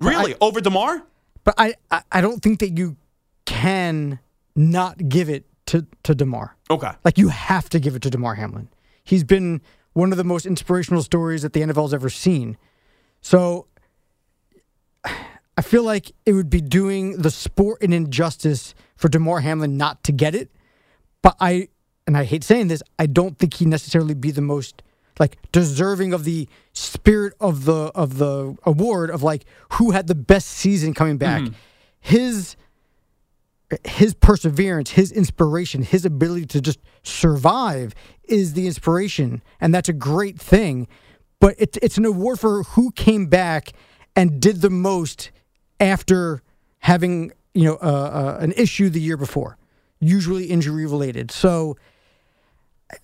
Really? 0.00 0.34
I, 0.34 0.38
Over 0.40 0.60
Damar? 0.60 1.02
But 1.44 1.54
I, 1.58 1.74
I, 1.90 2.02
I 2.10 2.20
don't 2.20 2.42
think 2.42 2.60
that 2.60 2.76
you 2.78 2.96
can 3.44 4.18
not 4.54 5.08
give 5.08 5.28
it 5.28 5.46
to, 5.66 5.86
to 6.02 6.14
Damar. 6.14 6.56
Okay. 6.70 6.90
Like, 7.04 7.18
you 7.18 7.28
have 7.28 7.68
to 7.70 7.80
give 7.80 7.96
it 7.96 8.02
to 8.02 8.10
Damar 8.10 8.34
Hamlin. 8.34 8.68
He's 9.04 9.24
been 9.24 9.60
one 9.92 10.12
of 10.12 10.18
the 10.18 10.24
most 10.24 10.46
inspirational 10.46 11.02
stories 11.02 11.42
that 11.42 11.52
the 11.52 11.60
NFL's 11.60 11.94
ever 11.94 12.10
seen. 12.10 12.56
So 13.20 13.66
I 15.04 15.62
feel 15.62 15.82
like 15.82 16.12
it 16.24 16.32
would 16.32 16.50
be 16.50 16.60
doing 16.60 17.18
the 17.18 17.30
sport 17.30 17.82
an 17.82 17.92
injustice 17.92 18.74
for 18.96 19.08
Damar 19.08 19.40
Hamlin 19.40 19.76
not 19.76 20.02
to 20.04 20.12
get 20.12 20.34
it. 20.34 20.50
But 21.20 21.36
I, 21.40 21.68
and 22.06 22.16
I 22.16 22.24
hate 22.24 22.42
saying 22.42 22.68
this, 22.68 22.82
I 22.98 23.06
don't 23.06 23.38
think 23.38 23.54
he 23.54 23.66
necessarily 23.66 24.14
be 24.14 24.30
the 24.30 24.40
most 24.40 24.82
like 25.20 25.36
deserving 25.52 26.14
of 26.14 26.24
the 26.24 26.48
spirit 26.72 27.34
of 27.38 27.66
the 27.66 27.92
of 27.94 28.16
the 28.16 28.56
award 28.64 29.10
of 29.10 29.22
like 29.22 29.44
who 29.72 29.90
had 29.90 30.06
the 30.06 30.14
best 30.14 30.48
season 30.48 30.94
coming 30.94 31.18
back. 31.18 31.42
Mm-hmm. 31.42 31.54
His 32.00 32.56
his 33.84 34.14
perseverance, 34.14 34.90
his 34.90 35.12
inspiration, 35.12 35.82
his 35.82 36.04
ability 36.04 36.46
to 36.46 36.60
just 36.60 36.78
survive 37.02 37.94
is 38.24 38.54
the 38.54 38.66
inspiration, 38.66 39.42
and 39.60 39.74
that's 39.74 39.88
a 39.88 39.92
great 39.92 40.38
thing. 40.38 40.88
But 41.40 41.56
it's 41.58 41.78
it's 41.82 41.98
an 41.98 42.04
award 42.04 42.40
for 42.40 42.62
who 42.62 42.92
came 42.92 43.26
back 43.26 43.72
and 44.14 44.40
did 44.40 44.60
the 44.60 44.70
most 44.70 45.30
after 45.80 46.42
having 46.78 47.32
you 47.54 47.64
know 47.64 47.78
uh, 47.82 48.36
uh, 48.38 48.38
an 48.40 48.52
issue 48.52 48.88
the 48.88 49.00
year 49.00 49.16
before, 49.16 49.58
usually 50.00 50.46
injury 50.46 50.86
related. 50.86 51.30
So 51.30 51.76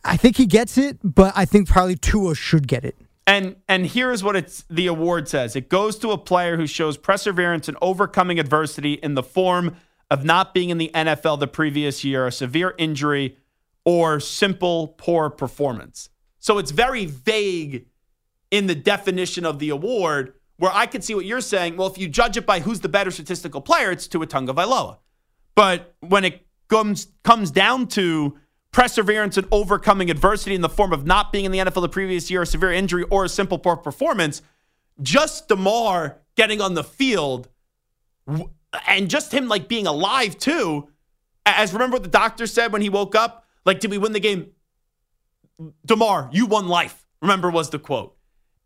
I 0.04 0.16
think 0.16 0.36
he 0.36 0.46
gets 0.46 0.78
it, 0.78 0.98
but 1.02 1.32
I 1.36 1.44
think 1.44 1.68
probably 1.68 1.96
Tua 1.96 2.34
should 2.34 2.68
get 2.68 2.84
it. 2.84 2.96
And 3.26 3.56
and 3.68 3.86
here's 3.86 4.24
what 4.24 4.36
it's 4.36 4.64
the 4.70 4.86
award 4.86 5.28
says. 5.28 5.54
It 5.54 5.68
goes 5.68 5.98
to 5.98 6.12
a 6.12 6.18
player 6.18 6.56
who 6.56 6.66
shows 6.66 6.96
perseverance 6.96 7.68
and 7.68 7.76
overcoming 7.82 8.38
adversity 8.38 8.94
in 8.94 9.14
the 9.14 9.22
form 9.22 9.76
of 10.10 10.24
not 10.24 10.54
being 10.54 10.70
in 10.70 10.78
the 10.78 10.90
NFL 10.94 11.38
the 11.40 11.46
previous 11.46 12.04
year, 12.04 12.26
a 12.26 12.32
severe 12.32 12.74
injury, 12.78 13.36
or 13.84 14.20
simple 14.20 14.88
poor 14.88 15.30
performance. 15.30 16.10
So 16.38 16.58
it's 16.58 16.70
very 16.70 17.06
vague 17.06 17.86
in 18.50 18.66
the 18.66 18.74
definition 18.74 19.44
of 19.44 19.58
the 19.58 19.70
award, 19.70 20.34
where 20.56 20.72
I 20.72 20.86
can 20.86 21.02
see 21.02 21.14
what 21.14 21.24
you're 21.24 21.40
saying. 21.40 21.76
Well, 21.76 21.88
if 21.88 21.98
you 21.98 22.08
judge 22.08 22.36
it 22.36 22.46
by 22.46 22.60
who's 22.60 22.80
the 22.80 22.88
better 22.88 23.10
statistical 23.10 23.60
player, 23.60 23.90
it's 23.90 24.06
Tua 24.06 24.26
Tagovailoa. 24.26 24.98
But 25.54 25.94
when 26.00 26.24
it 26.24 26.46
comes 26.68 27.08
comes 27.24 27.50
down 27.50 27.88
to 27.88 28.38
perseverance 28.72 29.36
and 29.36 29.46
overcoming 29.50 30.10
adversity 30.10 30.54
in 30.54 30.60
the 30.60 30.68
form 30.68 30.92
of 30.92 31.06
not 31.06 31.32
being 31.32 31.44
in 31.44 31.52
the 31.52 31.58
NFL 31.58 31.82
the 31.82 31.88
previous 31.88 32.30
year, 32.30 32.42
a 32.42 32.46
severe 32.46 32.72
injury, 32.72 33.04
or 33.10 33.24
a 33.24 33.28
simple 33.28 33.58
poor 33.58 33.76
performance, 33.76 34.42
just 35.00 35.48
Damar 35.48 36.18
getting 36.36 36.60
on 36.60 36.74
the 36.74 36.84
field 36.84 37.48
and 38.86 39.08
just 39.08 39.32
him 39.32 39.48
like 39.48 39.68
being 39.68 39.86
alive 39.86 40.38
too. 40.38 40.88
As 41.46 41.72
remember 41.72 41.96
what 41.96 42.02
the 42.02 42.08
doctor 42.08 42.46
said 42.46 42.72
when 42.72 42.82
he 42.82 42.88
woke 42.88 43.14
up? 43.14 43.46
Like, 43.64 43.80
did 43.80 43.90
we 43.90 43.98
win 43.98 44.12
the 44.12 44.20
game? 44.20 44.52
Damar, 45.84 46.28
you 46.32 46.46
won 46.46 46.68
life. 46.68 47.06
Remember 47.20 47.50
was 47.50 47.70
the 47.70 47.78
quote. 47.78 48.16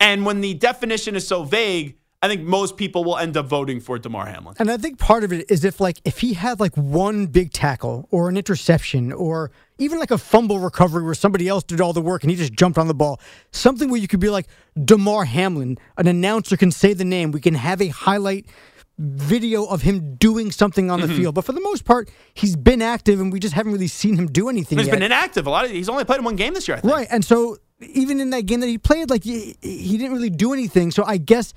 And 0.01 0.27
when 0.27 0.41
the 0.41 0.55
definition 0.55 1.15
is 1.15 1.27
so 1.27 1.45
vague, 1.45 1.97
I 2.25 2.29
think 2.29 2.43
most 2.43 2.77
people 2.77 3.03
will 3.03 3.19
end 3.19 3.37
up 3.37 3.47
voting 3.47 3.81
for 3.81 3.99
Damar 3.99 4.27
Hamlin. 4.27 4.55
And 4.61 4.71
I 4.71 4.77
think 4.77 4.99
part 4.99 5.25
of 5.25 5.33
it 5.33 5.51
is 5.51 5.65
if 5.65 5.81
like 5.81 6.01
if 6.05 6.21
he 6.21 6.35
had 6.35 6.61
like 6.61 6.77
one 6.77 7.27
big 7.27 7.53
tackle 7.53 8.07
or 8.13 8.29
an 8.29 8.37
interception 8.37 9.13
or 9.13 9.51
even 9.79 9.99
like 9.99 10.13
a 10.13 10.19
fumble 10.19 10.61
recovery 10.61 11.03
where 11.03 11.15
somebody 11.15 11.49
else 11.49 11.65
did 11.65 11.81
all 11.81 11.93
the 11.93 12.01
work 12.01 12.23
and 12.23 12.31
he 12.31 12.37
just 12.37 12.53
jumped 12.53 12.79
on 12.79 12.87
the 12.87 12.95
ball, 12.95 13.21
something 13.51 13.91
where 13.91 14.01
you 14.01 14.07
could 14.07 14.21
be 14.21 14.31
like 14.31 14.47
Damar 14.85 15.25
Hamlin, 15.25 15.79
an 15.99 16.07
announcer 16.07 16.57
can 16.57 16.71
say 16.71 16.93
the 16.93 17.05
name, 17.05 17.33
we 17.33 17.41
can 17.41 17.55
have 17.55 17.83
a 17.83 17.89
highlight 17.89 18.47
video 18.99 19.65
of 19.65 19.83
him 19.83 20.17
doing 20.17 20.51
something 20.51 20.91
on 20.91 21.01
the 21.01 21.07
mm-hmm. 21.07 21.17
field. 21.17 21.35
But 21.35 21.45
for 21.45 21.53
the 21.53 21.61
most 21.61 21.85
part, 21.85 22.11
he's 22.35 22.57
been 22.57 22.83
active 22.83 23.21
and 23.21 23.33
we 23.33 23.41
just 23.41 23.55
haven't 23.55 23.73
really 23.73 23.89
seen 23.89 24.17
him 24.17 24.27
do 24.27 24.49
anything. 24.49 24.79
He's 24.79 24.87
yet. 24.89 24.95
been 24.95 25.03
inactive. 25.03 25.47
A 25.47 25.51
lot 25.51 25.65
of 25.65 25.71
he's 25.71 25.89
only 25.89 26.05
played 26.05 26.19
in 26.19 26.25
one 26.25 26.37
game 26.37 26.55
this 26.55 26.69
year, 26.69 26.81
Right. 26.85 27.09
And 27.11 27.25
so 27.25 27.57
even 27.81 28.21
in 28.21 28.31
that 28.31 28.47
game 28.47 28.61
that 28.61 28.69
he 28.69 28.79
played, 28.79 29.11
like 29.11 29.25
he, 29.25 29.57
he 29.61 29.97
didn't 29.99 30.13
really 30.13 30.31
do 30.31 30.53
anything. 30.53 30.91
So 30.91 31.05
I 31.05 31.17
guess 31.17 31.55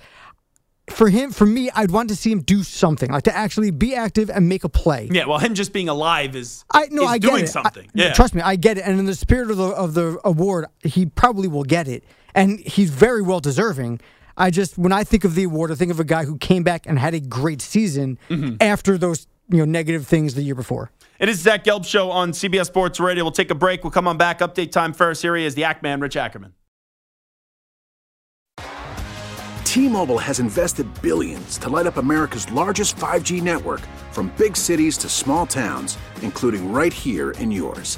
for 0.90 1.10
him, 1.10 1.32
for 1.32 1.46
me, 1.46 1.70
I'd 1.74 1.92
want 1.92 2.10
to 2.10 2.16
see 2.16 2.32
him 2.32 2.42
do 2.42 2.64
something, 2.64 3.12
like 3.12 3.24
to 3.24 3.36
actually 3.36 3.72
be 3.72 3.96
active 3.96 4.30
and 4.30 4.48
make 4.48 4.64
a 4.64 4.70
play. 4.70 5.10
Yeah, 5.12 5.26
well, 5.26 5.40
him 5.40 5.56
just 5.56 5.74
being 5.74 5.90
alive 5.90 6.36
is 6.36 6.64
I 6.72 6.88
no, 6.92 7.06
I 7.06 7.18
get 7.18 7.32
doing 7.32 7.44
it. 7.46 7.50
something. 7.50 7.86
I, 7.88 7.92
yeah, 7.94 8.14
trust 8.14 8.36
me, 8.36 8.42
I 8.42 8.56
get 8.56 8.78
it. 8.78 8.86
And 8.86 9.00
in 9.00 9.06
the 9.06 9.16
spirit 9.16 9.50
of 9.50 9.58
the 9.58 9.70
of 9.70 9.94
the 9.94 10.20
award, 10.24 10.66
he 10.84 11.06
probably 11.08 11.48
will 11.48 11.64
get 11.64 11.88
it, 11.88 12.04
and 12.34 12.60
he's 12.60 12.92
very 12.92 13.22
well 13.22 13.40
deserving. 13.40 14.00
I 14.38 14.50
just 14.50 14.78
when 14.78 14.92
I 14.92 15.04
think 15.04 15.24
of 15.24 15.36
the 15.36 15.44
award, 15.44 15.72
I 15.72 15.76
think 15.76 15.92
of 15.92 16.00
a 16.00 16.04
guy 16.04 16.26
who 16.26 16.38
came 16.38 16.64
back 16.64 16.86
and 16.86 17.00
had 17.00 17.14
a 17.14 17.20
great 17.20 17.62
season 17.62 18.18
mm-hmm. 18.30 18.56
after 18.60 18.98
those 18.98 19.28
you 19.50 19.58
know 19.58 19.66
negative 19.66 20.06
things 20.08 20.36
the 20.36 20.44
year 20.44 20.56
before. 20.56 20.92
It 21.20 21.30
is 21.30 21.40
Zach 21.40 21.64
Gelb 21.64 21.86
show 21.86 22.12
on 22.12 22.32
CBS 22.32 22.66
Sports 22.66 23.00
Radio. 23.00 23.24
We'll 23.24 23.32
take 23.32 23.52
a 23.52 23.56
break. 23.56 23.84
We'll 23.84 23.92
come 23.92 24.08
on 24.08 24.18
back. 24.18 24.40
Update 24.40 24.72
time 24.72 24.92
first. 24.92 25.22
Here 25.22 25.36
he 25.36 25.46
is, 25.46 25.56
the 25.56 25.62
Ackman, 25.62 26.02
Rich 26.02 26.18
Ackerman. 26.18 26.54
T-Mobile 29.64 30.20
has 30.20 30.40
invested 30.40 30.88
billions 31.02 31.58
to 31.58 31.70
light 31.70 31.86
up 31.86 31.98
America's 31.98 32.50
largest 32.52 32.96
5G 32.96 33.42
network 33.42 33.82
from 34.12 34.32
big 34.38 34.56
cities 34.56 34.98
to 35.00 35.10
small 35.10 35.46
towns, 35.46 35.98
including 36.22 36.72
right 36.72 36.94
here 36.94 37.32
in 37.32 37.52
yours. 37.52 37.98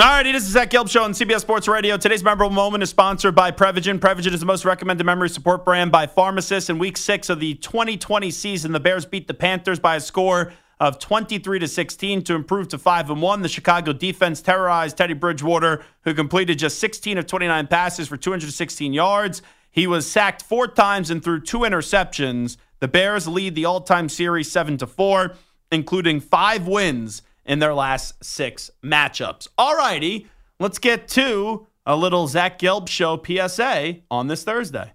All 0.00 0.08
righty, 0.08 0.32
this 0.32 0.42
is 0.42 0.48
Zach 0.48 0.70
Gelb 0.70 0.90
Show 0.90 1.04
on 1.04 1.12
CBS 1.12 1.42
Sports 1.42 1.68
Radio. 1.68 1.96
Today's 1.96 2.24
memorable 2.24 2.52
moment 2.52 2.82
is 2.82 2.90
sponsored 2.90 3.36
by 3.36 3.52
Prevagen. 3.52 4.00
Prevagen 4.00 4.32
is 4.32 4.40
the 4.40 4.46
most 4.46 4.64
recommended 4.64 5.04
memory 5.04 5.28
support 5.28 5.64
brand 5.64 5.92
by 5.92 6.08
pharmacists. 6.08 6.68
In 6.68 6.80
week 6.80 6.96
six 6.96 7.30
of 7.30 7.38
the 7.38 7.54
2020 7.54 8.28
season, 8.32 8.72
the 8.72 8.80
Bears 8.80 9.06
beat 9.06 9.28
the 9.28 9.34
Panthers 9.34 9.78
by 9.78 9.94
a 9.94 10.00
score 10.00 10.52
of 10.80 10.98
23 10.98 11.60
to 11.60 11.68
16 11.68 12.24
to 12.24 12.34
improve 12.34 12.66
to 12.68 12.78
5 12.78 13.10
and 13.10 13.22
1. 13.22 13.42
The 13.42 13.48
Chicago 13.48 13.92
defense 13.92 14.42
terrorized 14.42 14.96
Teddy 14.96 15.14
Bridgewater, 15.14 15.84
who 16.00 16.12
completed 16.12 16.58
just 16.58 16.80
16 16.80 17.16
of 17.18 17.28
29 17.28 17.68
passes 17.68 18.08
for 18.08 18.16
216 18.16 18.92
yards. 18.92 19.42
He 19.70 19.86
was 19.86 20.10
sacked 20.10 20.42
four 20.42 20.66
times 20.66 21.08
and 21.08 21.22
threw 21.22 21.40
two 21.40 21.58
interceptions. 21.58 22.56
The 22.80 22.88
Bears 22.88 23.28
lead 23.28 23.54
the 23.54 23.66
all-time 23.66 24.08
series 24.08 24.50
7 24.50 24.76
to 24.78 24.88
4, 24.88 25.36
including 25.70 26.18
5 26.18 26.66
wins 26.66 27.22
in 27.44 27.58
their 27.58 27.74
last 27.74 28.24
six 28.24 28.70
matchups. 28.82 29.48
All 29.58 29.76
righty, 29.76 30.26
let's 30.60 30.78
get 30.78 31.08
to 31.08 31.66
a 31.86 31.96
little 31.96 32.26
Zach 32.26 32.58
Gelb 32.58 32.88
show 32.88 33.22
PSA 33.22 34.00
on 34.10 34.28
this 34.28 34.44
Thursday. 34.44 34.92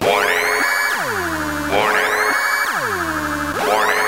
Warning. 0.00 0.30
Warning. 1.70 2.12
Warning. 3.66 4.04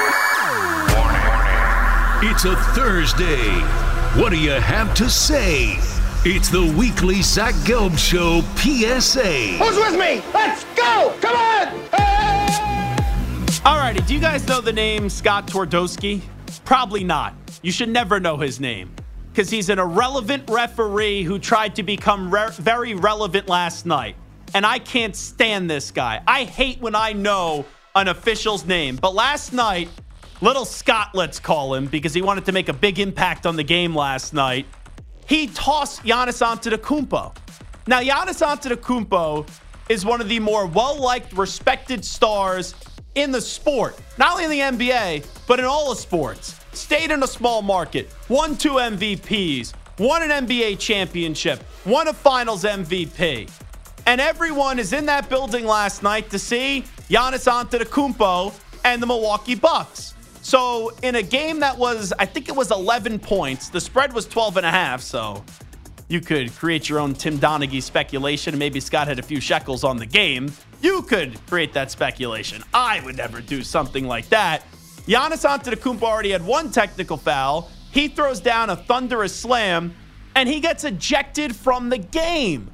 Warning. 0.95 2.31
It's 2.31 2.45
a 2.45 2.57
Thursday. 2.75 3.51
What 4.21 4.31
do 4.31 4.39
you 4.39 4.53
have 4.53 4.95
to 4.95 5.11
say? 5.11 5.79
It's 6.29 6.49
the 6.49 6.75
weekly 6.77 7.23
Zach 7.23 7.55
Gelb 7.67 7.97
Show 7.97 8.41
PSA. 8.57 9.59
Who's 9.63 9.77
with 9.77 9.93
me? 9.93 10.23
Let's 10.35 10.65
go! 10.75 11.15
Come 11.21 11.37
on! 11.37 11.69
Hey! 11.93 13.61
All 13.65 13.77
righty, 13.77 14.01
do 14.01 14.15
you 14.15 14.21
guys 14.21 14.47
know 14.49 14.61
the 14.61 14.73
name 14.73 15.09
Scott 15.09 15.47
Twardoski? 15.47 16.23
Probably 16.67 17.05
not. 17.05 17.33
You 17.63 17.71
should 17.71 17.89
never 17.89 18.19
know 18.19 18.37
his 18.37 18.59
name 18.59 18.95
because 19.31 19.49
he's 19.49 19.69
an 19.69 19.79
irrelevant 19.79 20.51
referee 20.51 21.23
who 21.23 21.39
tried 21.39 21.77
to 21.77 21.85
become 21.85 22.35
re- 22.35 22.51
very 22.53 22.95
relevant 22.95 23.49
last 23.49 23.87
night. 23.87 24.17
And 24.53 24.67
I 24.67 24.81
can't 24.81 25.15
stand 25.15 25.71
this 25.71 25.93
guy. 25.93 26.23
I 26.27 26.43
hate 26.43 26.81
when 26.81 26.97
I 26.97 27.13
know 27.13 27.65
an 27.95 28.09
official's 28.09 28.67
name. 28.67 28.97
But 28.97 29.15
last 29.15 29.53
night, 29.53 29.89
little 30.41 30.65
Scott, 30.65 31.11
let's 31.15 31.39
call 31.39 31.73
him, 31.73 31.87
because 31.87 32.13
he 32.13 32.21
wanted 32.21 32.45
to 32.47 32.53
make 32.53 32.69
a 32.69 32.73
big 32.73 32.99
impact 32.99 33.47
on 33.47 33.55
the 33.55 33.63
game 33.63 33.95
last 33.95 34.35
night, 34.35 34.67
he 35.27 35.47
tossed 35.47 36.03
Giannis 36.03 36.45
Antetokounmpo. 36.45 37.37
Now, 37.87 38.01
Giannis 38.01 38.45
Antetokounmpo 38.45 39.49
is 39.89 40.05
one 40.05 40.21
of 40.21 40.29
the 40.29 40.41
more 40.41 40.67
well-liked, 40.67 41.33
respected 41.35 42.05
stars 42.05 42.75
in 43.17 43.33
the 43.33 43.41
sport. 43.41 43.99
Not 44.19 44.33
only 44.33 44.45
in 44.45 44.79
the 44.79 44.87
NBA, 44.87 45.27
but 45.49 45.59
in 45.59 45.65
all 45.65 45.91
the 45.91 46.01
sports 46.01 46.61
stayed 46.73 47.11
in 47.11 47.23
a 47.23 47.27
small 47.27 47.63
market, 47.63 48.11
won 48.29 48.57
two 48.57 48.75
MVPs, 48.75 49.73
won 49.99 50.23
an 50.23 50.47
NBA 50.47 50.79
championship, 50.79 51.65
won 51.85 52.07
a 52.09 52.13
finals 52.13 52.63
MVP. 52.65 53.51
And 54.07 54.21
everyone 54.21 54.79
is 54.79 54.93
in 54.93 55.07
that 55.07 55.29
building 55.29 55.67
last 55.67 56.03
night 56.03 56.31
to 56.31 56.39
see 56.39 56.85
Giannis 57.09 57.51
Antetokounmpo 57.51 58.55
and 58.85 59.03
the 59.03 59.07
Milwaukee 59.07 59.57
Bucks. 59.57 60.15
So 60.43 60.93
in 61.03 61.17
a 61.17 61.23
game 61.23 61.59
that 61.61 61.77
was, 61.77 62.13
I 62.21 62.27
think 62.27 62.49
it 62.49 62.55
was 62.55 62.71
11 62.71 63.19
points, 63.19 63.69
the 63.69 63.81
spread 63.81 64.13
was 64.13 64.27
12 64.27 64.59
and 64.59 64.67
a 64.67 64.71
half, 64.71 65.01
so 65.01 65.45
you 66.09 66.21
could 66.21 66.55
create 66.55 66.89
your 66.89 67.01
own 67.01 67.15
Tim 67.15 67.39
Donaghy 67.39 67.83
speculation. 67.83 68.57
Maybe 68.57 68.79
Scott 68.79 69.09
had 69.09 69.19
a 69.19 69.23
few 69.23 69.41
shekels 69.41 69.83
on 69.83 69.97
the 69.97 70.07
game. 70.07 70.53
You 70.81 71.03
could 71.03 71.45
create 71.47 71.73
that 71.75 71.91
speculation. 71.91 72.63
I 72.73 73.01
would 73.01 73.17
never 73.17 73.41
do 73.41 73.63
something 73.63 74.07
like 74.07 74.29
that. 74.29 74.65
Giannis 75.07 75.49
Antetokounmpo 75.49 76.03
already 76.03 76.31
had 76.31 76.45
one 76.45 76.71
technical 76.71 77.17
foul. 77.17 77.71
He 77.93 78.09
throws 78.09 78.41
down 78.41 78.71
a 78.71 78.77
thunderous 78.77 79.35
slam, 79.35 79.95
and 80.35 80.49
he 80.49 80.61
gets 80.61 80.85
ejected 80.85 81.55
from 81.55 81.89
the 81.89 81.99
game. 81.99 82.71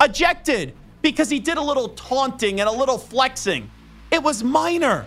Ejected 0.00 0.74
because 1.02 1.28
he 1.28 1.40
did 1.40 1.58
a 1.58 1.62
little 1.62 1.88
taunting 1.90 2.60
and 2.60 2.68
a 2.68 2.72
little 2.72 2.98
flexing. 2.98 3.70
It 4.10 4.22
was 4.22 4.42
minor. 4.42 5.06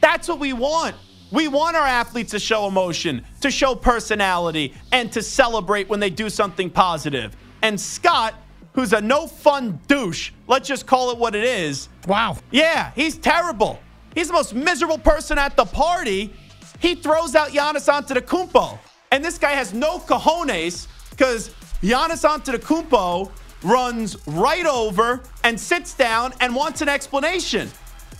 That's 0.00 0.28
what 0.28 0.38
we 0.38 0.52
want. 0.52 0.94
We 1.32 1.48
want 1.48 1.76
our 1.76 1.86
athletes 1.86 2.32
to 2.32 2.38
show 2.38 2.66
emotion, 2.66 3.24
to 3.40 3.50
show 3.50 3.74
personality, 3.74 4.74
and 4.92 5.12
to 5.12 5.22
celebrate 5.22 5.88
when 5.88 6.00
they 6.00 6.10
do 6.10 6.28
something 6.28 6.68
positive. 6.68 7.36
And 7.62 7.80
Scott, 7.80 8.34
who's 8.72 8.92
a 8.92 9.00
no 9.00 9.26
fun 9.26 9.80
douche, 9.88 10.32
let's 10.46 10.68
just 10.68 10.86
call 10.86 11.10
it 11.10 11.18
what 11.18 11.34
it 11.34 11.44
is. 11.44 11.88
Wow. 12.06 12.36
Yeah, 12.50 12.92
he's 12.94 13.16
terrible. 13.16 13.80
He's 14.14 14.28
the 14.28 14.34
most 14.34 14.54
miserable 14.54 14.98
person 14.98 15.38
at 15.38 15.56
the 15.56 15.64
party. 15.64 16.32
He 16.80 16.94
throws 16.94 17.34
out 17.34 17.50
Giannis 17.50 17.88
Antetokounmpo. 17.88 18.78
And 19.12 19.24
this 19.24 19.38
guy 19.38 19.52
has 19.52 19.74
no 19.74 19.98
cojones 19.98 20.86
because 21.10 21.50
Giannis 21.82 22.24
Antetokounmpo 22.24 23.30
runs 23.62 24.16
right 24.26 24.66
over 24.66 25.20
and 25.44 25.58
sits 25.58 25.94
down 25.94 26.32
and 26.40 26.54
wants 26.54 26.80
an 26.80 26.88
explanation. 26.88 27.70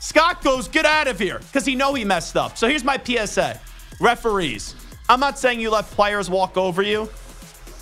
Scott 0.00 0.42
goes, 0.42 0.68
get 0.68 0.84
out 0.84 1.08
of 1.08 1.18
here 1.18 1.38
because 1.38 1.64
he 1.64 1.74
know 1.74 1.94
he 1.94 2.04
messed 2.04 2.36
up. 2.36 2.56
So 2.56 2.68
here's 2.68 2.84
my 2.84 2.98
PSA. 3.02 3.60
Referees, 4.00 4.74
I'm 5.08 5.20
not 5.20 5.38
saying 5.38 5.60
you 5.60 5.70
let 5.70 5.84
players 5.86 6.30
walk 6.30 6.56
over 6.56 6.82
you, 6.82 7.08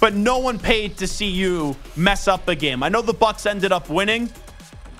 but 0.00 0.14
no 0.14 0.38
one 0.38 0.58
paid 0.58 0.96
to 0.98 1.06
see 1.06 1.28
you 1.28 1.76
mess 1.96 2.28
up 2.28 2.48
a 2.48 2.54
game. 2.54 2.82
I 2.82 2.88
know 2.88 3.02
the 3.02 3.12
Bucks 3.12 3.46
ended 3.46 3.72
up 3.72 3.90
winning, 3.90 4.30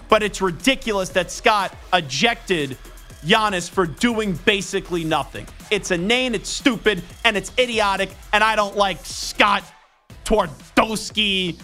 but 0.08 0.22
it's 0.22 0.40
ridiculous 0.40 1.10
that 1.10 1.30
Scott 1.30 1.74
ejected 1.92 2.76
Giannis 3.24 3.68
for 3.68 3.86
doing 3.86 4.34
basically 4.44 5.04
nothing. 5.04 5.46
It's 5.70 5.90
inane, 5.90 6.34
it's 6.34 6.48
stupid, 6.48 7.02
and 7.24 7.36
it's 7.36 7.52
idiotic, 7.58 8.10
and 8.32 8.42
I 8.42 8.56
don't 8.56 8.76
like 8.76 9.04
Scott 9.04 9.64
Twardoski, 10.24 11.60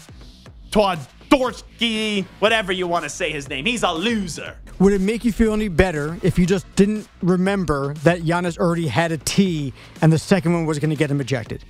Twardoski, 0.70 2.24
whatever 2.39 2.72
you 2.72 2.87
want 2.87 3.05
to 3.05 3.11
say 3.11 3.30
his 3.30 3.49
name. 3.49 3.66
He's 3.66 3.82
a 3.82 3.93
loser. 3.93 4.57
Would 4.80 4.93
it 4.93 5.01
make 5.01 5.24
you 5.24 5.32
feel 5.32 5.53
any 5.53 5.68
better 5.68 6.18
if 6.22 6.39
you 6.39 6.47
just 6.47 6.66
didn't 6.74 7.09
remember 7.22 7.95
that 8.03 8.22
Giannis 8.22 8.59
already 8.59 8.89
had 8.89 9.12
a 9.12 9.18
T 9.18 9.72
and 10.03 10.12
the 10.12 10.18
second 10.18 10.53
one 10.53 10.66
was 10.66 10.78
going 10.78 10.91
to 10.91 10.97
get 10.97 11.11
him 11.11 11.20
ejected? 11.20 11.64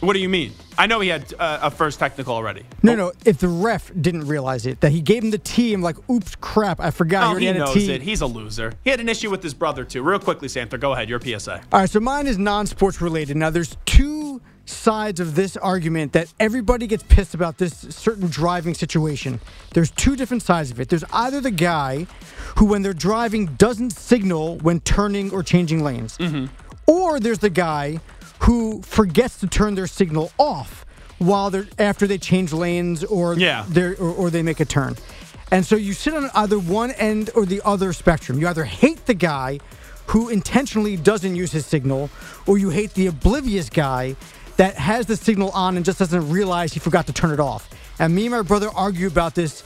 What 0.00 0.14
do 0.14 0.18
you 0.18 0.30
mean? 0.30 0.52
I 0.78 0.86
know 0.86 1.00
he 1.00 1.08
had 1.08 1.34
uh, 1.38 1.58
a 1.62 1.70
first 1.70 1.98
technical 1.98 2.34
already. 2.34 2.64
No, 2.82 2.94
no. 2.94 3.12
If 3.26 3.38
the 3.38 3.48
ref 3.48 3.92
didn't 4.00 4.26
realize 4.26 4.64
it, 4.64 4.80
that 4.80 4.92
he 4.92 5.02
gave 5.02 5.22
him 5.22 5.30
the 5.30 5.38
T, 5.38 5.74
I'm 5.74 5.82
like, 5.82 5.96
oops, 6.10 6.36
crap, 6.36 6.80
I 6.80 6.90
forgot. 6.90 7.34
Oh, 7.34 7.36
he, 7.36 7.46
he 7.46 7.52
knows 7.52 7.76
it. 7.76 8.00
He's 8.00 8.22
a 8.22 8.26
loser. 8.26 8.72
He 8.82 8.88
had 8.88 9.00
an 9.00 9.08
issue 9.10 9.30
with 9.30 9.42
his 9.42 9.52
brother 9.52 9.84
too. 9.84 10.02
Real 10.02 10.18
quickly, 10.18 10.48
Santa, 10.48 10.78
go 10.78 10.92
ahead. 10.92 11.10
Your 11.10 11.20
PSA. 11.20 11.60
All 11.72 11.80
right, 11.80 11.90
so 11.90 12.00
mine 12.00 12.26
is 12.26 12.38
non-sports 12.38 13.02
related. 13.02 13.36
Now, 13.36 13.50
there's 13.50 13.76
two 13.84 14.40
sides 14.64 15.20
of 15.20 15.34
this 15.34 15.56
argument 15.58 16.12
that 16.12 16.32
everybody 16.40 16.86
gets 16.86 17.02
pissed 17.02 17.34
about 17.34 17.58
this 17.58 17.74
certain 17.90 18.28
driving 18.28 18.72
situation. 18.72 19.40
There's 19.74 19.90
two 19.90 20.16
different 20.16 20.42
sides 20.42 20.70
of 20.70 20.80
it. 20.80 20.88
There's 20.88 21.04
either 21.12 21.42
the 21.42 21.50
guy 21.50 22.06
who, 22.56 22.64
when 22.64 22.80
they're 22.80 22.94
driving, 22.94 23.46
doesn't 23.56 23.90
signal 23.90 24.56
when 24.58 24.80
turning 24.80 25.30
or 25.32 25.42
changing 25.42 25.84
lanes, 25.84 26.16
or 26.86 27.20
there's 27.20 27.40
the 27.40 27.50
guy 27.50 28.00
who 28.40 28.82
forgets 28.82 29.38
to 29.40 29.46
turn 29.46 29.74
their 29.74 29.86
signal 29.86 30.32
off 30.38 30.84
while 31.18 31.50
they're 31.50 31.66
after 31.78 32.06
they 32.06 32.18
change 32.18 32.52
lanes 32.52 33.04
or 33.04 33.34
Yeah. 33.34 33.64
or, 33.76 33.94
or 33.94 34.30
they 34.30 34.42
make 34.42 34.60
a 34.60 34.64
turn. 34.64 34.96
And 35.50 35.66
so 35.66 35.76
you 35.76 35.92
sit 35.92 36.14
on 36.14 36.30
either 36.34 36.58
one 36.58 36.92
end 36.92 37.30
or 37.34 37.44
the 37.44 37.60
other 37.64 37.92
spectrum. 37.92 38.38
You 38.38 38.48
either 38.48 38.64
hate 38.64 39.06
the 39.06 39.14
guy 39.14 39.58
who 40.06 40.28
intentionally 40.28 40.96
doesn't 40.96 41.36
use 41.36 41.52
his 41.52 41.66
signal, 41.66 42.10
or 42.46 42.58
you 42.58 42.70
hate 42.70 42.94
the 42.94 43.06
oblivious 43.06 43.68
guy 43.68 44.16
that 44.56 44.74
has 44.74 45.06
the 45.06 45.16
signal 45.16 45.50
on 45.50 45.76
and 45.76 45.84
just 45.84 45.98
doesn't 45.98 46.30
realize 46.30 46.72
he 46.72 46.80
forgot 46.80 47.06
to 47.06 47.12
turn 47.12 47.30
it 47.30 47.40
off. 47.40 47.68
And 47.98 48.14
me 48.14 48.26
and 48.26 48.32
my 48.32 48.42
brother 48.42 48.70
argue 48.74 49.06
about 49.06 49.34
this 49.34 49.62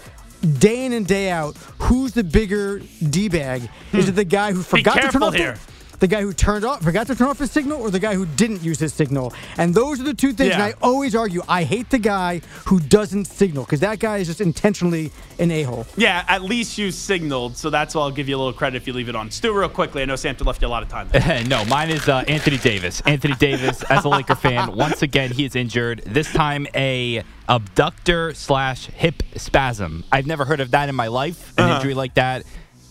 day 0.58 0.84
in 0.84 0.92
and 0.92 1.06
day 1.06 1.30
out. 1.30 1.56
Who's 1.78 2.12
the 2.12 2.24
bigger 2.24 2.80
d 3.08 3.28
bag? 3.28 3.62
Is 3.92 4.04
hmm. 4.04 4.10
it 4.10 4.16
the 4.16 4.24
guy 4.24 4.52
who 4.52 4.62
forgot 4.62 5.00
to 5.00 5.08
turn 5.08 5.22
off 5.22 5.34
here. 5.34 5.54
the 5.54 5.73
the 6.00 6.06
guy 6.06 6.22
who 6.22 6.32
turned 6.32 6.64
off, 6.64 6.82
forgot 6.82 7.06
to 7.08 7.14
turn 7.14 7.28
off 7.28 7.38
his 7.38 7.50
signal, 7.50 7.80
or 7.80 7.90
the 7.90 7.98
guy 8.00 8.14
who 8.14 8.26
didn't 8.26 8.62
use 8.62 8.78
his 8.78 8.92
signal. 8.92 9.32
And 9.58 9.74
those 9.74 10.00
are 10.00 10.04
the 10.04 10.14
two 10.14 10.32
things. 10.32 10.50
Yeah. 10.50 10.54
And 10.54 10.62
I 10.62 10.74
always 10.82 11.14
argue. 11.14 11.42
I 11.48 11.64
hate 11.64 11.90
the 11.90 11.98
guy 11.98 12.40
who 12.66 12.80
doesn't 12.80 13.26
signal 13.26 13.64
because 13.64 13.80
that 13.80 13.98
guy 14.00 14.18
is 14.18 14.26
just 14.26 14.40
intentionally 14.40 15.10
an 15.38 15.50
a 15.50 15.62
hole. 15.62 15.86
Yeah, 15.96 16.24
at 16.28 16.42
least 16.42 16.78
you 16.78 16.90
signaled, 16.90 17.56
so 17.56 17.70
that's 17.70 17.94
why 17.94 18.02
I'll 18.02 18.10
give 18.10 18.28
you 18.28 18.36
a 18.36 18.38
little 18.38 18.52
credit 18.52 18.76
if 18.76 18.86
you 18.86 18.92
leave 18.92 19.08
it 19.08 19.16
on. 19.16 19.30
Stu, 19.30 19.52
real 19.52 19.68
quickly, 19.68 20.02
I 20.02 20.04
know 20.04 20.16
Santa 20.16 20.44
left 20.44 20.62
you 20.62 20.68
a 20.68 20.70
lot 20.70 20.82
of 20.82 20.88
time. 20.88 21.08
No, 21.48 21.64
mine 21.66 21.90
is 21.90 22.08
uh, 22.08 22.24
Anthony 22.28 22.58
Davis. 22.58 23.00
Anthony 23.02 23.34
Davis, 23.34 23.82
as 23.84 24.04
a 24.04 24.08
Laker 24.08 24.34
fan, 24.34 24.74
once 24.76 25.02
again 25.02 25.30
he 25.30 25.44
is 25.44 25.56
injured. 25.56 26.02
This 26.06 26.32
time 26.32 26.66
a 26.74 27.22
abductor 27.48 28.34
slash 28.34 28.86
hip 28.86 29.22
spasm. 29.36 30.04
I've 30.12 30.26
never 30.26 30.44
heard 30.44 30.60
of 30.60 30.70
that 30.72 30.88
in 30.88 30.94
my 30.94 31.08
life. 31.08 31.52
An 31.58 31.64
Uh-huh. 31.64 31.76
injury 31.76 31.94
like 31.94 32.14
that. 32.14 32.44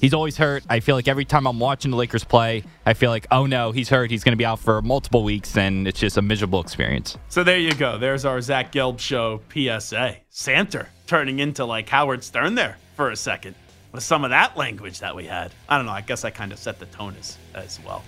He's 0.04 0.14
always 0.14 0.36
hurt. 0.36 0.66
I 0.70 0.82
feel 0.82 0.98
like 0.98 1.08
every 1.08 1.24
time 1.24 1.48
I'm 1.48 1.62
watching 1.62 1.90
the 1.90 1.96
Lakers 1.96 2.26
play, 2.26 2.66
I 2.86 2.94
feel 2.94 3.10
like, 3.10 3.26
oh 3.32 3.46
no, 3.46 3.72
he's 3.72 3.88
hurt. 3.88 4.12
He's 4.12 4.22
going 4.22 4.34
to 4.34 4.38
be 4.38 4.44
out 4.44 4.60
for 4.60 4.82
multiple 4.82 5.24
weeks, 5.24 5.56
and 5.56 5.88
it's 5.88 5.98
just 5.98 6.18
a 6.18 6.22
miserable 6.22 6.60
experience. 6.60 7.18
So 7.30 7.42
there 7.42 7.58
you 7.58 7.74
go. 7.74 7.98
There's 7.98 8.26
our 8.26 8.42
Zach 8.42 8.74
Gelb 8.74 9.00
show 9.00 9.40
PSA. 9.54 10.18
Santa 10.30 10.88
turning 11.08 11.40
into 11.40 11.64
like 11.64 11.88
Howard 11.88 12.22
Stern 12.22 12.56
there 12.56 12.78
for 12.98 13.12
a 13.12 13.16
second 13.16 13.56
with 13.94 14.04
some 14.04 14.26
of 14.26 14.32
that 14.32 14.58
language 14.58 15.00
that 15.00 15.16
we 15.16 15.24
had. 15.24 15.54
I 15.70 15.78
don't 15.78 15.86
know. 15.86 15.94
I 15.94 16.02
guess 16.02 16.26
I 16.26 16.32
kind 16.32 16.52
of 16.52 16.60
set 16.60 16.80
the 16.80 16.86
tone 16.88 17.16
as, 17.18 17.38
as 17.56 17.80
well. 17.86 18.04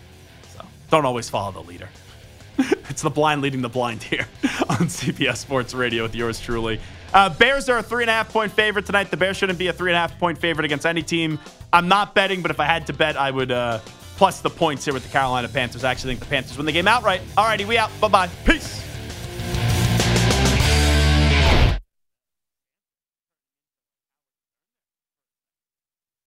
So 0.54 0.66
don't 0.92 1.06
always 1.06 1.30
follow 1.30 1.54
the 1.54 1.64
leader. 1.64 1.88
it's 2.90 3.04
the 3.04 3.10
blind 3.10 3.42
leading 3.42 3.62
the 3.62 3.70
blind 3.70 4.04
here 4.04 4.28
on 4.68 4.90
CBS 4.90 5.38
Sports 5.38 5.74
Radio 5.74 6.04
with 6.04 6.14
yours 6.14 6.42
truly. 6.42 6.82
Uh, 7.16 7.30
Bears 7.30 7.70
are 7.70 7.78
a 7.78 7.84
three 7.84 8.04
and 8.04 8.10
a 8.10 8.14
half 8.14 8.28
point 8.28 8.52
favorite 8.52 8.86
tonight. 8.86 9.10
The 9.10 9.16
Bears 9.16 9.38
shouldn't 9.38 9.58
be 9.58 9.68
a 9.68 9.74
three 9.74 9.90
and 9.90 9.96
a 9.96 10.00
half 10.00 10.20
point 10.20 10.38
favorite 10.38 10.66
against 10.66 10.86
any 10.86 11.02
team. 11.02 11.40
I'm 11.72 11.88
not 11.88 12.14
betting, 12.14 12.42
but 12.42 12.52
if 12.52 12.60
I 12.60 12.66
had 12.66 12.86
to 12.88 12.94
bet, 12.94 13.16
I 13.16 13.32
would 13.32 13.52
uh, 13.52 13.80
plus 14.18 14.42
the 14.42 14.50
points 14.50 14.84
here 14.84 14.94
with 14.94 15.04
the 15.04 15.10
Carolina 15.10 15.48
Panthers. 15.48 15.86
I 15.86 15.92
actually 15.92 16.12
think 16.12 16.20
the 16.20 16.26
Panthers 16.26 16.58
win 16.58 16.66
the 16.66 16.74
game 16.74 16.90
outright. 16.90 17.22
Alrighty, 17.38 17.66
we 17.66 17.78
out. 17.78 17.90
Bye 18.02 18.10
bye. 18.10 18.28
Peace. 18.44 18.84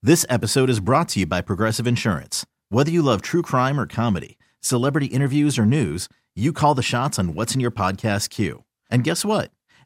This 0.03 0.25
episode 0.31 0.71
is 0.71 0.81
brought 0.81 1.11
to 1.11 1.21
you 1.21 1.27
by 1.27 1.43
Progressive 1.43 1.87
Insurance. 1.87 2.47
Whether 2.71 2.91
you 2.91 3.03
love 3.03 3.21
true 3.21 3.43
crime 3.43 3.79
or 3.79 3.87
comedy, 3.87 4.39
celebrity 4.63 5.07
interviews 5.09 5.59
or 5.59 5.67
news, 5.67 6.09
you 6.35 6.55
call 6.55 6.75
the 6.75 6.83
shots 6.83 7.19
on 7.19 7.35
what's 7.35 7.55
in 7.55 7.61
your 7.61 7.71
podcast 7.71 8.31
queue. 8.31 8.65
And 8.91 9.05
guess 9.05 9.27
what? 9.27 9.51